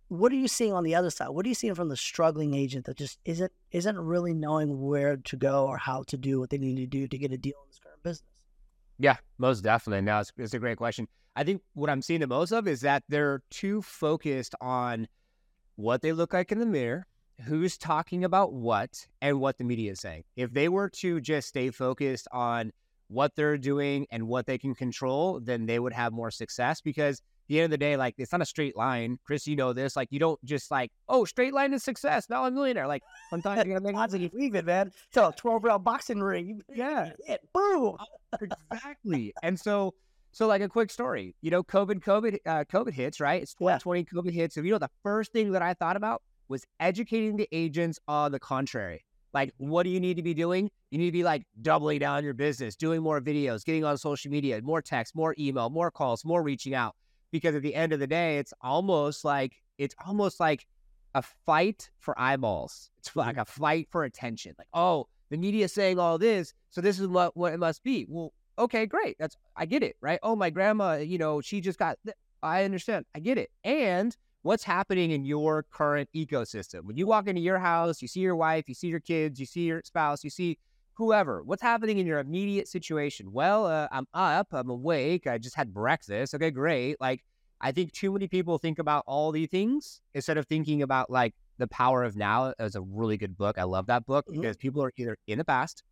what 0.09 0.31
are 0.31 0.35
you 0.35 0.47
seeing 0.47 0.73
on 0.73 0.83
the 0.83 0.95
other 0.95 1.09
side? 1.09 1.29
What 1.29 1.45
are 1.45 1.49
you 1.49 1.55
seeing 1.55 1.73
from 1.73 1.89
the 1.89 1.97
struggling 1.97 2.53
agent 2.53 2.85
that 2.85 2.97
just 2.97 3.17
isn't 3.25 3.51
isn't 3.71 3.97
really 3.97 4.33
knowing 4.33 4.79
where 4.79 5.17
to 5.17 5.35
go 5.35 5.65
or 5.65 5.77
how 5.77 6.03
to 6.07 6.17
do 6.17 6.39
what 6.39 6.51
they 6.51 6.57
need 6.57 6.75
to 6.77 6.87
do 6.87 7.07
to 7.07 7.17
get 7.17 7.31
a 7.31 7.37
deal 7.37 7.55
in 7.63 7.69
this 7.69 7.79
current 7.79 8.03
business? 8.03 8.29
Yeah, 8.99 9.17
most 9.37 9.61
definitely. 9.61 10.01
Now 10.01 10.19
it's, 10.19 10.31
it's 10.37 10.53
a 10.53 10.59
great 10.59 10.77
question. 10.77 11.07
I 11.35 11.43
think 11.43 11.61
what 11.73 11.89
I'm 11.89 12.01
seeing 12.01 12.19
the 12.19 12.27
most 12.27 12.51
of 12.51 12.67
is 12.67 12.81
that 12.81 13.03
they're 13.07 13.41
too 13.49 13.81
focused 13.81 14.55
on 14.59 15.07
what 15.79 16.01
they 16.01 16.11
look 16.11 16.33
like 16.33 16.51
in 16.51 16.59
the 16.59 16.65
mirror, 16.65 17.07
who's 17.45 17.77
talking 17.77 18.25
about 18.25 18.51
what, 18.51 19.07
and 19.21 19.39
what 19.39 19.57
the 19.57 19.63
media 19.63 19.93
is 19.93 20.01
saying. 20.01 20.23
If 20.35 20.51
they 20.51 20.67
were 20.67 20.89
to 20.89 21.21
just 21.21 21.47
stay 21.47 21.71
focused 21.71 22.27
on 22.33 22.73
what 23.07 23.33
they're 23.35 23.57
doing 23.57 24.05
and 24.11 24.27
what 24.27 24.45
they 24.45 24.57
can 24.57 24.75
control, 24.75 25.39
then 25.39 25.65
they 25.65 25.79
would 25.79 25.93
have 25.93 26.11
more 26.11 26.31
success 26.31 26.81
because 26.81 27.19
at 27.19 27.23
the 27.47 27.59
end 27.59 27.65
of 27.65 27.71
the 27.71 27.77
day, 27.77 27.95
like 27.95 28.13
it's 28.17 28.33
not 28.33 28.41
a 28.41 28.45
straight 28.45 28.75
line. 28.75 29.17
Chris, 29.23 29.47
you 29.47 29.55
know 29.55 29.71
this. 29.71 29.95
Like 29.95 30.09
you 30.11 30.19
don't 30.19 30.43
just 30.43 30.69
like, 30.69 30.91
oh, 31.07 31.23
straight 31.23 31.53
line 31.53 31.73
is 31.73 31.81
success. 31.81 32.29
Now 32.29 32.43
I'm 32.43 32.51
a 32.51 32.55
millionaire. 32.55 32.85
Like 32.85 33.01
sometimes 33.29 33.65
you 33.65 33.71
gotta 33.71 33.83
make 33.83 33.95
odds 33.95 34.13
you 34.13 34.29
leave 34.33 34.55
it, 34.55 34.65
man. 34.65 34.91
So 35.13 35.29
a 35.29 35.31
12 35.31 35.63
round 35.63 35.83
boxing 35.85 36.19
ring. 36.19 36.61
Yeah. 36.75 37.11
Hit, 37.25 37.39
boom. 37.53 37.95
exactly. 38.41 39.33
And 39.41 39.57
so 39.57 39.93
so 40.31 40.47
like 40.47 40.61
a 40.61 40.69
quick 40.69 40.91
story, 40.91 41.35
you 41.41 41.51
know, 41.51 41.63
COVID, 41.63 42.01
COVID, 42.03 42.37
uh, 42.45 42.63
COVID 42.65 42.93
hits, 42.93 43.19
right? 43.19 43.41
It's 43.41 43.53
2020, 43.55 43.99
yeah. 43.99 44.19
COVID 44.19 44.33
hits. 44.33 44.55
So 44.55 44.61
you 44.61 44.71
know, 44.71 44.77
the 44.77 44.89
first 45.03 45.31
thing 45.31 45.51
that 45.51 45.61
I 45.61 45.73
thought 45.73 45.95
about 45.95 46.21
was 46.47 46.65
educating 46.79 47.37
the 47.37 47.47
agents 47.51 47.99
on 48.07 48.31
the 48.31 48.39
contrary. 48.39 49.05
Like, 49.33 49.53
what 49.57 49.83
do 49.83 49.89
you 49.89 49.99
need 49.99 50.17
to 50.17 50.23
be 50.23 50.33
doing? 50.33 50.71
You 50.89 50.97
need 50.97 51.05
to 51.05 51.11
be 51.11 51.23
like 51.23 51.43
doubling 51.61 51.99
down 51.99 52.23
your 52.23 52.33
business, 52.33 52.75
doing 52.75 53.01
more 53.01 53.21
videos, 53.21 53.63
getting 53.63 53.85
on 53.85 53.97
social 53.97 54.31
media, 54.31 54.59
more 54.61 54.81
text, 54.81 55.15
more 55.15 55.35
email, 55.37 55.69
more 55.69 55.91
calls, 55.91 56.25
more 56.25 56.41
reaching 56.41 56.73
out. 56.73 56.95
Because 57.31 57.53
at 57.53 57.61
the 57.61 57.75
end 57.75 57.93
of 57.93 57.99
the 57.99 58.07
day, 58.07 58.39
it's 58.39 58.53
almost 58.61 59.23
like 59.23 59.61
it's 59.77 59.95
almost 60.05 60.39
like 60.39 60.65
a 61.13 61.21
fight 61.21 61.89
for 61.99 62.19
eyeballs. 62.19 62.89
It's 62.99 63.15
like 63.15 63.37
a 63.37 63.45
fight 63.45 63.87
for 63.91 64.03
attention. 64.03 64.55
Like, 64.57 64.67
oh, 64.73 65.07
the 65.29 65.37
media 65.37 65.65
is 65.65 65.73
saying 65.73 65.99
all 65.99 66.17
this, 66.17 66.53
so 66.71 66.81
this 66.81 66.99
is 66.99 67.07
what, 67.07 67.37
what 67.37 67.53
it 67.53 67.59
must 67.59 67.83
be. 67.83 68.05
Well, 68.09 68.33
okay, 68.59 68.85
great. 68.85 69.15
That's 69.19 69.35
I 69.55 69.65
get 69.65 69.81
it, 69.83 69.95
right? 70.01 70.19
Oh, 70.21 70.35
my 70.35 70.49
grandma, 70.49 70.97
you 70.97 71.17
know, 71.17 71.41
she 71.41 71.61
just 71.61 71.79
got. 71.79 71.97
Th- 72.05 72.15
I 72.43 72.63
understand. 72.63 73.05
I 73.15 73.19
get 73.19 73.37
it. 73.37 73.49
And 73.63 74.15
what's 74.43 74.63
happening 74.63 75.11
in 75.11 75.25
your 75.25 75.63
current 75.71 76.09
ecosystem. 76.15 76.83
When 76.83 76.95
you 76.95 77.05
walk 77.05 77.27
into 77.27 77.41
your 77.41 77.59
house, 77.59 78.01
you 78.01 78.07
see 78.07 78.21
your 78.21 78.35
wife, 78.35 78.65
you 78.67 78.75
see 78.75 78.87
your 78.87 78.99
kids, 79.01 79.39
you 79.39 79.45
see 79.45 79.65
your 79.65 79.81
spouse, 79.83 80.23
you 80.23 80.29
see 80.29 80.57
whoever. 80.93 81.43
What's 81.43 81.61
happening 81.61 81.97
in 81.97 82.05
your 82.05 82.19
immediate 82.19 82.67
situation? 82.67 83.31
Well, 83.31 83.65
uh, 83.65 83.87
I'm 83.91 84.07
up, 84.13 84.47
I'm 84.51 84.69
awake, 84.69 85.27
I 85.27 85.37
just 85.37 85.55
had 85.55 85.73
breakfast. 85.73 86.33
Okay, 86.35 86.51
great. 86.51 86.99
Like, 87.01 87.23
I 87.61 87.73
think 87.73 87.91
too 87.91 88.11
many 88.13 88.27
people 88.27 88.57
think 88.57 88.79
about 88.79 89.03
all 89.05 89.31
these 89.31 89.49
things 89.49 90.01
instead 90.13 90.37
of 90.37 90.47
thinking 90.47 90.81
about 90.81 91.09
like 91.09 91.35
the 91.57 91.67
power 91.67 92.05
of 92.05 92.15
now 92.15 92.53
as 92.57 92.75
a 92.75 92.81
really 92.81 93.17
good 93.17 93.37
book. 93.37 93.57
I 93.57 93.63
love 93.63 93.87
that 93.87 94.05
book 94.05 94.25
mm-hmm. 94.25 94.39
because 94.39 94.55
people 94.55 94.81
are 94.81 94.93
either 94.95 95.17
in 95.27 95.37
the 95.37 95.43
past 95.43 95.83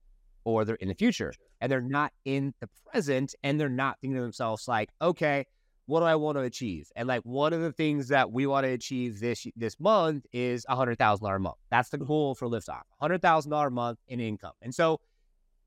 or 0.47 0.63
they're 0.63 0.75
in 0.75 0.87
the 0.87 0.95
future 0.95 1.33
and 1.59 1.69
they're 1.69 1.81
not 1.81 2.13
in 2.23 2.53
the 2.61 2.69
present 2.89 3.35
and 3.43 3.59
they're 3.59 3.67
not 3.67 3.99
thinking 3.99 4.15
to 4.15 4.21
themselves 4.21 4.65
like, 4.65 4.89
okay, 5.01 5.45
what 5.87 5.99
do 5.99 6.05
I 6.05 6.15
want 6.15 6.37
to 6.37 6.41
achieve? 6.41 6.89
And 6.95 7.05
like 7.05 7.21
one 7.23 7.51
of 7.51 7.59
the 7.59 7.73
things 7.73 8.07
that 8.07 8.31
we 8.31 8.47
want 8.47 8.65
to 8.65 8.71
achieve 8.71 9.19
this 9.19 9.45
this 9.57 9.77
month 9.77 10.25
is 10.31 10.65
a 10.69 10.75
hundred 10.75 10.97
thousand 10.97 11.25
dollar 11.25 11.35
a 11.35 11.39
month. 11.41 11.57
That's 11.69 11.89
the 11.89 11.97
goal 11.97 12.33
for 12.33 12.47
Liftoff. 12.47 12.83
Hundred 13.01 13.21
thousand 13.21 13.51
dollar 13.51 13.67
a 13.67 13.71
month 13.71 13.99
in 14.07 14.21
income. 14.21 14.53
And 14.61 14.73
so 14.73 15.01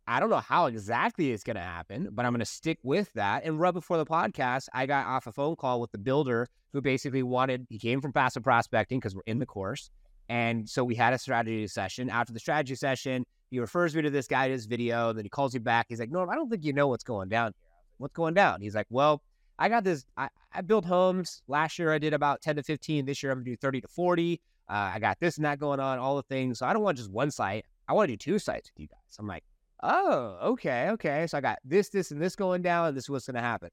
I 0.07 0.19
don't 0.19 0.31
know 0.31 0.39
how 0.39 0.65
exactly 0.65 1.31
it's 1.31 1.45
going 1.45 1.57
to 1.57 1.63
happen, 1.63 2.09
but 2.13 2.25
I'm 2.25 2.33
going 2.33 2.41
to 2.41 2.47
stick 2.47 2.79
with 2.83 3.13
that. 3.13 3.45
And 3.45 3.61
right 3.61 3.75
before 3.75 3.99
the 3.99 4.07
podcast, 4.07 4.69
I 4.73 4.87
got 4.87 5.07
off 5.07 5.27
a 5.27 5.33
phone 5.33 5.57
call 5.57 5.79
with 5.79 5.93
the 5.93 5.99
builder 5.99 6.49
who 6.73 6.81
basically 6.81 7.23
wanted. 7.23 7.67
He 7.69 7.79
came 7.79 8.01
from 8.01 8.15
passive 8.15 8.43
prospecting 8.43 8.99
because 8.99 9.15
we're 9.15 9.23
in 9.27 9.41
the 9.41 9.47
course, 9.47 9.91
and 10.31 10.67
so 10.69 10.85
we 10.85 10.95
had 10.95 11.13
a 11.13 11.19
strategy 11.19 11.67
session. 11.67 12.09
After 12.09 12.33
the 12.33 12.41
strategy 12.41 12.77
session, 12.77 13.27
he 13.51 13.59
refers 13.59 13.95
me 13.95 14.03
to 14.03 14.11
this 14.11 14.27
guy, 14.27 14.47
in 14.47 14.53
his 14.53 14.67
video. 14.67 15.13
Then 15.13 15.25
he 15.25 15.29
calls 15.29 15.55
me 15.55 15.61
back. 15.61 15.87
He's 15.89 16.01
like, 16.01 16.11
"Norm, 16.11 16.31
I 16.31 16.35
don't 16.35 16.49
think 16.49 16.65
you 16.65 16.73
know 16.73 16.89
what's 16.89 17.05
going 17.05 17.29
down 17.29 17.49
here. 17.49 17.69
What's 17.99 18.15
going 18.15 18.35
down?" 18.35 18.61
He's 18.61 18.75
like, 18.75 18.87
"Well." 18.91 19.23
I 19.61 19.69
got 19.69 19.85
this. 19.85 20.07
I, 20.17 20.31
I 20.55 20.63
built 20.63 20.87
homes 20.87 21.43
last 21.47 21.79
year. 21.79 21.93
I 21.93 21.99
did 21.99 22.15
about 22.15 22.41
10 22.41 22.57
to 22.57 22.63
15. 22.63 23.05
This 23.05 23.23
year 23.23 23.31
I'm 23.31 23.41
gonna 23.41 23.45
do 23.45 23.57
30 23.57 23.83
to 23.83 23.89
40. 23.89 24.41
Uh, 24.71 24.73
I 24.95 24.99
got 24.99 25.19
this 25.21 25.37
and 25.37 25.45
that 25.45 25.59
going 25.59 25.81
on, 25.81 25.99
all 25.99 26.17
the 26.17 26.23
things. 26.23 26.61
So 26.61 26.67
I 26.67 26.73
don't 26.73 26.83
want 26.83 26.97
just 26.97 27.11
one 27.11 27.31
site. 27.31 27.67
I 27.87 27.93
want 27.93 28.09
to 28.09 28.13
do 28.13 28.17
two 28.17 28.39
sites 28.39 28.71
with 28.71 28.81
you 28.81 28.87
guys. 28.87 29.17
I'm 29.19 29.27
like, 29.27 29.45
oh, 29.83 30.39
okay, 30.43 30.89
okay. 30.91 31.27
So 31.27 31.37
I 31.37 31.41
got 31.41 31.59
this, 31.65 31.91
this, 31.91 32.11
and 32.11 32.23
this 32.23 32.37
going 32.37 32.63
down, 32.63 32.87
and 32.87 32.97
this 32.97 33.05
is 33.05 33.11
what's 33.11 33.27
gonna 33.27 33.41
happen. 33.41 33.69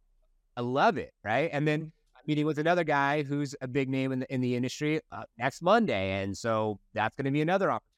I 0.58 0.62
love 0.62 0.98
it, 0.98 1.14
right? 1.24 1.50
And 1.54 1.68
then 1.68 1.80
mm-hmm. 1.80 2.20
meeting 2.26 2.46
with 2.46 2.58
another 2.58 2.84
guy 2.84 3.24
who's 3.24 3.56
a 3.62 3.68
big 3.68 3.90
name 3.90 4.12
in 4.12 4.20
the 4.20 4.34
in 4.34 4.42
the 4.42 4.56
industry 4.56 5.00
uh, 5.12 5.24
next 5.38 5.62
Monday, 5.62 6.22
and 6.22 6.38
so 6.38 6.80
that's 6.94 7.16
gonna 7.16 7.32
be 7.32 7.42
another 7.42 7.72
opportunity. 7.72 7.97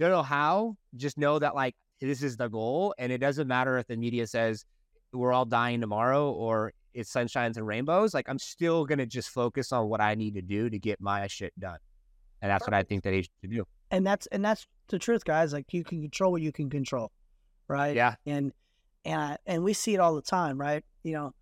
Don't 0.00 0.10
know 0.10 0.22
how. 0.22 0.76
Just 0.96 1.18
know 1.18 1.38
that 1.38 1.54
like 1.54 1.74
this 2.00 2.22
is 2.22 2.36
the 2.36 2.48
goal, 2.48 2.94
and 2.98 3.12
it 3.12 3.18
doesn't 3.18 3.46
matter 3.46 3.78
if 3.78 3.86
the 3.86 3.96
media 3.96 4.26
says 4.26 4.64
we're 5.12 5.32
all 5.32 5.44
dying 5.44 5.80
tomorrow 5.80 6.30
or 6.32 6.72
it's 6.94 7.12
sunshines 7.12 7.56
and 7.56 7.66
rainbows, 7.66 8.14
like 8.14 8.28
I'm 8.28 8.38
still 8.38 8.84
gonna 8.84 9.06
just 9.06 9.28
focus 9.28 9.72
on 9.72 9.88
what 9.88 10.00
I 10.00 10.14
need 10.14 10.34
to 10.34 10.42
do 10.42 10.70
to 10.70 10.78
get 10.78 11.00
my 11.00 11.26
shit 11.26 11.52
done. 11.58 11.78
And 12.42 12.50
that's 12.50 12.62
Perfect. 12.64 12.72
what 12.72 12.78
I 12.78 12.82
think 12.84 13.04
that 13.04 13.12
agents 13.12 13.34
should 13.40 13.50
do. 13.50 13.64
And 13.90 14.06
that's 14.06 14.26
and 14.28 14.44
that's 14.44 14.66
the 14.88 14.98
truth, 14.98 15.24
guys. 15.24 15.52
Like 15.52 15.72
you 15.72 15.84
can 15.84 16.00
control 16.00 16.32
what 16.32 16.42
you 16.42 16.52
can 16.52 16.70
control. 16.70 17.12
Right. 17.68 17.94
Yeah. 17.94 18.14
And 18.26 18.52
and 19.04 19.38
and 19.46 19.62
we 19.62 19.74
see 19.74 19.94
it 19.94 20.00
all 20.00 20.14
the 20.14 20.22
time, 20.22 20.58
right? 20.58 20.82
You 21.02 21.12
know, 21.12 21.34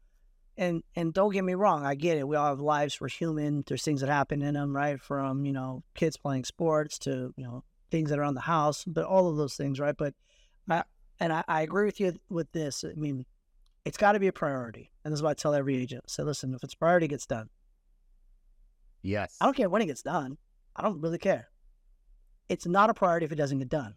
and 0.57 0.83
and 0.97 1.15
don't 1.15 1.33
get 1.33 1.45
me 1.45 1.55
wrong, 1.55 1.87
I 1.87 1.95
get 1.95 2.19
it. 2.19 2.27
We 2.27 2.37
all 2.37 2.49
have 2.49 2.61
lives. 2.61 3.01
We're 3.01 3.09
human. 3.09 3.63
There's 3.67 3.85
things 3.85 4.01
that 4.01 4.11
happen 4.11 4.43
in 4.43 4.55
them, 4.55 4.75
right? 4.75 5.01
From 5.01 5.45
you 5.45 5.53
know 5.53 5.85
kids 5.95 6.17
playing 6.17 6.45
sports 6.45 6.99
to 7.01 7.33
you 7.37 7.45
know 7.45 7.63
things 7.91 8.11
that 8.11 8.19
are 8.19 8.25
on 8.25 8.35
the 8.35 8.41
house, 8.41 8.85
but 8.85 9.05
all 9.05 9.29
of 9.29 9.37
those 9.37 9.55
things, 9.55 9.81
right? 9.81 9.97
But 9.97 10.15
I 10.69 10.85
and 11.21 11.33
I, 11.33 11.45
I 11.49 11.63
agree 11.63 11.85
with 11.85 12.01
you 12.01 12.15
with 12.29 12.51
this. 12.53 12.85
I 12.85 12.99
mean, 12.99 13.25
it's 13.85 13.97
got 13.97 14.13
to 14.13 14.21
be 14.21 14.29
a 14.29 14.33
priority. 14.33 14.91
And 15.05 15.13
this 15.13 15.19
is 15.19 15.23
what 15.23 15.31
I 15.31 15.35
tell 15.35 15.55
every 15.55 15.77
agent. 15.77 16.09
Say, 16.11 16.23
listen, 16.23 16.55
if 16.55 16.63
it's 16.63 16.75
priority, 16.75 17.07
it 17.07 17.09
gets 17.09 17.27
done. 17.27 17.49
Yes. 19.03 19.37
I 19.41 19.45
don't 19.45 19.57
care 19.57 19.69
when 19.69 19.83
it 19.83 19.87
gets 19.87 20.03
done. 20.03 20.37
I 20.77 20.83
don't 20.83 21.01
really 21.01 21.19
care. 21.19 21.49
It's 22.49 22.67
not 22.67 22.91
a 22.91 22.95
priority 22.95 23.25
if 23.25 23.33
it 23.33 23.37
doesn't 23.37 23.59
get 23.59 23.69
done. 23.69 23.95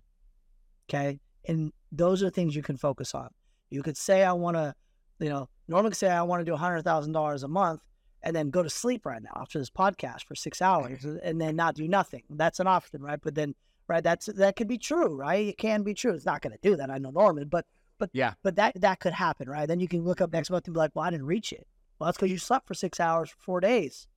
Okay. 0.89 1.19
And 1.45 1.71
those 1.91 2.23
are 2.23 2.29
things 2.29 2.55
you 2.55 2.63
can 2.63 2.77
focus 2.77 3.13
on. 3.13 3.29
You 3.69 3.83
could 3.83 3.97
say, 3.97 4.23
I 4.23 4.33
want 4.33 4.57
to, 4.57 4.73
you 5.19 5.29
know, 5.29 5.49
normally 5.67 5.93
say, 5.93 6.09
I 6.09 6.21
want 6.23 6.41
to 6.41 6.45
do 6.45 6.55
$100,000 6.57 7.43
a 7.43 7.47
month 7.47 7.81
and 8.23 8.35
then 8.35 8.49
go 8.49 8.61
to 8.63 8.69
sleep 8.69 9.05
right 9.05 9.21
now 9.21 9.31
after 9.35 9.59
this 9.59 9.69
podcast 9.69 10.25
for 10.25 10.35
six 10.35 10.61
hours 10.61 11.05
and 11.05 11.39
then 11.39 11.55
not 11.55 11.75
do 11.75 11.87
nothing. 11.87 12.23
That's 12.29 12.59
an 12.59 12.67
option, 12.67 13.01
right? 13.01 13.19
But 13.21 13.35
then, 13.35 13.55
right, 13.91 14.03
that's 14.03 14.27
that 14.27 14.55
could 14.55 14.67
be 14.67 14.77
true, 14.77 15.15
right? 15.15 15.47
It 15.47 15.57
can 15.57 15.83
be 15.83 15.93
true. 15.93 16.13
It's 16.13 16.25
not 16.25 16.41
going 16.41 16.53
to 16.53 16.59
do 16.61 16.77
that. 16.77 16.89
I 16.89 16.97
know 16.97 17.11
Norman, 17.11 17.49
but 17.49 17.65
but 17.99 18.09
yeah, 18.13 18.33
but 18.41 18.55
that 18.55 18.79
that 18.81 18.99
could 18.99 19.13
happen, 19.13 19.49
right? 19.49 19.67
Then 19.67 19.79
you 19.79 19.87
can 19.87 20.03
look 20.03 20.21
up 20.21 20.31
next 20.31 20.49
month 20.49 20.65
and 20.65 20.73
be 20.73 20.79
like, 20.79 20.91
well, 20.93 21.05
I 21.05 21.11
didn't 21.11 21.25
reach 21.25 21.51
it. 21.51 21.67
Well, 21.99 22.07
that's 22.07 22.17
because 22.17 22.31
you 22.31 22.37
slept 22.37 22.67
for 22.67 22.73
six 22.73 22.99
hours 22.99 23.29
for 23.29 23.37
four 23.39 23.59
days, 23.59 24.07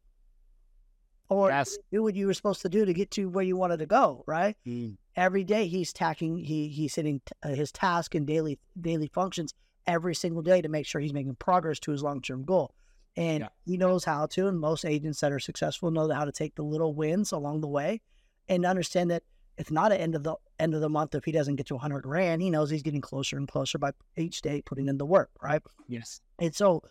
or 1.28 1.50
yes. 1.50 1.76
do 1.92 2.02
what 2.02 2.14
you 2.14 2.28
were 2.28 2.34
supposed 2.34 2.62
to 2.62 2.68
do 2.68 2.84
to 2.84 2.94
get 2.94 3.10
to 3.12 3.28
where 3.28 3.44
you 3.44 3.56
wanted 3.56 3.78
to 3.80 3.86
go, 3.86 4.24
right? 4.26 4.56
Mm. 4.66 4.96
Every 5.16 5.44
day 5.44 5.66
he's 5.66 5.92
tacking, 5.92 6.38
he 6.38 6.68
he's 6.68 6.94
hitting 6.94 7.20
t- 7.26 7.32
uh, 7.42 7.54
his 7.54 7.72
task 7.72 8.14
and 8.14 8.26
daily 8.26 8.58
daily 8.80 9.10
functions 9.12 9.52
every 9.86 10.14
single 10.14 10.42
day 10.42 10.62
to 10.62 10.68
make 10.68 10.86
sure 10.86 11.00
he's 11.00 11.12
making 11.12 11.34
progress 11.34 11.80
to 11.80 11.90
his 11.90 12.02
long 12.02 12.22
term 12.22 12.44
goal. 12.44 12.74
And 13.16 13.40
yeah. 13.40 13.48
he 13.64 13.76
knows 13.76 14.04
how 14.04 14.26
to, 14.26 14.48
and 14.48 14.58
most 14.58 14.84
agents 14.84 15.20
that 15.20 15.30
are 15.30 15.38
successful 15.38 15.90
know 15.90 16.10
how 16.12 16.24
to 16.24 16.32
take 16.32 16.54
the 16.54 16.64
little 16.64 16.94
wins 16.94 17.32
along 17.32 17.60
the 17.60 17.68
way 17.68 18.00
and 18.48 18.66
understand 18.66 19.10
that 19.10 19.22
it's 19.56 19.70
not 19.70 19.92
at 19.92 20.00
end 20.00 20.14
of 20.14 20.22
the 20.24 20.34
end 20.58 20.74
of 20.74 20.80
the 20.80 20.88
month 20.88 21.14
if 21.14 21.24
he 21.24 21.32
doesn't 21.32 21.56
get 21.56 21.66
to 21.66 21.74
100 21.74 22.02
grand. 22.02 22.42
He 22.42 22.50
knows 22.50 22.70
he's 22.70 22.82
getting 22.82 23.00
closer 23.00 23.36
and 23.36 23.48
closer 23.48 23.78
by 23.78 23.92
each 24.16 24.42
day 24.42 24.62
putting 24.62 24.88
in 24.88 24.98
the 24.98 25.06
work, 25.06 25.30
right? 25.42 25.62
Yes. 25.88 26.20
And 26.38 26.54
so, 26.54 26.82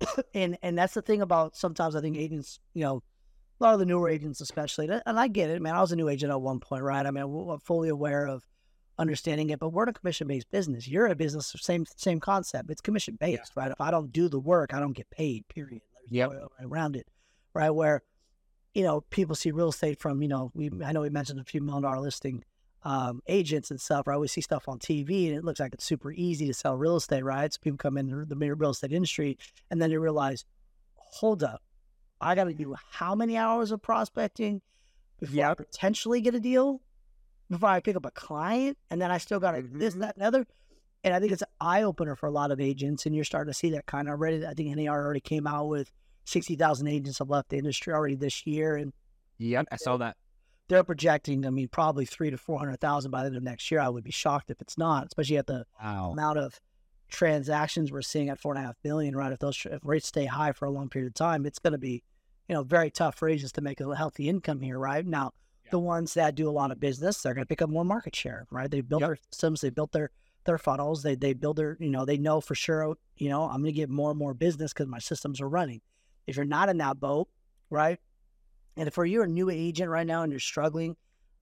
and 0.34 0.58
and 0.62 0.76
that's 0.76 0.94
the 0.94 1.02
thing 1.02 1.22
about 1.22 1.56
sometimes 1.56 1.94
I 1.94 2.00
think 2.00 2.16
agents, 2.16 2.58
you 2.74 2.82
know, 2.82 3.02
a 3.60 3.62
lot 3.62 3.74
of 3.74 3.78
the 3.78 3.86
newer 3.86 4.08
agents 4.08 4.40
especially, 4.40 4.88
and 4.88 5.18
I 5.18 5.28
get 5.28 5.50
it, 5.50 5.62
man. 5.62 5.74
I 5.74 5.80
was 5.80 5.92
a 5.92 5.96
new 5.96 6.08
agent 6.08 6.32
at 6.32 6.40
one 6.40 6.58
point, 6.58 6.82
right? 6.82 7.06
I 7.06 7.10
mean, 7.10 7.22
I'm 7.22 7.60
fully 7.60 7.88
aware 7.88 8.26
of 8.26 8.44
understanding 8.98 9.50
it, 9.50 9.58
but 9.58 9.70
we're 9.70 9.84
in 9.84 9.88
a 9.90 9.92
commission 9.92 10.26
based 10.26 10.50
business. 10.50 10.88
You're 10.88 11.06
a 11.06 11.14
business, 11.14 11.54
same 11.60 11.86
same 11.96 12.18
concept. 12.18 12.70
It's 12.70 12.80
commission 12.80 13.16
based, 13.20 13.52
yeah. 13.56 13.62
right? 13.62 13.72
If 13.72 13.80
I 13.80 13.90
don't 13.90 14.12
do 14.12 14.28
the 14.28 14.40
work, 14.40 14.74
I 14.74 14.80
don't 14.80 14.92
get 14.92 15.08
paid. 15.10 15.46
Period. 15.48 15.82
Yeah. 16.08 16.28
Around 16.60 16.96
it, 16.96 17.06
right? 17.54 17.70
Where 17.70 18.02
you 18.74 18.82
know, 18.82 19.02
people 19.10 19.34
see 19.34 19.50
real 19.50 19.68
estate 19.68 19.98
from, 20.00 20.22
you 20.22 20.28
know, 20.28 20.50
we 20.54 20.70
I 20.84 20.92
know 20.92 21.02
we 21.02 21.10
mentioned 21.10 21.40
a 21.40 21.44
few 21.44 21.60
million 21.60 21.82
dollar 21.82 22.00
listing 22.00 22.44
um, 22.84 23.20
agents 23.26 23.70
and 23.70 23.80
stuff. 23.80 24.08
I 24.08 24.14
always 24.14 24.32
see 24.32 24.40
stuff 24.40 24.68
on 24.68 24.78
TV 24.78 25.28
and 25.28 25.36
it 25.36 25.44
looks 25.44 25.60
like 25.60 25.74
it's 25.74 25.84
super 25.84 26.10
easy 26.12 26.46
to 26.46 26.54
sell 26.54 26.76
real 26.76 26.96
estate, 26.96 27.24
right? 27.24 27.52
So 27.52 27.58
people 27.62 27.78
come 27.78 27.96
in 27.96 28.26
the 28.28 28.36
real 28.36 28.70
estate 28.70 28.92
industry 28.92 29.38
and 29.70 29.80
then 29.80 29.90
they 29.90 29.98
realize, 29.98 30.44
hold 30.96 31.42
up, 31.42 31.62
I 32.20 32.34
got 32.34 32.44
to 32.44 32.54
do 32.54 32.74
how 32.90 33.14
many 33.14 33.36
hours 33.36 33.72
of 33.72 33.82
prospecting 33.82 34.62
before 35.18 35.36
yeah. 35.36 35.50
I 35.50 35.54
potentially 35.54 36.20
get 36.20 36.34
a 36.34 36.40
deal, 36.40 36.80
before 37.50 37.68
I 37.68 37.80
pick 37.80 37.96
up 37.96 38.06
a 38.06 38.10
client, 38.10 38.78
and 38.90 39.00
then 39.00 39.10
I 39.10 39.18
still 39.18 39.40
got 39.40 39.52
to 39.52 39.62
mm-hmm. 39.62 39.78
this, 39.78 39.94
that, 39.94 40.16
and 40.16 40.24
other. 40.24 40.46
And 41.04 41.14
I 41.14 41.20
think 41.20 41.32
it's 41.32 41.42
an 41.42 41.48
eye 41.60 41.82
opener 41.82 42.16
for 42.16 42.26
a 42.26 42.30
lot 42.30 42.50
of 42.52 42.60
agents, 42.60 43.06
and 43.06 43.14
you're 43.14 43.24
starting 43.24 43.52
to 43.52 43.58
see 43.58 43.70
that 43.70 43.86
kind 43.86 44.08
of 44.08 44.12
already. 44.12 44.46
I 44.46 44.54
think 44.54 44.74
NAR 44.76 45.04
already 45.04 45.20
came 45.20 45.46
out 45.46 45.66
with 45.66 45.90
60,000 46.24 46.86
agents 46.86 47.18
have 47.18 47.30
left 47.30 47.48
the 47.48 47.58
industry 47.58 47.92
already 47.92 48.14
this 48.14 48.46
year. 48.46 48.76
And 48.76 48.92
yep, 49.38 49.66
I 49.72 49.76
saw 49.76 49.96
that. 49.98 50.16
They're 50.68 50.84
projecting, 50.84 51.44
I 51.44 51.50
mean, 51.50 51.68
probably 51.68 52.06
three 52.06 52.30
to 52.30 52.38
400,000 52.38 53.10
by 53.10 53.22
the 53.22 53.26
end 53.26 53.36
of 53.36 53.42
next 53.42 53.70
year. 53.70 53.80
I 53.80 53.88
would 53.88 54.04
be 54.04 54.12
shocked 54.12 54.50
if 54.50 54.60
it's 54.60 54.78
not, 54.78 55.06
especially 55.06 55.36
at 55.36 55.46
the 55.46 55.66
wow. 55.82 56.12
amount 56.12 56.38
of 56.38 56.58
transactions 57.12 57.92
we're 57.92 58.02
seeing 58.02 58.28
at 58.30 58.40
four 58.40 58.54
and 58.54 58.64
a 58.64 58.66
half 58.66 58.76
billion, 58.82 59.14
right? 59.14 59.32
If 59.32 59.38
those 59.38 59.66
if 59.70 59.80
rates 59.84 60.08
stay 60.08 60.24
high 60.24 60.52
for 60.52 60.64
a 60.64 60.70
long 60.70 60.88
period 60.88 61.08
of 61.08 61.14
time, 61.14 61.46
it's 61.46 61.58
going 61.58 61.72
to 61.72 61.78
be, 61.78 62.02
you 62.48 62.54
know, 62.54 62.62
very 62.62 62.90
tough 62.90 63.16
for 63.16 63.28
agents 63.28 63.52
to 63.52 63.60
make 63.60 63.80
a 63.80 63.94
healthy 63.94 64.28
income 64.28 64.60
here, 64.60 64.78
right? 64.78 65.06
Now, 65.06 65.32
yeah. 65.64 65.70
the 65.72 65.78
ones 65.78 66.14
that 66.14 66.34
do 66.34 66.48
a 66.48 66.50
lot 66.50 66.72
of 66.72 66.80
business, 66.80 67.22
they're 67.22 67.34
going 67.34 67.44
to 67.44 67.48
pick 67.48 67.62
up 67.62 67.70
more 67.70 67.84
market 67.84 68.16
share, 68.16 68.46
right? 68.50 68.70
They 68.70 68.80
built 68.80 69.02
yep. 69.02 69.08
their 69.08 69.18
systems, 69.30 69.60
they 69.60 69.70
built 69.70 69.92
their 69.92 70.10
their 70.44 70.58
funnels, 70.58 71.02
they 71.02 71.14
they 71.14 71.34
build 71.34 71.56
their, 71.56 71.76
you 71.78 71.90
know, 71.90 72.04
they 72.04 72.18
know 72.18 72.40
for 72.40 72.54
sure, 72.54 72.96
you 73.16 73.28
know, 73.28 73.44
I'm 73.44 73.62
going 73.62 73.66
to 73.66 73.72
get 73.72 73.90
more 73.90 74.10
and 74.10 74.18
more 74.18 74.34
business 74.34 74.72
because 74.72 74.88
my 74.88 74.98
systems 74.98 75.40
are 75.40 75.48
running. 75.48 75.80
If 76.26 76.36
you're 76.36 76.44
not 76.44 76.68
in 76.68 76.78
that 76.78 77.00
boat, 77.00 77.28
right? 77.70 77.98
And 78.76 78.88
if 78.88 78.96
you're 78.96 79.24
a 79.24 79.28
new 79.28 79.50
agent 79.50 79.90
right 79.90 80.06
now 80.06 80.22
and 80.22 80.32
you're 80.32 80.40
struggling, 80.40 80.96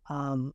um, 0.08 0.52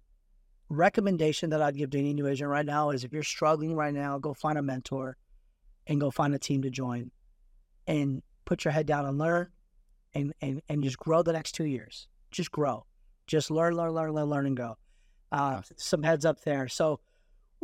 recommendation 0.69 1.51
that 1.51 1.61
I'd 1.61 1.77
give 1.77 1.91
to 1.91 1.99
any 1.99 2.13
new 2.13 2.27
agent 2.27 2.49
right 2.49 2.65
now 2.65 2.89
is 2.89 3.03
if 3.03 3.13
you're 3.13 3.23
struggling 3.23 3.75
right 3.75 3.93
now, 3.93 4.17
go 4.17 4.33
find 4.33 4.57
a 4.57 4.61
mentor 4.61 5.17
and 5.87 5.99
go 5.99 6.11
find 6.11 6.33
a 6.33 6.39
team 6.39 6.63
to 6.63 6.69
join 6.69 7.11
and 7.87 8.21
put 8.45 8.65
your 8.65 8.71
head 8.71 8.85
down 8.85 9.05
and 9.05 9.17
learn 9.17 9.49
and, 10.13 10.33
and, 10.41 10.61
and 10.67 10.83
just 10.83 10.97
grow 10.97 11.21
the 11.21 11.33
next 11.33 11.53
two 11.53 11.65
years. 11.65 12.07
Just 12.31 12.51
grow. 12.51 12.85
Just 13.27 13.51
learn, 13.51 13.75
learn, 13.75 13.91
learn, 13.91 14.11
learn, 14.11 14.25
learn, 14.25 14.45
and 14.47 14.57
go. 14.57 14.77
Uh, 15.31 15.61
some 15.77 16.03
heads 16.03 16.25
up 16.25 16.41
there. 16.41 16.67
So 16.67 16.99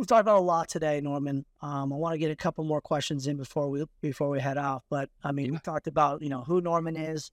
we've 0.01 0.07
talked 0.07 0.21
about 0.21 0.39
a 0.39 0.41
lot 0.41 0.67
today, 0.67 0.99
Norman. 0.99 1.45
Um, 1.61 1.93
I 1.93 1.95
want 1.95 2.15
to 2.15 2.17
get 2.17 2.31
a 2.31 2.35
couple 2.35 2.63
more 2.63 2.81
questions 2.81 3.27
in 3.27 3.37
before 3.37 3.69
we 3.69 3.85
before 4.01 4.31
we 4.31 4.39
head 4.39 4.57
off. 4.57 4.81
But 4.89 5.09
I 5.23 5.31
mean, 5.31 5.45
yeah. 5.45 5.51
we 5.51 5.59
talked 5.59 5.85
about 5.85 6.23
you 6.23 6.29
know 6.29 6.41
who 6.41 6.59
Norman 6.59 6.97
is, 6.97 7.29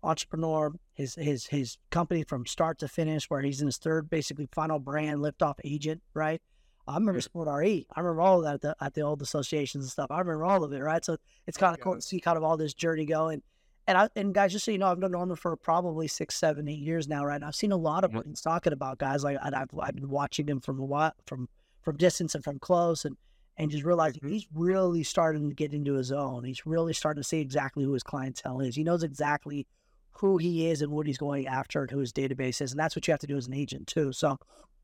entrepreneur, 0.00 0.72
his 0.92 1.16
his 1.16 1.46
his 1.46 1.76
company 1.90 2.22
from 2.22 2.46
start 2.46 2.78
to 2.78 2.88
finish, 2.88 3.28
where 3.28 3.42
he's 3.42 3.60
in 3.60 3.66
his 3.66 3.78
third, 3.78 4.08
basically 4.08 4.48
final 4.54 4.78
brand 4.78 5.18
liftoff 5.22 5.54
agent, 5.64 6.02
right? 6.14 6.40
I 6.86 6.94
remember 6.94 7.20
support 7.20 7.48
RE. 7.48 7.84
I 7.92 8.00
remember 8.00 8.20
all 8.20 8.38
of 8.38 8.44
that 8.44 8.54
at 8.54 8.60
the, 8.60 8.76
at 8.84 8.94
the 8.94 9.00
old 9.00 9.20
associations 9.20 9.84
and 9.84 9.90
stuff. 9.90 10.10
I 10.10 10.20
remember 10.20 10.44
all 10.44 10.62
of 10.62 10.72
it, 10.72 10.80
right? 10.80 11.04
So 11.04 11.16
it's 11.48 11.56
kind 11.56 11.74
of 11.74 11.80
cool 11.80 11.96
to 11.96 12.02
see 12.02 12.20
kind 12.20 12.36
of 12.36 12.44
all 12.44 12.56
this 12.56 12.74
journey 12.74 13.06
going. 13.06 13.42
And 13.88 13.98
I 13.98 14.08
and 14.14 14.32
guys, 14.32 14.52
just 14.52 14.66
so 14.66 14.70
you 14.70 14.78
know, 14.78 14.86
I've 14.86 15.00
known 15.00 15.10
Norman 15.10 15.34
for 15.34 15.56
probably 15.56 16.06
six, 16.06 16.36
seven, 16.36 16.68
eight 16.68 16.78
years 16.78 17.08
now, 17.08 17.24
right? 17.24 17.36
And 17.36 17.44
I've 17.44 17.56
seen 17.56 17.72
a 17.72 17.76
lot 17.76 18.04
of 18.04 18.12
mm-hmm. 18.12 18.20
things 18.20 18.40
talking 18.40 18.72
about 18.72 18.98
guys 18.98 19.24
like 19.24 19.36
and 19.42 19.52
I've 19.52 19.68
I've 19.80 19.96
been 19.96 20.10
watching 20.10 20.48
him 20.48 20.60
from 20.60 20.78
a 20.78 20.84
while, 20.84 21.12
from 21.26 21.48
from 21.84 21.96
distance 21.96 22.34
and 22.34 22.42
from 22.42 22.58
close, 22.58 23.04
and 23.04 23.16
and 23.56 23.70
just 23.70 23.84
realizing 23.84 24.20
mm-hmm. 24.20 24.32
he's 24.32 24.46
really 24.52 25.02
starting 25.02 25.48
to 25.48 25.54
get 25.54 25.72
into 25.72 25.94
his 25.94 26.10
own. 26.10 26.44
He's 26.44 26.66
really 26.66 26.92
starting 26.92 27.22
to 27.22 27.28
see 27.28 27.40
exactly 27.40 27.84
who 27.84 27.92
his 27.92 28.02
clientele 28.02 28.60
is. 28.60 28.74
He 28.74 28.84
knows 28.84 29.02
exactly 29.02 29.66
who 30.12 30.38
he 30.38 30.68
is 30.68 30.82
and 30.82 30.92
what 30.92 31.06
he's 31.06 31.18
going 31.18 31.46
after 31.46 31.82
and 31.82 31.90
who 31.90 31.98
his 31.98 32.12
database 32.12 32.60
is. 32.60 32.72
And 32.72 32.80
that's 32.80 32.96
what 32.96 33.06
you 33.06 33.12
have 33.12 33.20
to 33.20 33.26
do 33.26 33.36
as 33.36 33.46
an 33.46 33.54
agent 33.54 33.86
too. 33.86 34.12
So, 34.12 34.38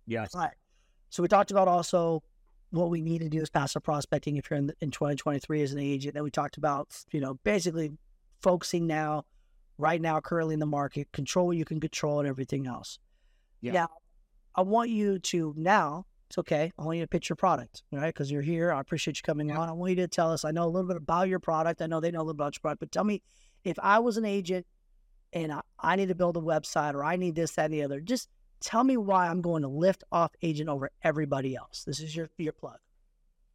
yes. 0.07 0.35
Right. 0.35 0.55
So 1.09 1.23
we 1.23 1.29
talked 1.29 1.51
about 1.51 1.69
also 1.69 2.23
what 2.71 2.91
we 2.91 3.01
need 3.01 3.21
to 3.21 3.29
do 3.29 3.41
is 3.41 3.51
passive 3.51 3.83
prospecting 3.83 4.37
if 4.37 4.51
you're 4.51 4.59
in, 4.59 4.73
in 4.81 4.91
2023 4.91 5.63
as 5.63 5.73
an 5.73 5.79
agent. 5.79 6.15
Then 6.15 6.23
we 6.23 6.31
talked 6.31 6.57
about, 6.57 6.89
you 7.13 7.21
know, 7.21 7.35
basically 7.43 7.93
focusing 8.41 8.87
now, 8.87 9.25
right 9.79 10.01
now, 10.01 10.21
currently 10.21 10.55
in 10.55 10.61
the 10.61 10.67
market, 10.67 11.11
control 11.13 11.49
what 11.49 11.57
you 11.57 11.65
can 11.65 11.81
control 11.81 12.21
and 12.21 12.29
everything 12.29 12.67
else. 12.67 12.99
Yeah. 13.61 13.73
Now, 13.73 13.89
I 14.55 14.63
want 14.63 14.91
you 14.91 15.19
to 15.19 15.55
now, 15.57 16.07
it's 16.31 16.38
okay. 16.38 16.71
I 16.79 16.85
want 16.85 16.99
you 16.99 17.03
to 17.03 17.09
pitch 17.09 17.29
your 17.29 17.35
product, 17.35 17.83
right? 17.90 18.14
Because 18.14 18.31
you're 18.31 18.40
here. 18.40 18.73
I 18.73 18.79
appreciate 18.79 19.16
you 19.16 19.23
coming 19.23 19.51
on. 19.51 19.69
I 19.69 19.73
want 19.73 19.90
you 19.90 19.97
to 19.97 20.07
tell 20.07 20.33
us, 20.33 20.45
I 20.45 20.53
know 20.53 20.64
a 20.64 20.71
little 20.71 20.87
bit 20.87 20.97
about 20.97 21.29
your 21.29 21.40
product. 21.40 21.83
I 21.83 21.87
know 21.87 21.99
they 21.99 22.12
know 22.12 22.21
a 22.21 22.23
little 22.23 22.35
bit 22.35 22.43
about 22.43 22.55
your 22.55 22.61
product, 22.61 22.79
but 22.79 22.93
tell 22.93 23.03
me 23.03 23.21
if 23.64 23.77
I 23.83 23.99
was 23.99 24.16
an 24.16 24.25
agent 24.25 24.64
and 25.33 25.53
I, 25.53 25.62
I 25.81 25.97
need 25.97 26.07
to 26.07 26.14
build 26.14 26.37
a 26.37 26.40
website 26.40 26.95
or 26.95 27.03
I 27.03 27.16
need 27.16 27.35
this, 27.35 27.51
that, 27.57 27.64
and 27.64 27.75
the 27.75 27.83
other. 27.83 28.01
Just 28.01 28.29
tell 28.61 28.85
me 28.85 28.97
why 28.97 29.27
I'm 29.27 29.40
going 29.40 29.62
to 29.62 29.69
lift 29.69 30.05
off 30.12 30.31
agent 30.40 30.69
over 30.69 30.93
everybody 31.03 31.57
else. 31.57 31.83
This 31.85 31.99
is 31.99 32.14
your 32.14 32.31
your 32.38 32.53
plug. 32.53 32.79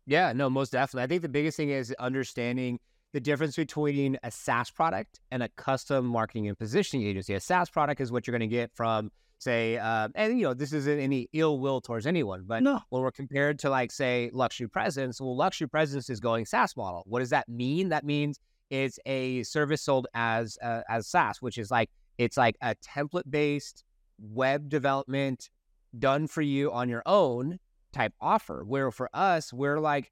Yeah, 0.06 0.34
no, 0.34 0.50
most 0.50 0.74
definitely. 0.74 1.04
I 1.04 1.08
think 1.08 1.22
the 1.22 1.30
biggest 1.30 1.56
thing 1.56 1.70
is 1.70 1.96
understanding 1.98 2.80
the 3.14 3.22
difference 3.22 3.56
between 3.56 4.18
a 4.22 4.32
SaaS 4.32 4.70
product 4.70 5.22
and 5.32 5.42
a 5.42 5.48
custom 5.48 6.06
marketing 6.06 6.50
and 6.50 6.58
positioning 6.58 7.08
agency. 7.08 7.36
A 7.36 7.40
SaaS 7.40 7.70
product 7.70 8.02
is 8.02 8.12
what 8.12 8.28
you're 8.28 8.38
going 8.38 8.50
to 8.50 8.54
get 8.54 8.72
from, 8.74 9.12
say, 9.38 9.78
uh, 9.78 10.10
and 10.16 10.40
you 10.40 10.46
know, 10.46 10.54
this 10.54 10.74
isn't 10.74 11.00
any 11.00 11.30
ill 11.34 11.60
will 11.60 11.82
towards 11.82 12.08
anyone, 12.08 12.44
but 12.46 12.64
no. 12.64 12.80
when 12.90 13.02
we're 13.02 13.12
compared 13.12 13.60
to 13.60 13.70
like, 13.70 13.92
say, 13.92 14.30
luxury 14.34 14.68
presence, 14.68 15.20
well, 15.22 15.36
luxury 15.36 15.68
presence 15.68 16.10
is 16.10 16.20
going 16.20 16.46
SaaS 16.46 16.76
model. 16.76 17.04
What 17.06 17.20
does 17.20 17.30
that 17.30 17.48
mean? 17.48 17.90
That 17.90 18.06
means 18.06 18.40
it's 18.70 19.00
a 19.06 19.44
service 19.44 19.82
sold 19.82 20.08
as 20.14 20.58
uh, 20.62 20.82
as 20.90 21.08
SaaS, 21.08 21.42
which 21.42 21.58
is 21.58 21.70
like 21.70 21.90
it's 22.18 22.38
like 22.38 22.56
a 22.62 22.76
template 22.76 23.30
based 23.30 23.84
web 24.20 24.70
development 24.70 25.50
done 25.98 26.28
for 26.28 26.42
you 26.42 26.72
on 26.72 26.90
your 26.90 27.04
own 27.06 27.60
type 27.94 28.14
offer. 28.20 28.64
Where 28.66 28.92
for 28.92 29.10
us, 29.14 29.54
we're 29.54 29.80
like 29.80 30.12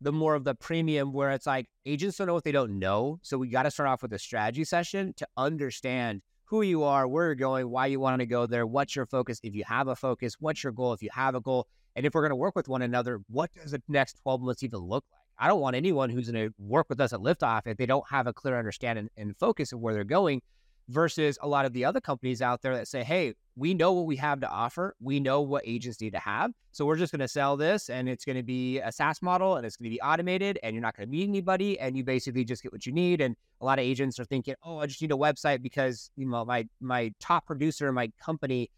the 0.00 0.12
more 0.12 0.34
of 0.34 0.44
the 0.44 0.54
premium 0.54 1.12
where 1.12 1.30
it's 1.30 1.46
like 1.46 1.66
agents 1.86 2.18
don't 2.18 2.26
know 2.26 2.34
what 2.34 2.44
they 2.44 2.52
don't 2.52 2.78
know. 2.78 3.18
So 3.22 3.38
we 3.38 3.48
got 3.48 3.62
to 3.62 3.70
start 3.70 3.88
off 3.88 4.02
with 4.02 4.12
a 4.12 4.18
strategy 4.18 4.64
session 4.64 5.14
to 5.16 5.26
understand 5.36 6.22
who 6.44 6.62
you 6.62 6.82
are, 6.84 7.08
where 7.08 7.26
you're 7.26 7.34
going, 7.34 7.70
why 7.70 7.86
you 7.86 8.00
want 8.00 8.20
to 8.20 8.26
go 8.26 8.46
there, 8.46 8.66
what's 8.66 8.94
your 8.94 9.06
focus, 9.06 9.40
if 9.42 9.54
you 9.54 9.64
have 9.66 9.88
a 9.88 9.96
focus, 9.96 10.36
what's 10.38 10.62
your 10.62 10.72
goal, 10.72 10.92
if 10.92 11.02
you 11.02 11.08
have 11.12 11.34
a 11.34 11.40
goal, 11.40 11.66
and 11.96 12.04
if 12.04 12.14
we're 12.14 12.22
going 12.22 12.30
to 12.30 12.36
work 12.36 12.54
with 12.56 12.68
one 12.68 12.82
another, 12.82 13.20
what 13.28 13.50
does 13.54 13.70
the 13.70 13.82
next 13.88 14.20
12 14.22 14.42
months 14.42 14.62
even 14.62 14.80
look 14.80 15.04
like? 15.10 15.20
I 15.38 15.48
don't 15.48 15.60
want 15.60 15.74
anyone 15.74 16.10
who's 16.10 16.30
going 16.30 16.48
to 16.48 16.54
work 16.58 16.86
with 16.88 17.00
us 17.00 17.12
at 17.12 17.20
Liftoff 17.20 17.66
if 17.66 17.76
they 17.76 17.86
don't 17.86 18.04
have 18.08 18.26
a 18.26 18.32
clear 18.32 18.58
understanding 18.58 19.08
and 19.16 19.36
focus 19.36 19.72
of 19.72 19.80
where 19.80 19.94
they're 19.94 20.04
going 20.04 20.42
versus 20.88 21.38
a 21.40 21.48
lot 21.48 21.64
of 21.64 21.72
the 21.72 21.84
other 21.84 22.00
companies 22.00 22.42
out 22.42 22.62
there 22.62 22.74
that 22.76 22.88
say, 22.88 23.02
hey, 23.02 23.34
we 23.56 23.72
know 23.72 23.92
what 23.92 24.06
we 24.06 24.16
have 24.16 24.40
to 24.40 24.48
offer. 24.48 24.94
We 25.00 25.20
know 25.20 25.40
what 25.40 25.62
agents 25.66 26.00
need 26.00 26.12
to 26.12 26.18
have. 26.18 26.52
So 26.72 26.84
we're 26.84 26.96
just 26.96 27.12
going 27.12 27.20
to 27.20 27.28
sell 27.28 27.56
this 27.56 27.88
and 27.88 28.08
it's 28.08 28.24
going 28.24 28.36
to 28.36 28.42
be 28.42 28.80
a 28.80 28.90
SaaS 28.90 29.22
model 29.22 29.56
and 29.56 29.64
it's 29.64 29.76
going 29.76 29.90
to 29.90 29.94
be 29.94 30.00
automated 30.00 30.58
and 30.62 30.74
you're 30.74 30.82
not 30.82 30.96
going 30.96 31.08
to 31.08 31.10
meet 31.10 31.28
anybody 31.28 31.78
and 31.78 31.96
you 31.96 32.04
basically 32.04 32.44
just 32.44 32.62
get 32.62 32.72
what 32.72 32.84
you 32.84 32.92
need. 32.92 33.20
And 33.20 33.36
a 33.60 33.64
lot 33.64 33.78
of 33.78 33.84
agents 33.84 34.18
are 34.18 34.24
thinking, 34.24 34.54
oh, 34.64 34.78
I 34.78 34.86
just 34.86 35.00
need 35.00 35.12
a 35.12 35.16
website 35.16 35.62
because, 35.62 36.10
you 36.16 36.26
know, 36.26 36.44
my, 36.44 36.66
my 36.80 37.12
top 37.20 37.46
producer 37.46 37.88
in 37.88 37.94
my 37.94 38.10
company 38.20 38.70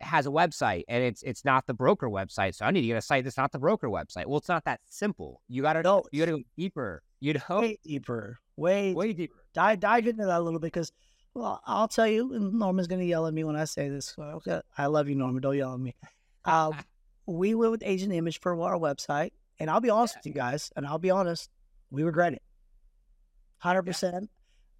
has 0.00 0.26
a 0.26 0.30
website 0.30 0.84
and 0.88 1.04
it's 1.04 1.22
it's 1.22 1.44
not 1.44 1.66
the 1.66 1.74
broker 1.74 2.08
website. 2.08 2.54
So 2.54 2.64
I 2.64 2.70
need 2.70 2.80
to 2.82 2.86
get 2.86 2.96
a 2.96 3.02
site 3.02 3.24
that's 3.24 3.36
not 3.36 3.52
the 3.52 3.58
broker 3.58 3.88
website. 3.88 4.26
Well, 4.26 4.38
it's 4.38 4.48
not 4.48 4.64
that 4.64 4.80
simple. 4.86 5.42
You 5.48 5.62
gotta 5.62 5.82
know 5.82 6.04
you 6.10 6.20
gotta 6.24 6.38
go 6.38 6.42
deeper. 6.56 7.02
You 7.20 7.34
know 7.34 7.60
way 7.60 7.78
deeper. 7.84 8.38
Way 8.56 8.94
way 8.94 9.12
deeper. 9.12 9.34
Dive 9.52 9.80
dive 9.80 10.06
into 10.06 10.24
that 10.24 10.38
a 10.38 10.42
little 10.42 10.58
bit 10.58 10.72
because 10.72 10.90
well, 11.34 11.62
I'll 11.66 11.88
tell 11.88 12.06
you, 12.06 12.34
and 12.34 12.54
Norman's 12.54 12.88
gonna 12.88 13.04
yell 13.04 13.26
at 13.26 13.34
me 13.34 13.44
when 13.44 13.56
I 13.56 13.64
say 13.64 13.88
this. 13.88 14.14
Okay. 14.18 14.60
I 14.76 14.86
love 14.86 15.08
you, 15.08 15.14
Norman. 15.14 15.42
Don't 15.42 15.56
yell 15.56 15.74
at 15.74 15.80
me. 15.80 15.94
Uh, 16.44 16.72
we 17.26 17.54
went 17.54 17.72
with 17.72 17.82
Agent 17.84 18.12
Image 18.12 18.40
for 18.40 18.60
our 18.60 18.76
website, 18.76 19.30
and 19.58 19.70
I'll 19.70 19.80
be 19.80 19.90
honest 19.90 20.16
with 20.16 20.26
you 20.26 20.32
guys, 20.32 20.72
and 20.76 20.86
I'll 20.86 20.98
be 20.98 21.10
honest, 21.10 21.50
we 21.90 22.02
regret 22.02 22.32
it. 22.32 22.42
Hundred 23.58 23.86
yeah. 23.86 23.90
percent. 23.92 24.30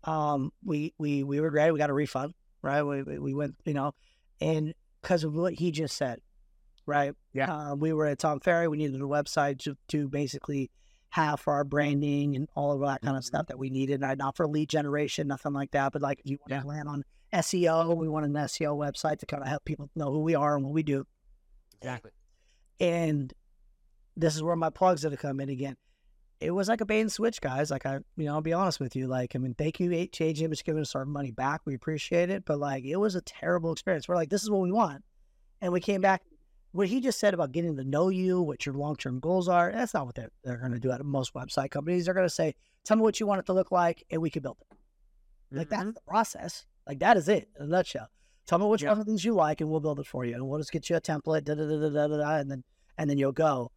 Um, 0.05 0.53
we 0.65 0.95
we 0.99 1.23
we 1.23 1.41
regret 1.41 1.69
it. 1.69 1.73
We 1.73 1.79
got 1.79 1.91
a 1.91 1.95
refund, 1.95 2.35
right? 2.63 2.83
We 2.83 3.19
we 3.19 3.35
went, 3.35 3.57
you 3.65 3.75
know, 3.75 3.95
and 4.41 4.75
because 5.03 5.25
of 5.25 5.35
what 5.35 5.55
he 5.55 5.71
just 5.71 5.97
said, 5.97 6.21
right? 6.87 7.15
Yeah. 7.33 7.53
Uh, 7.53 7.75
we 7.75 7.93
were 7.93 8.07
at 8.07 8.19
Tom 8.19 8.41
Ferry. 8.41 8.69
We 8.69 8.79
needed 8.79 9.01
a 9.01 9.05
website 9.05 9.61
to, 9.61 9.77
to 9.89 10.09
basically 10.09 10.71
have 11.11 11.41
for 11.41 11.53
our 11.53 11.65
branding 11.65 12.37
and 12.37 12.49
all 12.55 12.73
of 12.73 12.81
that 12.81 13.03
kind 13.03 13.17
of 13.17 13.23
mm-hmm. 13.23 13.27
stuff 13.27 13.47
that 13.49 13.59
we 13.59 13.69
needed. 13.71 14.01
Not 14.01 14.37
for 14.37 14.47
lead 14.47 14.69
generation, 14.69 15.29
nothing 15.29 15.53
like 15.53 15.73
that. 15.73 15.93
But 15.93 16.03
like 16.03 16.21
if 16.21 16.31
you 16.31 16.39
want 16.41 16.51
yeah. 16.51 16.61
to 16.63 16.67
land 16.67 16.89
on 16.89 17.05
SEO, 17.33 17.97
we 17.97 18.09
want 18.09 18.27
an 18.27 18.33
SEO 18.33 18.77
website 18.77 19.19
to 19.19 19.27
kind 19.27 19.43
of 19.43 19.49
help 19.49 19.65
people 19.65 19.91
know 19.95 20.11
who 20.11 20.21
we 20.21 20.35
are 20.35 20.57
and 20.57 20.65
what 20.65 20.73
we 20.73 20.83
do. 20.83 21.05
Exactly. 21.81 22.11
And 22.79 23.33
this 24.17 24.37
is 24.37 24.43
where 24.43 24.57
my 24.57 24.71
plugs 24.71 25.05
are 25.05 25.11
to 25.11 25.17
come 25.17 25.41
in 25.41 25.49
again. 25.49 25.77
It 26.41 26.53
was 26.53 26.69
like 26.69 26.81
a 26.81 26.87
bait 26.87 27.03
and 27.03 27.13
switch, 27.13 27.41
guys. 27.41 27.71
Like 27.71 27.85
I, 27.85 27.99
you 28.17 28.25
know, 28.25 28.35
I'll 28.35 28.41
be 28.41 28.55
honest 28.55 28.81
with 28.81 28.97
you. 28.97 29.07
Like, 29.07 29.37
I 29.37 29.39
mean, 29.39 29.55
thank 29.55 29.79
you, 29.79 29.93
Agent 29.93 30.41
Image, 30.41 30.65
giving 30.65 30.81
us 30.81 30.95
our 30.95 31.05
money 31.05 31.33
back. 31.33 31.61
We 31.67 31.75
appreciate 31.75 32.31
it. 32.31 32.45
But 32.47 32.59
like, 32.59 32.85
it 32.85 32.97
was 32.97 33.15
a 33.15 33.21
terrible 33.21 33.73
experience. 33.73 34.09
We're 34.09 34.15
like, 34.15 34.31
this 34.31 34.43
is 34.43 34.51
what 34.51 34.63
we 34.63 34.73
want, 34.73 35.05
and 35.61 35.73
we 35.73 35.81
came 35.81 36.01
back. 36.01 36.23
What 36.73 36.89
he 36.89 37.01
just 37.01 37.19
said 37.19 37.35
about 37.35 37.53
getting 37.53 37.77
to 37.77 37.85
know 37.85 38.11
you, 38.11 38.41
what 38.41 38.65
your 38.65 38.75
long 38.75 38.97
term 38.97 39.19
goals 39.19 39.49
are, 39.49 39.73
that's 39.73 39.95
not 39.95 40.07
what 40.07 40.15
they're, 40.15 40.31
they're 40.45 40.57
going 40.57 40.73
to 40.73 40.79
do 40.79 40.93
at 40.93 41.05
most 41.05 41.35
website 41.35 41.71
companies. 41.71 42.05
They're 42.05 42.15
going 42.15 42.27
to 42.27 42.35
say, 42.35 42.55
tell 42.85 42.97
me 42.97 43.03
what 43.03 43.19
you 43.19 43.27
want 43.27 43.41
it 43.41 43.47
to 43.47 43.53
look 43.53 43.73
like, 43.73 44.05
and 44.11 44.23
we 44.23 44.31
can 44.31 44.43
build 44.43 44.59
it. 44.61 44.77
Like 45.51 45.69
mm-hmm. 45.69 45.85
that's 45.85 45.95
the 45.95 46.01
process. 46.07 46.67
Like 46.87 47.01
that 47.01 47.17
is 47.17 47.29
it 47.29 47.49
in 47.59 47.67
a 47.67 47.69
nutshell. 47.69 48.09
Tell 48.47 48.59
me 48.59 48.67
which 48.67 48.83
yeah. 48.83 48.93
of 48.93 49.05
things 49.05 49.25
you 49.25 49.35
like, 49.35 49.61
and 49.61 49.71
we'll 49.71 49.81
build 49.81 50.01
it 50.01 50.07
for 50.07 50.25
you. 50.25 50.35
And 50.35 50.49
we'll 50.49 50.59
just 50.59 50.73
get 50.73 50.89
you 50.89 50.97
a 50.97 51.01
template, 51.01 51.45
da 51.45 51.55
da 51.55 51.67
da 51.67 51.89
da 51.89 52.07
da 52.09 52.17
da, 52.17 52.37
and 52.37 52.51
then 52.51 52.65
and 52.99 53.09
then 53.09 53.19
you'll 53.19 53.33
go. 53.33 53.71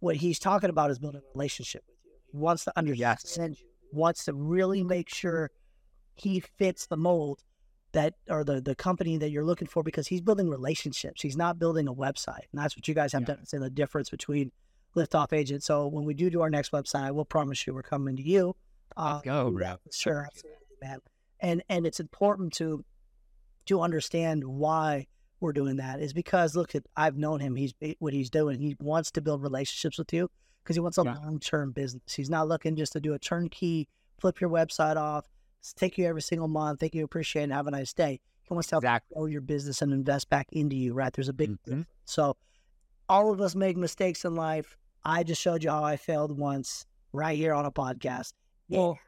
What 0.00 0.16
he's 0.16 0.38
talking 0.38 0.70
about 0.70 0.90
is 0.90 0.98
building 0.98 1.20
a 1.20 1.32
relationship 1.34 1.84
with 1.86 1.96
you. 2.04 2.10
he 2.32 2.36
wants 2.38 2.64
to 2.64 2.72
understand 2.76 3.56
you. 3.58 3.66
He 3.90 3.96
wants 3.96 4.24
to 4.24 4.34
really 4.34 4.82
make 4.82 5.08
sure 5.10 5.50
he 6.14 6.40
fits 6.40 6.86
the 6.86 6.96
mold 6.96 7.42
that 7.92 8.14
or 8.28 8.44
the 8.44 8.60
the 8.60 8.74
company 8.74 9.16
that 9.18 9.30
you're 9.30 9.44
looking 9.44 9.68
for 9.68 9.82
because 9.82 10.06
he's 10.08 10.20
building 10.20 10.48
relationships. 10.48 11.22
He's 11.22 11.36
not 11.36 11.58
building 11.58 11.88
a 11.88 11.94
website, 11.94 12.46
and 12.52 12.60
that's 12.60 12.76
what 12.76 12.86
you 12.86 12.94
guys 12.94 13.12
have 13.12 13.22
yeah. 13.22 13.34
done. 13.34 13.46
Say 13.46 13.58
the 13.58 13.70
difference 13.70 14.10
between 14.10 14.52
Liftoff 14.96 15.32
Agent. 15.32 15.62
So 15.62 15.86
when 15.86 16.04
we 16.04 16.14
do 16.14 16.30
do 16.30 16.40
our 16.40 16.50
next 16.50 16.72
website, 16.72 17.12
we'll 17.12 17.24
promise 17.24 17.66
you 17.66 17.74
we're 17.74 17.82
coming 17.82 18.16
to 18.16 18.22
you. 18.22 18.54
Uh, 18.96 19.14
Let's 19.14 19.24
go, 19.24 19.50
bro. 19.50 19.76
Sure, 19.92 20.26
absolutely, 20.26 20.58
man. 20.82 20.98
And 21.40 21.62
and 21.68 21.86
it's 21.86 22.00
important 22.00 22.52
to 22.54 22.84
to 23.66 23.80
understand 23.80 24.44
why 24.44 25.06
we're 25.40 25.52
doing 25.52 25.76
that 25.76 26.00
is 26.00 26.12
because 26.12 26.54
look 26.54 26.74
at 26.74 26.84
I've 26.96 27.16
known 27.16 27.40
him. 27.40 27.56
He's 27.56 27.72
what 27.98 28.12
he's 28.12 28.30
doing. 28.30 28.60
He 28.60 28.76
wants 28.80 29.10
to 29.12 29.20
build 29.20 29.42
relationships 29.42 29.98
with 29.98 30.12
you 30.12 30.30
because 30.62 30.76
he 30.76 30.80
wants 30.80 30.98
a 30.98 31.02
Yeah. 31.04 31.14
long 31.14 31.40
term 31.40 31.72
business. 31.72 32.14
He's 32.14 32.30
not 32.30 32.46
looking 32.48 32.76
just 32.76 32.92
to 32.92 33.00
do 33.00 33.14
a 33.14 33.18
turnkey, 33.18 33.88
flip 34.18 34.40
your 34.40 34.50
website 34.50 34.96
off, 34.96 35.28
take 35.76 35.98
you 35.98 36.06
every 36.06 36.22
single 36.22 36.48
month, 36.48 36.80
thank 36.80 36.94
you, 36.94 37.04
appreciate, 37.04 37.42
it, 37.42 37.44
and 37.44 37.52
have 37.52 37.66
a 37.66 37.70
nice 37.70 37.92
day. 37.92 38.20
He 38.42 38.54
wants 38.54 38.68
to 38.68 38.74
help 38.76 38.84
Exactly. 38.84 39.14
grow 39.14 39.26
your 39.26 39.40
business 39.40 39.82
and 39.82 39.92
invest 39.92 40.28
back 40.30 40.48
into 40.52 40.76
you, 40.76 40.92
right? 40.94 41.12
There's 41.12 41.28
a 41.28 41.32
big 41.32 41.50
Mhm. 41.50 41.58
difference. 41.64 41.88
So 42.04 42.36
all 43.08 43.32
of 43.32 43.40
us 43.40 43.54
make 43.54 43.76
mistakes 43.76 44.24
in 44.24 44.34
life. 44.34 44.76
I 45.04 45.22
just 45.22 45.40
showed 45.40 45.62
you 45.62 45.70
how 45.70 45.84
I 45.84 45.96
failed 45.96 46.36
once 46.38 46.86
right 47.12 47.36
here 47.36 47.54
on 47.54 47.64
a 47.64 47.72
podcast. 47.72 48.32
Well, 48.68 48.98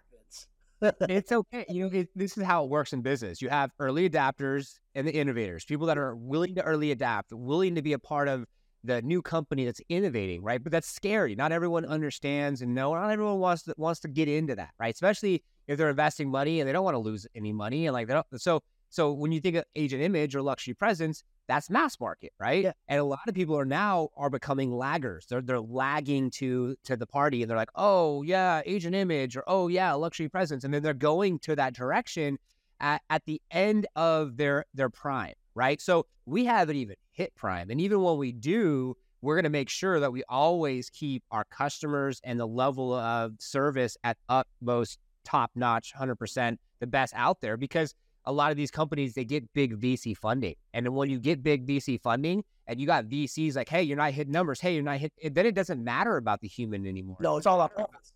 it's 1.09 1.32
okay. 1.32 1.64
You 1.68 1.88
know, 1.88 1.96
it, 1.96 2.09
this 2.16 2.36
is 2.36 2.44
how 2.44 2.64
it 2.64 2.70
works 2.70 2.92
in 2.92 3.03
business. 3.03 3.40
You 3.40 3.48
have 3.48 3.70
early 3.78 4.09
adapters 4.09 4.78
and 4.94 5.07
the 5.07 5.12
innovators, 5.12 5.64
people 5.64 5.86
that 5.86 5.98
are 5.98 6.16
willing 6.16 6.55
to 6.57 6.62
early 6.62 6.90
adapt, 6.90 7.32
willing 7.32 7.74
to 7.76 7.82
be 7.82 7.92
a 7.92 7.98
part 7.98 8.28
of 8.28 8.44
the 8.84 9.00
new 9.03 9.22
company 9.22 9.64
that's 9.64 9.80
innovating, 9.88 10.42
right? 10.42 10.62
But 10.62 10.72
that's 10.72 10.88
scary. 10.88 11.36
Not 11.36 11.53
everyone 11.53 11.84
understands 11.84 12.62
and 12.62 12.74
know. 12.74 12.94
Not 12.94 13.11
everyone 13.11 13.38
wants 13.38 13.62
to 13.64 13.74
wants 13.76 14.00
to 14.00 14.09
get 14.09 14.28
into 14.28 14.57
that, 14.57 14.70
right? 14.80 14.92
Especially 14.92 15.44
if 15.66 15.78
they're 15.78 15.90
investing 15.90 16.30
money 16.30 16.60
and 16.60 16.68
they 16.68 16.72
don't 16.72 16.84
want 16.84 16.94
to 16.94 16.98
lose 17.00 17.26
any 17.34 17.52
money 17.52 17.86
and 17.86 17.94
like 17.94 18.08
they 18.08 18.14
don't. 18.14 18.26
So 18.40 18.62
so 18.90 19.12
when 19.12 19.32
you 19.32 19.40
think 19.40 19.56
of 19.56 19.64
agent 19.74 20.02
image 20.02 20.36
or 20.36 20.42
luxury 20.42 20.74
presence, 20.74 21.24
that's 21.48 21.70
mass 21.70 21.98
market, 21.98 22.32
right? 22.38 22.64
Yeah. 22.64 22.72
And 22.88 23.00
a 23.00 23.04
lot 23.04 23.26
of 23.26 23.34
people 23.34 23.58
are 23.58 23.64
now 23.64 24.10
are 24.16 24.30
becoming 24.30 24.70
laggers. 24.70 25.26
They're 25.26 25.40
they're 25.40 25.60
lagging 25.60 26.30
to 26.32 26.76
to 26.84 26.96
the 26.96 27.06
party 27.06 27.42
and 27.42 27.50
they're 27.50 27.56
like, 27.56 27.70
oh 27.74 28.22
yeah, 28.22 28.62
agent 28.66 28.94
image 28.94 29.36
or 29.36 29.44
oh 29.46 29.68
yeah, 29.68 29.92
luxury 29.94 30.28
presence, 30.28 30.64
and 30.64 30.72
then 30.72 30.82
they're 30.82 30.94
going 30.94 31.38
to 31.40 31.56
that 31.56 31.74
direction 31.74 32.38
at, 32.80 33.00
at 33.08 33.24
the 33.24 33.40
end 33.50 33.86
of 33.96 34.36
their 34.36 34.66
their 34.74 34.90
prime, 34.90 35.34
right? 35.54 35.80
So 35.80 36.06
we 36.26 36.44
haven't 36.44 36.76
even 36.76 36.96
hit 37.12 37.34
prime, 37.34 37.70
and 37.70 37.80
even 37.80 38.02
when 38.02 38.18
we 38.18 38.32
do, 38.32 38.96
we're 39.22 39.36
going 39.36 39.44
to 39.44 39.50
make 39.50 39.68
sure 39.68 40.00
that 40.00 40.12
we 40.12 40.24
always 40.28 40.90
keep 40.90 41.22
our 41.30 41.44
customers 41.44 42.20
and 42.24 42.38
the 42.38 42.46
level 42.46 42.92
of 42.92 43.34
service 43.38 43.96
at 44.04 44.18
utmost 44.28 44.98
top 45.25 45.51
notch, 45.55 45.93
hundred 45.93 46.16
percent, 46.16 46.61
the 46.81 46.87
best 46.87 47.12
out 47.16 47.41
there 47.41 47.57
because 47.57 47.95
a 48.25 48.33
lot 48.33 48.51
of 48.51 48.57
these 48.57 48.70
companies 48.70 49.14
they 49.14 49.25
get 49.25 49.53
big 49.53 49.81
VC 49.81 50.16
funding, 50.16 50.55
and 50.75 50.89
when 50.95 51.11
you 51.11 51.18
get 51.18 51.43
big 51.43 51.66
VC 51.66 52.01
funding 52.01 52.45
and 52.66 52.81
you 52.81 52.87
got 52.87 53.07
VCs 53.07 53.57
like, 53.57 53.68
hey, 53.68 53.83
you're 53.83 53.97
not 53.97 54.12
hitting 54.12 54.33
numbers, 54.33 54.61
hey, 54.61 54.75
you're 54.75 54.83
not 54.83 54.99
hitting, 54.99 55.33
then 55.33 55.47
it 55.47 55.55
doesn't 55.55 55.83
matter 55.83 56.16
about 56.16 56.41
the 56.41 56.49
human 56.49 56.87
anymore. 56.87 57.16
no, 57.20 57.37
it's 57.37 57.47
all 57.47 57.61
about 57.61 57.75
profits. 57.75 58.12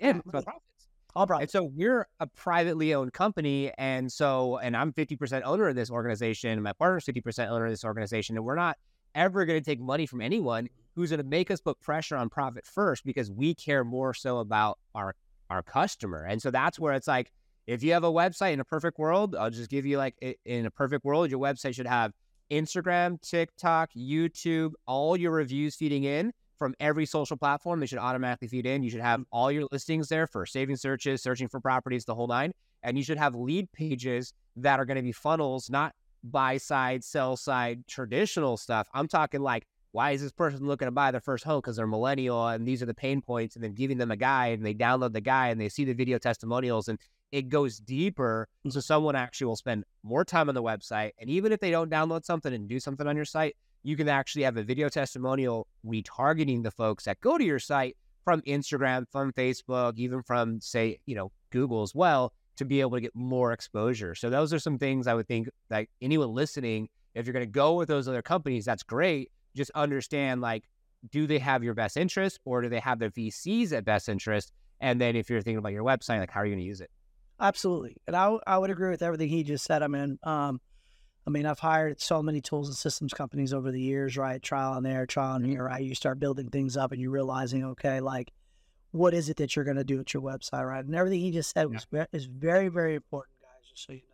Yeah, 0.00 0.16
it's 0.16 0.26
about 0.26 0.44
profits. 0.44 0.64
All 1.14 1.26
profits. 1.26 1.54
And 1.54 1.64
so 1.64 1.70
we're 1.74 2.08
a 2.20 2.26
privately 2.26 2.94
owned 2.94 3.12
company. 3.12 3.70
And 3.78 4.10
so, 4.10 4.58
and 4.58 4.76
I'm 4.76 4.92
50% 4.92 5.42
owner 5.44 5.68
of 5.68 5.76
this 5.76 5.90
organization, 5.90 6.50
and 6.50 6.62
my 6.62 6.72
partner's 6.72 7.04
50% 7.04 7.50
owner 7.50 7.66
of 7.66 7.70
this 7.70 7.84
organization. 7.84 8.36
And 8.36 8.44
we're 8.44 8.56
not 8.56 8.78
ever 9.14 9.44
going 9.44 9.60
to 9.60 9.64
take 9.64 9.80
money 9.80 10.06
from 10.06 10.20
anyone 10.20 10.68
who's 10.94 11.10
going 11.10 11.18
to 11.22 11.26
make 11.26 11.50
us 11.50 11.60
put 11.60 11.80
pressure 11.80 12.16
on 12.16 12.28
profit 12.28 12.66
first 12.66 13.04
because 13.04 13.30
we 13.30 13.54
care 13.54 13.84
more 13.84 14.12
so 14.12 14.38
about 14.38 14.78
our 14.94 15.14
our 15.50 15.62
customer. 15.62 16.24
And 16.24 16.40
so 16.40 16.50
that's 16.50 16.78
where 16.78 16.94
it's 16.94 17.08
like, 17.08 17.32
if 17.66 17.82
you 17.82 17.92
have 17.92 18.04
a 18.04 18.12
website 18.12 18.52
in 18.52 18.60
a 18.60 18.64
perfect 18.64 18.98
world, 18.98 19.34
I'll 19.34 19.50
just 19.50 19.70
give 19.70 19.86
you 19.86 19.96
like 19.96 20.14
in 20.44 20.66
a 20.66 20.70
perfect 20.70 21.04
world, 21.04 21.30
your 21.30 21.40
website 21.40 21.74
should 21.74 21.86
have 21.86 22.12
Instagram, 22.50 23.20
TikTok, 23.22 23.90
YouTube, 23.96 24.72
all 24.86 25.16
your 25.16 25.30
reviews 25.30 25.74
feeding 25.74 26.04
in 26.04 26.32
from 26.58 26.74
every 26.78 27.06
social 27.06 27.36
platform. 27.36 27.80
They 27.80 27.86
should 27.86 27.98
automatically 27.98 28.48
feed 28.48 28.66
in. 28.66 28.82
You 28.82 28.90
should 28.90 29.00
have 29.00 29.24
all 29.32 29.50
your 29.50 29.66
listings 29.72 30.08
there 30.08 30.26
for 30.26 30.44
saving 30.44 30.76
searches, 30.76 31.22
searching 31.22 31.48
for 31.48 31.58
properties, 31.58 32.04
the 32.04 32.14
whole 32.14 32.26
nine. 32.26 32.52
And 32.82 32.98
you 32.98 33.02
should 33.02 33.18
have 33.18 33.34
lead 33.34 33.72
pages 33.72 34.34
that 34.56 34.78
are 34.78 34.84
going 34.84 34.96
to 34.96 35.02
be 35.02 35.12
funnels, 35.12 35.70
not 35.70 35.94
buy 36.22 36.58
side, 36.58 37.02
sell 37.02 37.36
side, 37.36 37.86
traditional 37.86 38.58
stuff. 38.58 38.88
I'm 38.92 39.08
talking 39.08 39.40
like, 39.40 39.66
why 39.94 40.10
is 40.10 40.20
this 40.20 40.32
person 40.32 40.66
looking 40.66 40.86
to 40.86 40.90
buy 40.90 41.12
their 41.12 41.20
first 41.20 41.44
home? 41.44 41.58
Because 41.58 41.76
they're 41.76 41.86
millennial 41.86 42.48
and 42.48 42.66
these 42.66 42.82
are 42.82 42.86
the 42.86 42.92
pain 42.92 43.22
points. 43.22 43.54
And 43.54 43.62
then 43.62 43.74
giving 43.74 43.96
them 43.96 44.10
a 44.10 44.16
guide 44.16 44.58
and 44.58 44.66
they 44.66 44.74
download 44.74 45.12
the 45.12 45.20
guide 45.20 45.52
and 45.52 45.60
they 45.60 45.68
see 45.68 45.84
the 45.84 45.92
video 45.92 46.18
testimonials 46.18 46.88
and 46.88 46.98
it 47.30 47.48
goes 47.48 47.78
deeper. 47.78 48.48
Mm. 48.66 48.72
So 48.72 48.80
someone 48.80 49.14
actually 49.14 49.46
will 49.46 49.54
spend 49.54 49.84
more 50.02 50.24
time 50.24 50.48
on 50.48 50.56
the 50.56 50.62
website. 50.64 51.12
And 51.20 51.30
even 51.30 51.52
if 51.52 51.60
they 51.60 51.70
don't 51.70 51.92
download 51.92 52.24
something 52.24 52.52
and 52.52 52.68
do 52.68 52.80
something 52.80 53.06
on 53.06 53.14
your 53.14 53.24
site, 53.24 53.54
you 53.84 53.96
can 53.96 54.08
actually 54.08 54.42
have 54.42 54.56
a 54.56 54.64
video 54.64 54.88
testimonial 54.88 55.68
retargeting 55.86 56.64
the 56.64 56.72
folks 56.72 57.04
that 57.04 57.20
go 57.20 57.38
to 57.38 57.44
your 57.44 57.60
site 57.60 57.96
from 58.24 58.40
Instagram, 58.42 59.04
from 59.12 59.32
Facebook, 59.32 59.96
even 59.96 60.24
from 60.24 60.60
say, 60.60 60.98
you 61.06 61.14
know, 61.14 61.30
Google 61.50 61.82
as 61.82 61.94
well, 61.94 62.32
to 62.56 62.64
be 62.64 62.80
able 62.80 62.96
to 62.96 63.00
get 63.00 63.14
more 63.14 63.52
exposure. 63.52 64.16
So 64.16 64.28
those 64.28 64.52
are 64.52 64.58
some 64.58 64.76
things 64.76 65.06
I 65.06 65.14
would 65.14 65.28
think 65.28 65.48
that 65.68 65.86
anyone 66.02 66.34
listening, 66.34 66.88
if 67.14 67.26
you're 67.26 67.32
going 67.32 67.46
to 67.46 67.52
go 67.52 67.74
with 67.74 67.86
those 67.86 68.08
other 68.08 68.22
companies, 68.22 68.64
that's 68.64 68.82
great. 68.82 69.30
Just 69.54 69.70
understand 69.74 70.40
like, 70.40 70.64
do 71.10 71.26
they 71.26 71.38
have 71.38 71.62
your 71.62 71.74
best 71.74 71.96
interest 71.96 72.38
or 72.44 72.62
do 72.62 72.68
they 72.68 72.80
have 72.80 72.98
the 72.98 73.10
VCs 73.10 73.72
at 73.72 73.84
best 73.84 74.08
interest? 74.08 74.52
And 74.80 75.00
then 75.00 75.16
if 75.16 75.30
you're 75.30 75.40
thinking 75.42 75.58
about 75.58 75.72
your 75.72 75.84
website, 75.84 76.18
like 76.18 76.30
how 76.30 76.40
are 76.40 76.46
you 76.46 76.52
going 76.52 76.62
to 76.62 76.66
use 76.66 76.80
it? 76.80 76.90
Absolutely, 77.40 77.96
and 78.06 78.14
I 78.14 78.36
I 78.46 78.58
would 78.58 78.70
agree 78.70 78.90
with 78.90 79.02
everything 79.02 79.28
he 79.28 79.42
just 79.42 79.64
said. 79.64 79.82
I 79.82 79.88
mean, 79.88 80.18
um, 80.22 80.60
I 81.26 81.30
mean, 81.30 81.46
I've 81.46 81.58
hired 81.58 82.00
so 82.00 82.22
many 82.22 82.40
tools 82.40 82.68
and 82.68 82.76
systems 82.76 83.12
companies 83.12 83.52
over 83.52 83.72
the 83.72 83.80
years, 83.80 84.16
right? 84.16 84.42
Trial 84.42 84.74
and 84.74 84.86
error, 84.86 85.06
trial 85.06 85.36
and 85.36 85.50
error. 85.50 85.64
Right? 85.64 85.82
You 85.82 85.94
start 85.94 86.20
building 86.20 86.50
things 86.50 86.76
up, 86.76 86.92
and 86.92 87.00
you're 87.00 87.10
realizing, 87.10 87.64
okay, 87.64 88.00
like, 88.00 88.32
what 88.92 89.14
is 89.14 89.28
it 89.28 89.38
that 89.38 89.56
you're 89.56 89.64
going 89.64 89.78
to 89.78 89.84
do 89.84 89.98
with 89.98 90.12
your 90.14 90.22
website, 90.22 90.66
right? 90.66 90.84
And 90.84 90.94
everything 90.94 91.20
he 91.20 91.32
just 91.32 91.52
said 91.52 91.66
was 91.68 91.86
is 92.12 92.26
very, 92.26 92.68
very 92.68 92.94
important, 92.94 93.34
guys. 93.40 93.68
Just 93.70 93.86
so 93.86 93.92
you 93.92 94.02
know, 94.08 94.13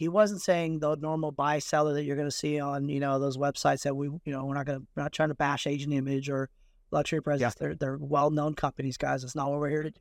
he 0.00 0.08
wasn't 0.08 0.40
saying 0.40 0.78
the 0.78 0.96
normal 0.96 1.30
buy 1.30 1.58
seller 1.58 1.92
that 1.92 2.04
you're 2.04 2.16
going 2.16 2.26
to 2.26 2.34
see 2.34 2.58
on, 2.58 2.88
you 2.88 3.00
know, 3.00 3.18
those 3.18 3.36
websites 3.36 3.82
that 3.82 3.94
we, 3.94 4.06
you 4.06 4.32
know, 4.32 4.46
we're 4.46 4.54
not 4.54 4.64
going 4.64 4.80
to, 4.80 4.86
we're 4.96 5.02
not 5.02 5.12
trying 5.12 5.28
to 5.28 5.34
bash 5.34 5.66
Agent 5.66 5.92
Image 5.92 6.30
or 6.30 6.48
Luxury 6.90 7.22
Presence. 7.22 7.54
They're 7.56 7.74
they're 7.74 7.98
well 8.00 8.30
known 8.30 8.54
companies, 8.54 8.96
guys. 8.96 9.20
That's 9.20 9.34
not 9.34 9.50
what 9.50 9.60
we're 9.60 9.68
here 9.68 9.82
to 9.82 9.90
do 9.90 10.00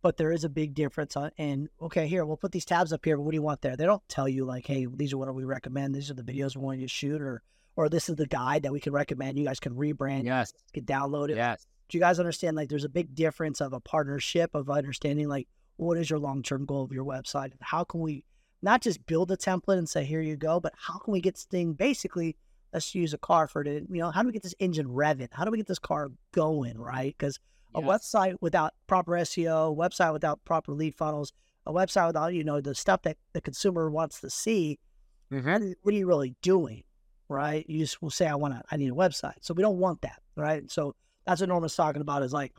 but 0.00 0.16
there 0.16 0.32
is 0.32 0.42
a 0.42 0.48
big 0.48 0.74
difference 0.74 1.16
on 1.16 1.30
and 1.38 1.68
okay 1.80 2.08
here 2.08 2.24
we'll 2.24 2.36
put 2.36 2.50
these 2.50 2.64
tabs 2.64 2.92
up 2.92 3.04
here 3.04 3.16
but 3.16 3.22
what 3.22 3.30
do 3.30 3.36
you 3.36 3.42
want 3.42 3.60
there 3.62 3.76
they 3.76 3.86
don't 3.86 4.02
tell 4.08 4.28
you 4.28 4.44
like 4.44 4.66
hey 4.66 4.84
these 4.96 5.12
are 5.12 5.18
what 5.18 5.32
we 5.32 5.44
recommend 5.44 5.94
these 5.94 6.10
are 6.10 6.14
the 6.14 6.24
videos 6.24 6.56
we 6.56 6.62
want 6.62 6.80
you 6.80 6.86
to 6.88 6.92
shoot 6.92 7.22
or 7.22 7.40
or 7.76 7.88
this 7.88 8.08
is 8.08 8.16
the 8.16 8.26
guide 8.26 8.64
that 8.64 8.72
we 8.72 8.80
can 8.80 8.92
recommend 8.92 9.38
you 9.38 9.44
guys 9.44 9.60
can 9.60 9.74
rebrand 9.74 10.24
Yes. 10.24 10.52
can 10.74 10.84
download 10.84 11.30
it 11.30 11.36
Yes. 11.36 11.66
do 11.88 11.96
you 11.96 12.02
guys 12.02 12.18
understand 12.18 12.56
like 12.56 12.68
there's 12.68 12.82
a 12.82 12.88
big 12.88 13.14
difference 13.14 13.60
of 13.60 13.72
a 13.72 13.78
partnership 13.80 14.50
of 14.54 14.68
understanding 14.68 15.28
like 15.28 15.46
what 15.76 15.96
is 15.96 16.10
your 16.10 16.18
long-term 16.18 16.66
goal 16.66 16.82
of 16.82 16.90
your 16.90 17.04
website 17.04 17.52
and 17.52 17.60
how 17.60 17.84
can 17.84 18.00
we 18.00 18.24
not 18.62 18.80
just 18.80 19.04
build 19.06 19.30
a 19.30 19.36
template 19.36 19.78
and 19.78 19.88
say 19.88 20.04
here 20.04 20.20
you 20.22 20.36
go 20.36 20.60
but 20.60 20.72
how 20.76 20.98
can 20.98 21.12
we 21.12 21.20
get 21.20 21.34
this 21.34 21.44
thing 21.44 21.72
basically 21.72 22.36
let's 22.72 22.94
use 22.94 23.12
a 23.12 23.18
car 23.18 23.46
for 23.48 23.62
it 23.62 23.66
you 23.90 24.00
know 24.00 24.10
how 24.10 24.22
do 24.22 24.26
we 24.28 24.32
get 24.32 24.42
this 24.42 24.54
engine 24.60 24.86
revving 24.88 25.28
how 25.32 25.44
do 25.44 25.50
we 25.50 25.56
get 25.58 25.66
this 25.66 25.78
car 25.78 26.10
going 26.32 26.78
right 26.78 27.14
because 27.18 27.38
a 27.74 27.80
website 27.88 28.36
without 28.42 28.74
proper 28.86 29.12
SEO, 29.12 29.72
a 29.72 29.74
website 29.74 30.12
without 30.12 30.44
proper 30.44 30.72
lead 30.72 30.94
funnels, 30.94 31.32
a 31.66 31.72
website 31.72 32.06
without 32.08 32.34
you 32.34 32.44
know 32.44 32.60
the 32.60 32.74
stuff 32.74 33.00
that 33.02 33.16
the 33.32 33.40
consumer 33.40 33.90
wants 33.90 34.20
to 34.20 34.28
see. 34.28 34.78
Mhm. 35.32 35.44
What 35.44 35.62
are- 35.62 35.74
what 35.82 35.94
are 35.94 35.96
you 35.96 36.06
really 36.06 36.36
doing, 36.42 36.82
right? 37.30 37.64
You 37.66 37.78
just 37.78 38.02
will 38.02 38.10
say, 38.10 38.26
"I 38.26 38.34
want 38.34 38.52
to, 38.52 38.62
I 38.70 38.76
need 38.76 38.90
a 38.90 38.94
website." 38.94 39.36
So 39.40 39.54
we 39.54 39.62
don't 39.62 39.78
want 39.78 40.02
that, 40.02 40.20
right? 40.36 40.70
So 40.70 40.94
that's 41.24 41.40
what 41.40 41.48
Norman's 41.48 41.74
talking 41.74 42.02
about 42.02 42.22
is 42.22 42.34
like 42.34 42.52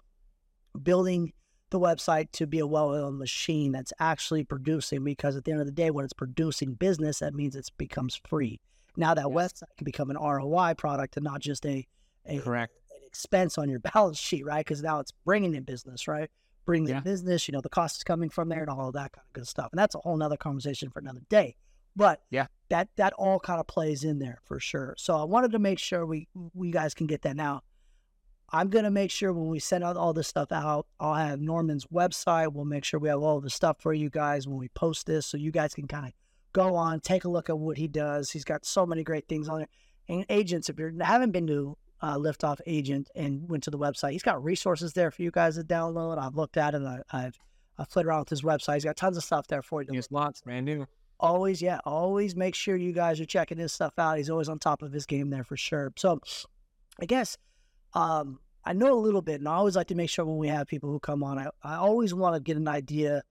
building 0.81 1.33
the 1.73 1.79
website 1.79 2.31
to 2.33 2.47
be 2.47 2.59
a 2.59 2.65
well-oiled 2.67 3.15
machine 3.15 3.71
that's 3.73 3.91
actually 3.99 4.43
producing. 4.45 5.03
Because 5.03 5.35
at 5.35 5.43
the 5.43 5.51
end 5.51 5.59
of 5.59 5.65
the 5.67 5.73
day, 5.73 5.89
when 5.91 6.05
it's 6.05 6.13
producing 6.13 6.75
business, 6.75 7.19
that 7.19 7.33
means 7.33 7.55
it 7.55 7.69
becomes 7.77 8.15
free. 8.15 8.61
Now 8.95 9.13
that 9.15 9.25
Yes. 9.29 9.35
website 9.35 9.75
can 9.77 9.85
become 9.85 10.09
an 10.09 10.17
ROI 10.17 10.75
product 10.75 11.17
and 11.17 11.23
not 11.25 11.41
just 11.41 11.65
a 11.65 11.85
a, 12.25 12.39
Correct. 12.39 12.71
an 12.91 13.01
expense 13.05 13.57
on 13.57 13.67
your 13.69 13.79
balance 13.93 14.17
sheet, 14.17 14.45
right? 14.45 14.65
Because 14.65 14.81
now 14.81 14.99
it's 15.01 15.11
bringing 15.25 15.53
in 15.55 15.63
business, 15.63 16.07
right? 16.07 16.29
bringing 16.65 16.87
Yeah. 16.87 16.99
in 16.99 17.03
business, 17.03 17.45
you 17.49 17.51
know, 17.51 17.59
the 17.59 17.67
cost 17.67 17.97
is 17.97 18.03
coming 18.05 18.29
from 18.29 18.47
there 18.47 18.61
and 18.61 18.69
all 18.69 18.87
of 18.87 18.93
that 18.93 19.11
kind 19.11 19.25
of 19.27 19.33
good 19.33 19.45
stuff. 19.45 19.67
And 19.73 19.77
that's 19.77 19.95
a 19.95 19.99
whole 19.99 20.15
nother 20.15 20.37
conversation 20.37 20.89
for 20.89 20.99
another 20.99 21.19
day. 21.27 21.57
But 21.97 22.21
Yeah. 22.29 22.47
that 22.69 22.87
that 22.95 23.11
all 23.17 23.37
kind 23.41 23.59
of 23.59 23.67
plays 23.67 24.05
in 24.05 24.19
there 24.19 24.39
for 24.45 24.61
sure. 24.61 24.95
So 24.97 25.17
I 25.17 25.25
wanted 25.25 25.51
to 25.51 25.59
make 25.59 25.77
sure 25.79 26.05
we 26.05 26.29
we 26.53 26.71
guys 26.71 26.93
can 26.93 27.05
get 27.05 27.21
that 27.23 27.35
now. 27.35 27.63
I'm 28.53 28.69
gonna 28.69 28.91
make 28.91 29.09
sure 29.09 29.33
when 29.33 29.47
we 29.47 29.59
send 29.59 29.83
out 29.83 29.97
all 29.97 30.13
this 30.13 30.27
stuff 30.27 30.51
out, 30.51 30.85
I'll 30.99 31.15
have 31.15 31.41
Norman's 31.41 31.87
website. 31.87 32.53
We'll 32.53 32.65
make 32.65 32.85
sure 32.85 32.99
we 32.99 33.09
have 33.09 33.21
all 33.21 33.41
the 33.41 33.49
stuff 33.49 33.77
for 33.81 33.93
you 33.93 34.09
guys 34.11 34.47
when 34.47 34.57
we 34.57 34.69
post 34.69 35.07
this, 35.07 35.25
so 35.25 35.37
you 35.37 35.51
guys 35.51 35.73
can 35.73 35.87
kind 35.87 36.05
of 36.05 36.13
go 36.53 36.75
on, 36.75 36.99
take 36.99 37.25
a 37.25 37.29
look 37.29 37.49
at 37.49 37.57
what 37.57 37.77
he 37.77 37.87
does. 37.87 38.29
He's 38.31 38.43
got 38.43 38.63
so 38.63 38.85
many 38.85 39.03
great 39.03 39.27
things 39.27 39.49
on 39.49 39.59
there. 39.59 39.67
And 40.07 40.25
agents, 40.29 40.69
if 40.69 40.77
you 40.77 40.95
haven't 41.01 41.31
been 41.31 41.47
to 41.47 41.75
uh, 42.01 42.17
Liftoff 42.17 42.59
Agent 42.67 43.09
and 43.15 43.49
went 43.49 43.63
to 43.63 43.71
the 43.71 43.79
website, 43.79 44.11
he's 44.11 44.21
got 44.21 44.43
resources 44.43 44.93
there 44.93 45.09
for 45.09 45.23
you 45.23 45.31
guys 45.31 45.55
to 45.55 45.63
download. 45.63 46.19
I've 46.19 46.35
looked 46.35 46.57
at 46.57 46.75
it. 46.75 46.83
I, 46.83 46.99
I've 47.11 47.39
I've 47.79 47.89
played 47.89 48.05
around 48.05 48.19
with 48.19 48.29
his 48.29 48.43
website. 48.43 48.75
He's 48.75 48.83
got 48.83 48.97
tons 48.97 49.17
of 49.17 49.23
stuff 49.23 49.47
there 49.47 49.63
for 49.63 49.81
you. 49.81 49.87
to 49.87 49.93
There's 49.93 50.11
lots, 50.11 50.41
brand 50.41 50.67
new. 50.67 50.85
always, 51.19 51.59
yeah, 51.59 51.79
always 51.85 52.35
make 52.35 52.53
sure 52.53 52.75
you 52.75 52.91
guys 52.91 53.19
are 53.19 53.25
checking 53.25 53.57
his 53.57 53.73
stuff 53.73 53.97
out. 53.97 54.17
He's 54.17 54.29
always 54.29 54.47
on 54.47 54.59
top 54.59 54.83
of 54.83 54.91
his 54.91 55.07
game 55.07 55.31
there 55.31 55.43
for 55.43 55.57
sure. 55.57 55.91
So, 55.97 56.19
I 57.01 57.07
guess 57.07 57.35
um, 57.93 58.39
I 58.65 58.73
know 58.73 58.93
a 58.93 58.99
little 58.99 59.21
bit, 59.21 59.39
and 59.41 59.47
I 59.47 59.55
always 59.55 59.75
like 59.75 59.87
to 59.87 59.95
make 59.95 60.09
sure 60.09 60.25
when 60.25 60.37
we 60.37 60.47
have 60.47 60.67
people 60.67 60.89
who 60.89 60.99
come 60.99 61.23
on, 61.23 61.37
I, 61.37 61.49
I 61.63 61.75
always 61.75 62.13
want 62.13 62.35
to 62.35 62.39
get 62.39 62.57
an 62.57 62.67
idea. 62.67 63.23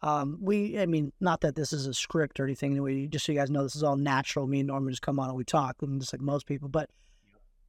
Um, 0.00 0.38
we, 0.40 0.78
I 0.78 0.86
mean, 0.86 1.12
not 1.20 1.40
that 1.42 1.56
this 1.56 1.72
is 1.72 1.86
a 1.86 1.94
script 1.94 2.40
or 2.40 2.44
anything. 2.44 2.80
We 2.80 3.06
just 3.08 3.26
so 3.26 3.32
you 3.32 3.38
guys 3.38 3.50
know, 3.50 3.62
this 3.62 3.76
is 3.76 3.82
all 3.82 3.96
natural. 3.96 4.46
Me 4.46 4.60
and 4.60 4.68
Norman 4.68 4.92
just 4.92 5.02
come 5.02 5.18
on 5.18 5.28
and 5.28 5.36
we 5.36 5.44
talk, 5.44 5.76
and 5.82 6.00
just 6.00 6.12
like 6.12 6.22
most 6.22 6.46
people. 6.46 6.68
But 6.68 6.88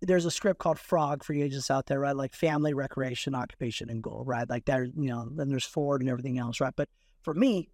there's 0.01 0.25
a 0.25 0.31
script 0.31 0.59
called 0.59 0.79
Frog 0.79 1.23
for 1.23 1.33
you 1.33 1.43
agents 1.43 1.69
out 1.69 1.87
there, 1.87 1.99
right? 1.99 2.15
Like 2.15 2.33
family, 2.33 2.73
recreation, 2.73 3.35
occupation, 3.35 3.89
and 3.89 4.01
goal, 4.01 4.23
right? 4.25 4.49
Like 4.49 4.65
that, 4.65 4.79
you 4.95 5.09
know, 5.09 5.27
then 5.29 5.49
there's 5.49 5.65
Ford 5.65 6.01
and 6.01 6.09
everything 6.09 6.37
else, 6.37 6.61
right? 6.61 6.73
But 6.75 6.87
for 7.21 7.33
me, 7.33 7.69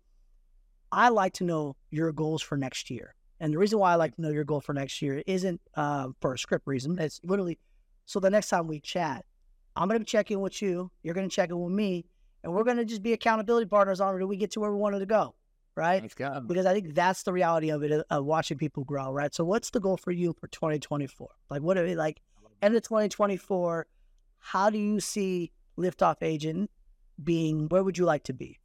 I 0.92 1.10
like 1.10 1.34
to 1.34 1.44
know 1.44 1.76
your 1.92 2.12
goals 2.12 2.42
for 2.42 2.58
next 2.58 2.90
year. 2.90 3.16
And 3.40 3.54
the 3.54 3.58
reason 3.58 3.80
why 3.80 3.92
I 3.92 3.96
like 3.96 4.16
to 4.16 4.22
know 4.22 4.30
your 4.30 4.46
goal 4.46 4.62
for 4.62 4.74
next 4.74 5.02
year 5.02 5.22
isn't 5.28 5.62
uh, 5.76 6.08
for 6.22 6.34
a 6.34 6.40
script 6.40 6.66
reason. 6.66 6.98
It's 6.98 7.20
literally 7.24 7.60
so 8.06 8.20
the 8.20 8.30
next 8.30 8.50
time 8.50 8.68
we 8.68 8.80
chat, 8.80 9.26
I'm 9.76 9.88
going 9.88 10.00
to 10.00 10.06
check 10.06 10.32
in 10.32 10.40
with 10.40 10.62
you. 10.62 10.92
You're 11.04 11.14
going 11.14 11.28
to 11.28 11.36
check 11.36 11.50
in 11.50 11.60
with 11.60 11.74
me, 11.74 12.06
and 12.44 12.54
we're 12.54 12.64
going 12.64 12.78
to 12.78 12.86
just 12.86 13.04
be 13.04 13.14
accountability 13.14 13.68
partners 13.68 14.00
on 14.00 14.20
it. 14.20 14.26
We 14.26 14.38
get 14.38 14.52
to 14.52 14.60
where 14.60 14.72
we 14.72 14.78
wanted 14.78 15.00
to 15.00 15.06
go, 15.06 15.36
right? 15.76 16.02
Let's 16.02 16.14
go. 16.14 16.42
Because 16.46 16.66
I 16.66 16.74
think 16.74 16.94
that's 16.94 17.24
the 17.24 17.34
reality 17.34 17.72
of 17.72 17.84
it, 17.84 17.92
uh, 17.92 18.04
of 18.10 18.26
watching 18.26 18.58
people 18.58 18.84
grow, 18.84 19.12
right? 19.12 19.34
So, 19.34 19.44
what's 19.44 19.72
the 19.72 19.80
goal 19.80 19.98
for 19.98 20.12
you 20.12 20.34
for 20.40 20.48
2024? 20.48 21.28
Like, 21.50 21.62
what 21.62 21.78
are 21.78 21.84
we 21.84 21.96
like 21.96 22.22
end 22.62 22.76
of 22.76 22.84
2024? 22.84 23.88
How 24.40 24.70
do 24.70 24.78
you 24.78 25.00
see 25.00 25.52
liftoff 25.78 26.18
agent 26.22 26.70
being? 27.24 27.68
Where 27.70 27.84
would 27.84 27.98
you 27.98 28.06
like 28.06 28.24
to 28.26 28.34
be? 28.34 28.60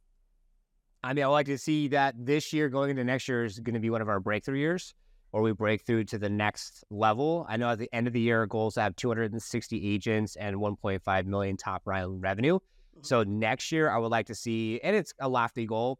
I 1.03 1.13
mean, 1.13 1.25
I 1.25 1.27
would 1.27 1.33
like 1.33 1.47
to 1.47 1.57
see 1.57 1.87
that 1.89 2.13
this 2.17 2.53
year 2.53 2.69
going 2.69 2.91
into 2.91 3.03
next 3.03 3.27
year 3.27 3.43
is 3.43 3.59
going 3.59 3.73
to 3.73 3.79
be 3.79 3.89
one 3.89 4.03
of 4.03 4.07
our 4.07 4.19
breakthrough 4.19 4.59
years, 4.59 4.93
or 5.33 5.41
we 5.41 5.53
break 5.53 5.85
through 5.85 6.03
to 6.05 6.17
the 6.17 6.29
next 6.29 6.83
level. 6.89 7.45
I 7.47 7.57
know 7.57 7.69
at 7.69 7.79
the 7.79 7.89
end 7.93 8.07
of 8.07 8.13
the 8.13 8.19
year, 8.19 8.39
our 8.39 8.47
goal 8.47 8.67
is 8.67 8.73
to 8.75 8.81
have 8.81 8.95
260 8.95 9.93
agents 9.93 10.35
and 10.35 10.57
1.5 10.57 11.25
million 11.25 11.57
top 11.57 11.83
line 11.85 12.19
revenue. 12.19 12.59
So 13.01 13.23
next 13.23 13.71
year, 13.71 13.89
I 13.89 13.97
would 13.97 14.11
like 14.11 14.27
to 14.27 14.35
see, 14.35 14.79
and 14.83 14.95
it's 14.95 15.13
a 15.19 15.29
lofty 15.29 15.65
goal. 15.65 15.99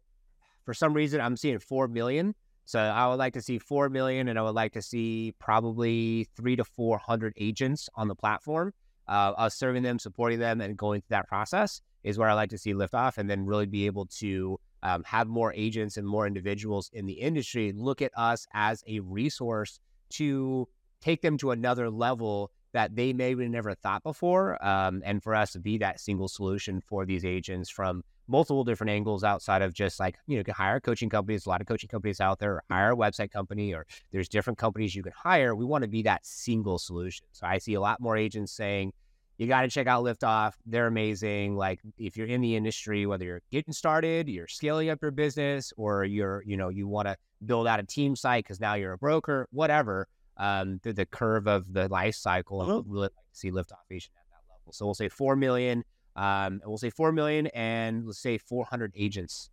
For 0.64 0.74
some 0.74 0.92
reason, 0.92 1.20
I'm 1.20 1.36
seeing 1.36 1.58
4 1.58 1.88
million. 1.88 2.34
So 2.64 2.78
I 2.78 3.08
would 3.08 3.16
like 3.16 3.32
to 3.34 3.42
see 3.42 3.58
4 3.58 3.88
million, 3.88 4.28
and 4.28 4.38
I 4.38 4.42
would 4.42 4.54
like 4.54 4.72
to 4.74 4.82
see 4.82 5.34
probably 5.38 6.28
three 6.36 6.54
to 6.56 6.64
400 6.64 7.34
agents 7.36 7.88
on 7.96 8.08
the 8.08 8.14
platform. 8.14 8.72
Uh, 9.08 9.32
us 9.36 9.56
serving 9.56 9.82
them, 9.82 9.98
supporting 9.98 10.38
them, 10.38 10.60
and 10.60 10.76
going 10.76 11.00
through 11.00 11.16
that 11.16 11.28
process 11.28 11.80
is 12.04 12.18
where 12.18 12.28
I 12.28 12.34
like 12.34 12.50
to 12.50 12.58
see 12.58 12.72
lift 12.72 12.94
off, 12.94 13.18
and 13.18 13.28
then 13.28 13.46
really 13.46 13.66
be 13.66 13.86
able 13.86 14.06
to 14.06 14.60
um, 14.82 15.02
have 15.04 15.28
more 15.28 15.52
agents 15.54 15.96
and 15.96 16.06
more 16.06 16.26
individuals 16.26 16.90
in 16.92 17.06
the 17.06 17.14
industry 17.14 17.72
look 17.72 18.02
at 18.02 18.12
us 18.16 18.46
as 18.52 18.82
a 18.86 19.00
resource 19.00 19.80
to 20.10 20.68
take 21.00 21.22
them 21.22 21.36
to 21.38 21.50
another 21.50 21.90
level 21.90 22.50
that 22.72 22.96
they 22.96 23.12
maybe 23.12 23.48
never 23.48 23.74
thought 23.74 24.02
before. 24.02 24.62
Um, 24.64 25.02
and 25.04 25.22
for 25.22 25.34
us 25.34 25.52
to 25.52 25.60
be 25.60 25.78
that 25.78 26.00
single 26.00 26.28
solution 26.28 26.80
for 26.80 27.04
these 27.04 27.24
agents 27.24 27.68
from 27.68 28.02
multiple 28.28 28.64
different 28.64 28.90
angles 28.90 29.24
outside 29.24 29.62
of 29.62 29.74
just 29.74 30.00
like, 30.00 30.16
you 30.26 30.36
know, 30.36 30.38
you 30.38 30.44
can 30.44 30.54
hire 30.54 30.80
coaching 30.80 31.10
companies, 31.10 31.44
a 31.44 31.48
lot 31.48 31.60
of 31.60 31.66
coaching 31.66 31.88
companies 31.88 32.20
out 32.20 32.38
there, 32.38 32.54
or 32.54 32.64
hire 32.70 32.92
a 32.92 32.96
website 32.96 33.30
company, 33.30 33.74
or 33.74 33.86
there's 34.10 34.28
different 34.28 34.58
companies 34.58 34.94
you 34.94 35.02
can 35.02 35.12
hire. 35.14 35.54
We 35.54 35.64
want 35.64 35.82
to 35.82 35.88
be 35.88 36.02
that 36.02 36.24
single 36.24 36.78
solution. 36.78 37.26
So 37.32 37.46
I 37.46 37.58
see 37.58 37.74
a 37.74 37.80
lot 37.80 38.00
more 38.00 38.16
agents 38.16 38.52
saying, 38.52 38.92
you 39.38 39.46
got 39.46 39.62
to 39.62 39.68
check 39.68 39.86
out 39.86 40.04
Liftoff. 40.04 40.52
They're 40.66 40.86
amazing. 40.86 41.56
Like 41.56 41.80
if 41.98 42.16
you're 42.16 42.26
in 42.26 42.40
the 42.40 42.54
industry, 42.54 43.06
whether 43.06 43.24
you're 43.24 43.42
getting 43.50 43.72
started, 43.72 44.28
you're 44.28 44.48
scaling 44.48 44.90
up 44.90 45.00
your 45.02 45.10
business, 45.10 45.72
or 45.76 46.04
you're, 46.04 46.42
you 46.46 46.56
know, 46.56 46.68
you 46.68 46.86
want 46.86 47.08
to 47.08 47.16
build 47.44 47.66
out 47.66 47.80
a 47.80 47.82
team 47.82 48.14
site 48.14 48.44
because 48.44 48.60
now 48.60 48.74
you're 48.74 48.92
a 48.92 48.98
broker, 48.98 49.48
whatever. 49.50 50.08
Um, 50.38 50.80
the, 50.82 50.94
the 50.94 51.04
curve 51.04 51.46
of 51.46 51.72
the 51.72 51.88
life 51.88 52.14
cycle, 52.14 52.62
and 52.62 52.84
really 52.88 53.02
like 53.02 53.10
to 53.10 53.16
see 53.32 53.50
Liftoff 53.50 53.84
Agent 53.90 54.12
at 54.16 54.24
that 54.30 54.50
level. 54.50 54.72
So 54.72 54.86
we'll 54.86 54.94
say 54.94 55.08
four 55.08 55.36
million. 55.36 55.84
Um, 56.16 56.60
we'll 56.64 56.78
say 56.78 56.90
four 56.90 57.12
million, 57.12 57.48
and 57.48 58.06
let's 58.06 58.18
say 58.18 58.38
400 58.38 58.92
agents 58.96 59.50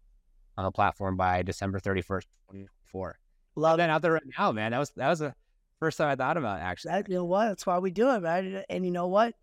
on 0.57 0.65
the 0.65 0.71
platform 0.71 1.15
by 1.15 1.41
December 1.41 1.79
31st, 1.79 2.23
2024. 2.51 3.19
Love 3.55 3.77
That 3.77 3.89
out 3.89 4.01
there 4.01 4.13
right 4.13 4.23
now, 4.37 4.51
man. 4.51 4.71
That 4.71 4.79
was 4.79 4.91
that 4.95 5.09
was 5.09 5.19
the 5.19 5.33
first 5.79 5.97
time 5.97 6.09
I 6.09 6.15
thought 6.15 6.37
about 6.37 6.59
it, 6.59 6.63
actually. 6.63 6.91
that. 6.91 7.09
You 7.09 7.15
know 7.15 7.25
what? 7.25 7.47
That's 7.47 7.65
why 7.65 7.77
we 7.79 7.91
do 7.91 8.09
it, 8.09 8.21
right? 8.21 8.63
And 8.69 8.85
you 8.85 8.91
know 8.91 9.07
what? 9.07 9.35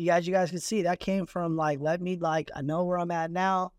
You 0.00 0.06
guys, 0.06 0.26
you 0.26 0.32
guys 0.32 0.48
can 0.48 0.60
see 0.60 0.80
that 0.82 0.98
came 0.98 1.26
from 1.26 1.56
like, 1.56 1.78
let 1.78 2.00
me 2.00 2.16
like, 2.16 2.50
I 2.56 2.62
know 2.62 2.84
where 2.84 2.98
I'm 2.98 3.10
at 3.10 3.30
now. 3.30 3.72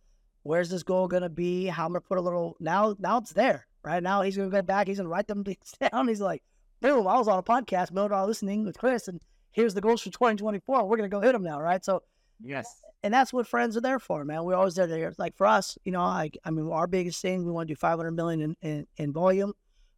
Where's 0.44 0.70
this 0.70 0.84
goal 0.84 1.08
gonna 1.08 1.30
be? 1.30 1.66
How 1.66 1.86
I'm 1.86 1.94
gonna 1.94 2.02
put 2.02 2.20
a 2.20 2.22
little 2.22 2.56
now. 2.60 2.96
Now 3.00 3.18
it's 3.18 3.34
there, 3.34 3.66
right? 3.84 4.04
Now 4.04 4.22
he's 4.22 4.38
gonna 4.38 4.52
get 4.52 4.68
back. 4.68 4.86
He's 4.88 4.98
gonna 4.98 5.10
write 5.10 5.28
them 5.28 5.44
things 5.46 5.74
down. 5.92 6.08
He's 6.08 6.22
like, 6.22 6.44
boom! 6.80 7.08
I 7.08 7.18
was 7.18 7.28
on 7.28 7.40
a 7.40 7.44
podcast, 7.44 7.92
million 7.92 8.12
dollar 8.12 8.28
listening 8.28 8.66
with 8.66 8.78
Chris, 8.78 9.08
and 9.08 9.20
here's 9.52 9.74
the 9.74 9.82
goals 9.82 10.02
for 10.02 10.12
2024. 10.12 10.88
We're 10.88 10.98
gonna 10.98 11.10
go 11.10 11.22
hit 11.22 11.32
them 11.34 11.42
now, 11.44 11.60
right? 11.60 11.84
So 11.84 12.04
Yes. 12.40 12.68
and 13.04 13.12
that's 13.12 13.34
what 13.34 13.48
friends 13.48 13.76
are 13.76 13.82
there 13.82 13.98
for, 14.00 14.24
man. 14.24 14.44
We're 14.44 14.56
always 14.56 14.76
there. 14.76 14.86
to 14.88 15.16
Like 15.18 15.36
for 15.36 15.48
us, 15.48 15.76
you 15.86 15.92
know, 15.92 16.04
like 16.04 16.38
I 16.46 16.52
mean, 16.52 16.72
our 16.72 16.86
biggest 16.86 17.20
thing, 17.20 17.46
we 17.46 17.52
want 17.52 17.68
to 17.68 17.74
do 17.74 17.78
500 17.80 18.12
million 18.12 18.42
in, 18.42 18.56
in, 18.62 18.88
in 18.98 19.12
volume, 19.12 19.54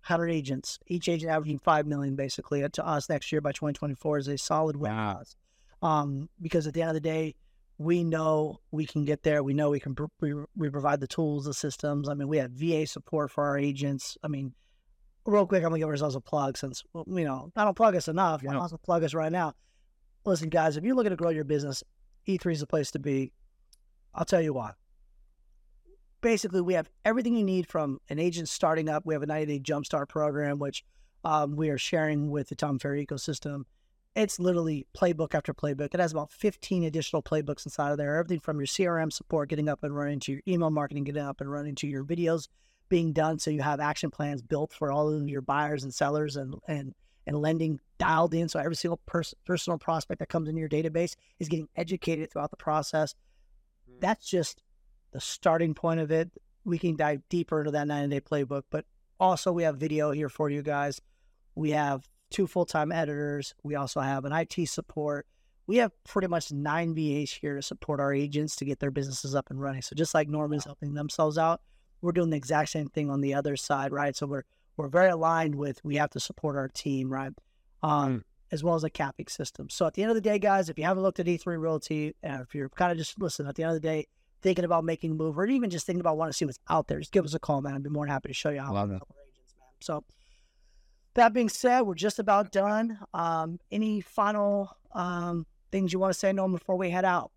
100 0.07 0.29
agents, 0.29 0.79
each 0.87 1.09
agent 1.09 1.31
averaging 1.33 1.59
5 1.59 1.85
million 1.85 2.15
basically 2.15 2.63
uh, 2.63 2.69
to 2.73 2.85
us 2.87 3.09
next 3.09 3.29
year 3.33 3.41
by 3.41 3.51
2024 3.51 4.19
is 4.19 4.27
a 4.29 4.37
solid 4.37 4.77
win 4.77 4.91
Wow. 4.91 5.15
for 5.15 5.19
us. 5.21 5.35
Um, 5.83 6.29
because 6.41 6.65
at 6.65 6.73
the 6.73 6.81
end 6.81 6.89
of 6.89 6.95
the 6.95 7.01
day, 7.01 7.35
we 7.77 8.05
know 8.05 8.61
we 8.71 8.85
can 8.85 9.03
get 9.03 9.23
there. 9.23 9.43
We 9.43 9.53
know 9.53 9.69
we 9.69 9.81
can, 9.81 9.95
we, 10.21 10.33
we 10.55 10.69
provide 10.69 11.01
the 11.01 11.07
tools, 11.07 11.45
the 11.45 11.53
systems. 11.53 12.07
I 12.07 12.13
mean, 12.13 12.29
we 12.29 12.37
have 12.37 12.51
VA 12.51 12.87
support 12.87 13.31
for 13.31 13.43
our 13.43 13.57
agents. 13.57 14.17
I 14.23 14.29
mean, 14.29 14.53
real 15.25 15.45
quick, 15.45 15.61
I'm 15.61 15.69
gonna 15.69 15.79
give 15.79 15.89
ourselves 15.89 16.15
a 16.15 16.21
plug 16.21 16.57
since, 16.57 16.83
well, 16.93 17.03
you 17.07 17.25
know, 17.25 17.51
I 17.55 17.65
don't 17.65 17.75
plug 17.75 17.95
us 17.95 18.07
enough. 18.07 18.41
Yeah. 18.41 18.51
I'm 18.51 18.59
also 18.59 18.77
plug 18.77 19.03
us 19.03 19.13
right 19.13 19.31
now. 19.31 19.53
Listen, 20.25 20.47
guys, 20.47 20.77
if 20.77 20.85
you're 20.85 20.95
looking 20.95 21.09
to 21.09 21.17
grow 21.17 21.31
your 21.31 21.43
business, 21.43 21.83
E3 22.27 22.53
is 22.53 22.59
the 22.61 22.67
place 22.67 22.91
to 22.91 22.99
be. 22.99 23.33
I'll 24.15 24.25
tell 24.25 24.41
you 24.41 24.53
why. 24.53 24.71
Basically, 26.21 26.61
we 26.61 26.75
have 26.75 26.89
everything 27.03 27.35
you 27.35 27.43
need 27.43 27.67
from 27.67 27.99
an 28.07 28.19
agent 28.19 28.47
starting 28.47 28.87
up. 28.87 29.05
We 29.05 29.13
have 29.15 29.23
a 29.23 29.25
90 29.25 29.45
day 29.45 29.59
jumpstart 29.61 30.07
program, 30.07 30.59
which 30.59 30.85
um, 31.25 31.57
we 31.57 31.69
are 31.69 31.77
sharing 31.77 32.29
with 32.29 32.47
the 32.47 32.55
Tom 32.55 32.79
Ferry 32.79 33.05
ecosystem. 33.05 33.63
It's 34.15 34.39
literally 34.39 34.85
playbook 34.95 35.33
after 35.33 35.53
playbook. 35.53 35.93
It 35.93 35.99
has 35.99 36.11
about 36.11 36.31
15 36.31 36.83
additional 36.83 37.23
playbooks 37.23 37.65
inside 37.65 37.91
of 37.91 37.97
there. 37.97 38.17
Everything 38.17 38.39
from 38.39 38.59
your 38.59 38.67
CRM 38.67 39.11
support, 39.11 39.49
getting 39.49 39.67
up 39.67 39.83
and 39.83 39.95
running, 39.95 40.19
to 40.21 40.33
your 40.33 40.41
email 40.47 40.69
marketing, 40.69 41.05
getting 41.05 41.23
up 41.23 41.41
and 41.41 41.51
running, 41.51 41.73
to 41.75 41.87
your 41.87 42.03
videos 42.03 42.47
being 42.89 43.11
done. 43.11 43.39
So 43.39 43.49
you 43.49 43.61
have 43.63 43.79
action 43.79 44.11
plans 44.11 44.43
built 44.43 44.71
for 44.71 44.91
all 44.91 45.09
of 45.09 45.27
your 45.27 45.41
buyers 45.41 45.83
and 45.83 45.91
sellers 45.91 46.35
and, 46.35 46.53
and, 46.67 46.93
and 47.25 47.41
lending 47.41 47.79
dialed 47.97 48.35
in. 48.35 48.49
So 48.49 48.59
every 48.59 48.75
single 48.75 48.99
pers- 49.07 49.33
personal 49.45 49.79
prospect 49.79 50.19
that 50.19 50.29
comes 50.29 50.47
into 50.47 50.59
your 50.59 50.69
database 50.69 51.15
is 51.39 51.49
getting 51.49 51.69
educated 51.75 52.31
throughout 52.31 52.51
the 52.51 52.57
process. 52.57 53.15
Hmm. 53.89 53.97
That's 53.99 54.29
just 54.29 54.61
the 55.11 55.21
starting 55.21 55.73
point 55.73 56.01
of 56.01 56.11
it. 56.11 56.29
We 56.65 56.77
can 56.77 56.95
dive 56.95 57.21
deeper 57.29 57.59
into 57.61 57.71
that 57.71 57.87
90 57.87 58.15
day 58.15 58.21
playbook, 58.21 58.63
but 58.69 58.85
also 59.19 59.51
we 59.51 59.63
have 59.63 59.77
video 59.77 60.11
here 60.11 60.29
for 60.29 60.51
you 60.51 60.61
guys. 60.61 61.01
We 61.55 61.71
have 61.71 62.07
two 62.33 62.47
full 62.47 62.65
time 62.65 62.91
editors. 62.91 63.55
We 63.63 63.75
also 63.75 64.01
have 64.01 64.25
an 64.25 64.33
IT 64.33 64.67
support. 64.67 65.25
We 65.65 65.77
have 65.77 65.91
pretty 66.03 66.27
much 66.27 66.51
nine 66.51 66.93
VAs 66.93 67.31
here 67.31 67.55
to 67.55 67.61
support 67.61 68.01
our 68.01 68.13
agents 68.13 68.57
to 68.57 68.65
get 68.65 68.79
their 68.79 68.91
businesses 68.91 69.33
up 69.33 69.49
and 69.49 69.61
running. 69.61 69.81
So 69.81 69.95
just 69.95 70.13
like 70.13 70.27
Norman's 70.27 70.65
helping 70.65 70.93
themselves 70.93 71.37
out, 71.37 71.61
we're 72.01 72.11
doing 72.11 72.31
the 72.31 72.37
exact 72.37 72.69
same 72.69 72.89
thing 72.89 73.09
on 73.09 73.21
the 73.21 73.33
other 73.33 73.55
side, 73.55 73.93
right? 73.93 74.13
So 74.13 74.27
we're 74.27 74.43
we're 74.75 74.89
very 74.89 75.09
aligned 75.09 75.55
with 75.55 75.79
we 75.85 75.95
have 75.95 76.09
to 76.11 76.19
support 76.19 76.57
our 76.57 76.67
team, 76.67 77.13
right? 77.13 77.31
Um, 77.81 78.25
as 78.51 78.63
well 78.63 78.75
as 78.75 78.83
a 78.83 78.89
capping 78.89 79.27
system. 79.27 79.69
So 79.69 79.85
at 79.87 79.93
the 79.93 80.03
end 80.03 80.11
of 80.11 80.15
the 80.15 80.21
day, 80.21 80.37
guys, 80.39 80.69
if 80.69 80.77
you 80.77 80.83
haven't 80.83 81.03
looked 81.03 81.19
at 81.19 81.25
E3 81.25 81.59
Realty, 81.59 82.15
uh, 82.23 82.39
if 82.41 82.53
you're 82.53 82.69
kind 82.69 82.91
of 82.91 82.97
just 82.97 83.19
listen, 83.19 83.47
at 83.47 83.55
the 83.55 83.63
end 83.63 83.75
of 83.75 83.81
the 83.81 83.87
day, 83.87 84.07
thinking 84.41 84.65
about 84.65 84.83
making 84.83 85.11
a 85.11 85.13
move 85.13 85.39
or 85.39 85.45
even 85.45 85.69
just 85.69 85.85
thinking 85.85 86.01
about 86.01 86.17
wanting 86.17 86.31
to 86.31 86.37
see 86.37 86.45
what's 86.45 86.59
out 86.69 86.87
there, 86.87 86.99
just 86.99 87.11
give 87.11 87.25
us 87.25 87.33
a 87.33 87.39
call, 87.39 87.61
man. 87.61 87.75
I'd 87.75 87.83
be 87.83 87.89
more 87.89 88.05
than 88.05 88.11
happy 88.11 88.29
to 88.29 88.33
show 88.33 88.49
you 88.49 88.61
how 88.61 88.73
Love 88.73 88.91
agents, 88.91 89.55
man. 89.57 89.67
So 89.79 90.03
that 91.15 91.33
being 91.33 91.49
said, 91.49 91.81
we're 91.81 91.95
just 91.95 92.19
about 92.19 92.51
done. 92.51 92.97
Um, 93.13 93.59
any 93.71 94.01
final 94.01 94.75
um, 94.93 95.45
things 95.71 95.93
you 95.93 95.99
want 95.99 96.13
to 96.13 96.19
say, 96.19 96.33
Norman, 96.33 96.57
before 96.57 96.77
we 96.77 96.89
head 96.89 97.05
out? 97.05 97.31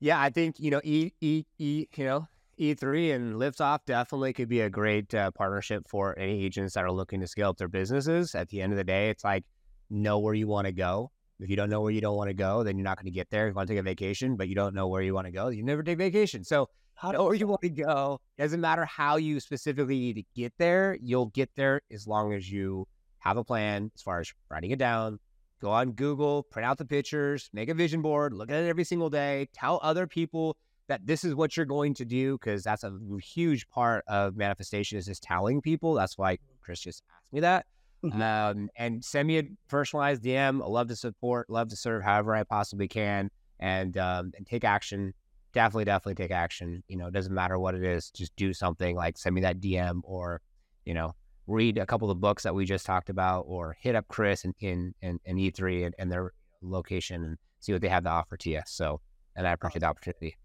Yeah, 0.00 0.20
I 0.20 0.30
think 0.30 0.56
you 0.58 0.70
know 0.70 0.80
E 0.82 1.12
E 1.20 1.44
E 1.58 1.86
you 1.96 2.04
know 2.04 2.26
E 2.58 2.74
three 2.74 3.12
and 3.12 3.34
Liftoff 3.34 3.80
definitely 3.86 4.32
could 4.32 4.48
be 4.48 4.60
a 4.60 4.70
great 4.70 5.14
uh, 5.14 5.30
partnership 5.30 5.86
for 5.88 6.18
any 6.18 6.44
agents 6.44 6.74
that 6.74 6.84
are 6.84 6.90
looking 6.90 7.20
to 7.20 7.26
scale 7.26 7.50
up 7.50 7.56
their 7.56 7.68
businesses. 7.68 8.34
At 8.34 8.48
the 8.48 8.60
end 8.60 8.72
of 8.72 8.76
the 8.76 8.84
day, 8.84 9.10
it's 9.10 9.22
like 9.22 9.44
know 9.90 10.18
where 10.18 10.34
you 10.34 10.48
want 10.48 10.66
to 10.66 10.72
go. 10.72 11.10
If 11.38 11.50
you 11.50 11.56
don't 11.56 11.70
know 11.70 11.80
where 11.80 11.92
you 11.92 12.00
don't 12.00 12.16
want 12.16 12.28
to 12.28 12.34
go, 12.34 12.62
then 12.62 12.76
you're 12.76 12.84
not 12.84 12.96
going 12.96 13.06
to 13.06 13.12
get 13.12 13.30
there. 13.30 13.46
If 13.46 13.52
you 13.52 13.54
want 13.54 13.68
to 13.68 13.74
take 13.74 13.80
a 13.80 13.84
vacation, 13.84 14.36
but 14.36 14.48
you 14.48 14.54
don't 14.54 14.74
know 14.74 14.88
where 14.88 15.02
you 15.02 15.14
want 15.14 15.26
to 15.26 15.32
go, 15.32 15.48
you 15.48 15.62
never 15.62 15.82
take 15.82 15.98
vacation. 15.98 16.44
So 16.44 16.68
How 16.94 17.10
know 17.10 17.24
where 17.24 17.34
you 17.34 17.46
want 17.46 17.62
to 17.62 17.68
go. 17.68 18.20
Doesn't 18.38 18.60
matter 18.60 18.84
how 18.84 19.16
you 19.16 19.40
specifically 19.40 19.98
need 19.98 20.14
to 20.14 20.24
get 20.34 20.52
there. 20.58 20.96
You'll 21.00 21.26
get 21.26 21.50
there 21.56 21.80
as 21.90 22.06
long 22.06 22.32
as 22.32 22.50
you 22.50 22.86
have 23.22 23.36
a 23.36 23.44
plan 23.44 23.90
as 23.94 24.02
far 24.02 24.20
as 24.20 24.32
writing 24.50 24.70
it 24.70 24.78
down. 24.78 25.18
Go 25.60 25.70
on 25.70 25.92
Google, 25.92 26.42
print 26.42 26.66
out 26.66 26.76
the 26.76 26.84
pictures, 26.84 27.48
make 27.52 27.68
a 27.68 27.74
vision 27.74 28.02
board, 28.02 28.34
look 28.34 28.50
at 28.50 28.62
it 28.64 28.68
every 28.68 28.84
single 28.84 29.08
day. 29.08 29.48
Tell 29.52 29.78
other 29.82 30.06
people 30.08 30.56
that 30.88 31.06
this 31.06 31.24
is 31.24 31.34
what 31.34 31.56
you're 31.56 31.64
going 31.64 31.94
to 31.94 32.04
do 32.04 32.36
because 32.36 32.64
that's 32.64 32.82
a 32.82 32.92
huge 33.22 33.68
part 33.68 34.04
of 34.08 34.36
manifestation 34.36 34.98
is 34.98 35.06
just 35.06 35.22
telling 35.22 35.60
people. 35.60 35.94
That's 35.94 36.18
why 36.18 36.38
Chris 36.62 36.80
just 36.80 37.04
asked 37.14 37.32
me 37.32 37.40
that. 37.40 37.66
Mhm. 38.04 38.20
Um, 38.20 38.68
and 38.76 39.04
send 39.04 39.28
me 39.28 39.38
a 39.38 39.44
personalized 39.68 40.24
DM. 40.24 40.60
I 40.60 40.66
love 40.66 40.88
to 40.88 40.96
support, 40.96 41.48
love 41.48 41.68
to 41.68 41.76
serve 41.76 42.02
however 42.02 42.34
I 42.34 42.42
possibly 42.42 42.88
can, 42.88 43.30
and 43.60 43.96
um, 43.96 44.32
and 44.36 44.44
take 44.44 44.64
action 44.64 45.14
definitely, 45.52 45.84
definitely 45.84 46.14
take 46.16 46.30
action. 46.32 46.82
You 46.88 46.96
know, 46.96 47.06
it 47.06 47.12
doesn't 47.12 47.32
matter 47.32 47.58
what 47.58 47.74
it 47.74 47.84
is, 47.84 48.10
just 48.10 48.34
do 48.36 48.52
something 48.52 48.96
like 48.96 49.18
send 49.18 49.34
me 49.34 49.42
that 49.42 49.60
DM 49.60 50.00
or, 50.02 50.40
you 50.84 50.94
know, 50.94 51.14
read 51.46 51.78
a 51.78 51.86
couple 51.86 52.10
of 52.10 52.16
the 52.16 52.20
books 52.20 52.42
that 52.44 52.54
we 52.54 52.64
just 52.64 52.86
talked 52.86 53.10
about, 53.10 53.44
or 53.48 53.76
hit 53.80 53.94
up 53.94 54.06
Chris 54.08 54.44
in 54.44 54.54
in, 54.60 54.94
in, 55.02 55.18
in 55.24 55.36
E3 55.36 55.86
and, 55.86 55.94
and 55.98 56.10
their 56.10 56.32
location 56.62 57.24
and 57.24 57.38
see 57.60 57.72
what 57.72 57.82
they 57.82 57.88
have 57.88 58.04
to 58.04 58.10
offer 58.10 58.36
to 58.36 58.50
you. 58.50 58.60
So, 58.66 59.00
and 59.36 59.46
I 59.46 59.52
appreciate 59.52 59.80
the 59.80 59.86
opportunity. 59.86 60.36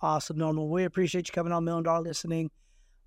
Awesome, 0.00 0.38
Norman. 0.38 0.68
We 0.68 0.84
appreciate 0.84 1.28
you 1.28 1.32
coming 1.32 1.52
on 1.52 1.64
Million 1.64 1.84
Dollar 1.84 2.02
Listening. 2.02 2.50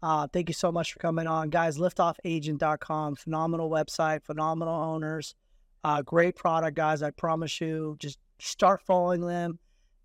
Uh, 0.01 0.27
thank 0.31 0.49
you 0.49 0.53
so 0.53 0.71
much 0.71 0.93
for 0.93 0.99
coming 0.99 1.27
on, 1.27 1.49
guys. 1.49 1.77
Liftoffagent.com, 1.77 3.15
phenomenal 3.15 3.69
website, 3.69 4.23
phenomenal 4.23 4.73
owners, 4.73 5.35
uh, 5.83 6.01
great 6.01 6.35
product, 6.35 6.77
guys. 6.77 7.01
I 7.01 7.11
promise 7.11 7.59
you, 7.59 7.95
just 7.99 8.17
start 8.39 8.81
following 8.81 9.21
them. 9.21 9.59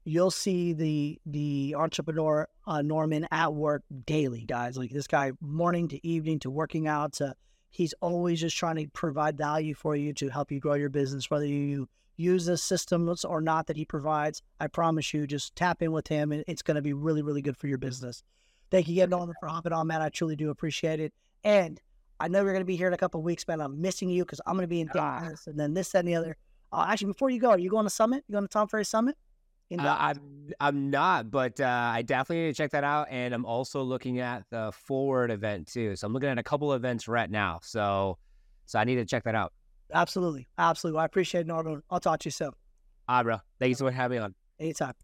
You'll 0.04 0.30
see 0.30 0.72
the 0.72 1.20
the 1.26 1.74
entrepreneur 1.76 2.48
uh, 2.66 2.82
Norman 2.82 3.26
at 3.30 3.54
work 3.54 3.82
daily, 4.06 4.44
guys. 4.46 4.76
Like 4.76 4.90
this 4.90 5.06
guy, 5.06 5.32
morning 5.40 5.88
to 5.88 6.06
evening 6.06 6.38
to 6.40 6.50
working 6.50 6.88
out. 6.88 7.14
To 7.14 7.34
he's 7.70 7.94
always 8.00 8.40
just 8.40 8.56
trying 8.56 8.76
to 8.76 8.88
provide 8.88 9.36
value 9.36 9.74
for 9.74 9.94
you 9.94 10.12
to 10.14 10.28
help 10.28 10.50
you 10.50 10.58
grow 10.58 10.74
your 10.74 10.88
business, 10.88 11.30
whether 11.30 11.46
you 11.46 11.88
use 12.16 12.46
the 12.46 12.56
systems 12.56 13.24
or 13.24 13.40
not 13.40 13.66
that 13.66 13.76
he 13.76 13.84
provides. 13.84 14.42
I 14.58 14.66
promise 14.66 15.12
you, 15.12 15.26
just 15.26 15.56
tap 15.56 15.82
in 15.82 15.92
with 15.92 16.08
him, 16.08 16.32
and 16.32 16.44
it's 16.46 16.62
going 16.62 16.76
to 16.76 16.82
be 16.82 16.92
really, 16.92 17.22
really 17.22 17.42
good 17.42 17.56
for 17.56 17.66
your 17.66 17.78
business. 17.78 18.22
Thank 18.70 18.88
you 18.88 18.94
again, 18.94 19.10
Norman, 19.10 19.34
for 19.40 19.48
hopping 19.48 19.72
on, 19.72 19.86
man. 19.86 20.02
I 20.02 20.10
truly 20.10 20.36
do 20.36 20.50
appreciate 20.50 21.00
it. 21.00 21.12
And 21.42 21.80
I 22.20 22.28
know 22.28 22.42
you're 22.42 22.52
going 22.52 22.60
to 22.60 22.66
be 22.66 22.76
here 22.76 22.86
in 22.86 22.92
a 22.92 22.98
couple 22.98 23.22
weeks, 23.22 23.46
man. 23.48 23.60
I'm 23.60 23.80
missing 23.80 24.10
you 24.10 24.24
because 24.24 24.40
I'm 24.46 24.54
going 24.54 24.64
to 24.64 24.68
be 24.68 24.80
in 24.80 24.88
Dallas 24.92 25.46
and 25.46 25.58
then 25.58 25.74
this, 25.74 25.90
that, 25.90 26.00
and 26.00 26.08
the 26.08 26.14
other. 26.14 26.36
Uh, 26.72 26.86
actually, 26.88 27.08
before 27.08 27.30
you 27.30 27.40
go, 27.40 27.50
are 27.50 27.58
you 27.58 27.70
going 27.70 27.86
to 27.86 27.90
Summit? 27.90 28.22
You 28.28 28.34
going 28.34 28.44
to 28.44 28.48
Tom 28.48 28.68
Ferry 28.68 28.84
Summit? 28.84 29.16
Uh, 29.78 29.96
I'm 29.98 30.50
I'm 30.58 30.90
not, 30.90 31.30
but 31.30 31.60
uh, 31.60 31.90
I 31.94 32.02
definitely 32.02 32.46
need 32.46 32.54
to 32.54 32.56
check 32.56 32.72
that 32.72 32.84
out. 32.84 33.06
And 33.10 33.32
I'm 33.32 33.44
also 33.44 33.82
looking 33.82 34.18
at 34.18 34.44
the 34.50 34.72
Forward 34.72 35.30
event 35.30 35.68
too. 35.68 35.94
So 35.96 36.06
I'm 36.06 36.12
looking 36.12 36.28
at 36.28 36.38
a 36.38 36.42
couple 36.42 36.72
events 36.72 37.06
right 37.06 37.30
now. 37.30 37.60
So 37.62 38.18
so 38.66 38.78
I 38.78 38.84
need 38.84 38.96
to 38.96 39.04
check 39.04 39.24
that 39.24 39.34
out. 39.34 39.52
Absolutely, 39.92 40.48
absolutely. 40.58 40.96
Well, 40.96 41.02
I 41.02 41.06
appreciate 41.06 41.42
it, 41.42 41.46
Norman. 41.46 41.82
I'll 41.90 42.00
talk 42.00 42.20
to 42.20 42.26
you 42.26 42.32
soon. 42.32 42.50
Ah, 43.08 43.22
bro. 43.22 43.38
Thank 43.58 43.70
you 43.70 43.74
so 43.74 43.84
much 43.84 43.92
for 43.92 43.96
having 43.96 44.18
me 44.18 44.24
on. 44.24 44.34
Anytime. 44.58 44.94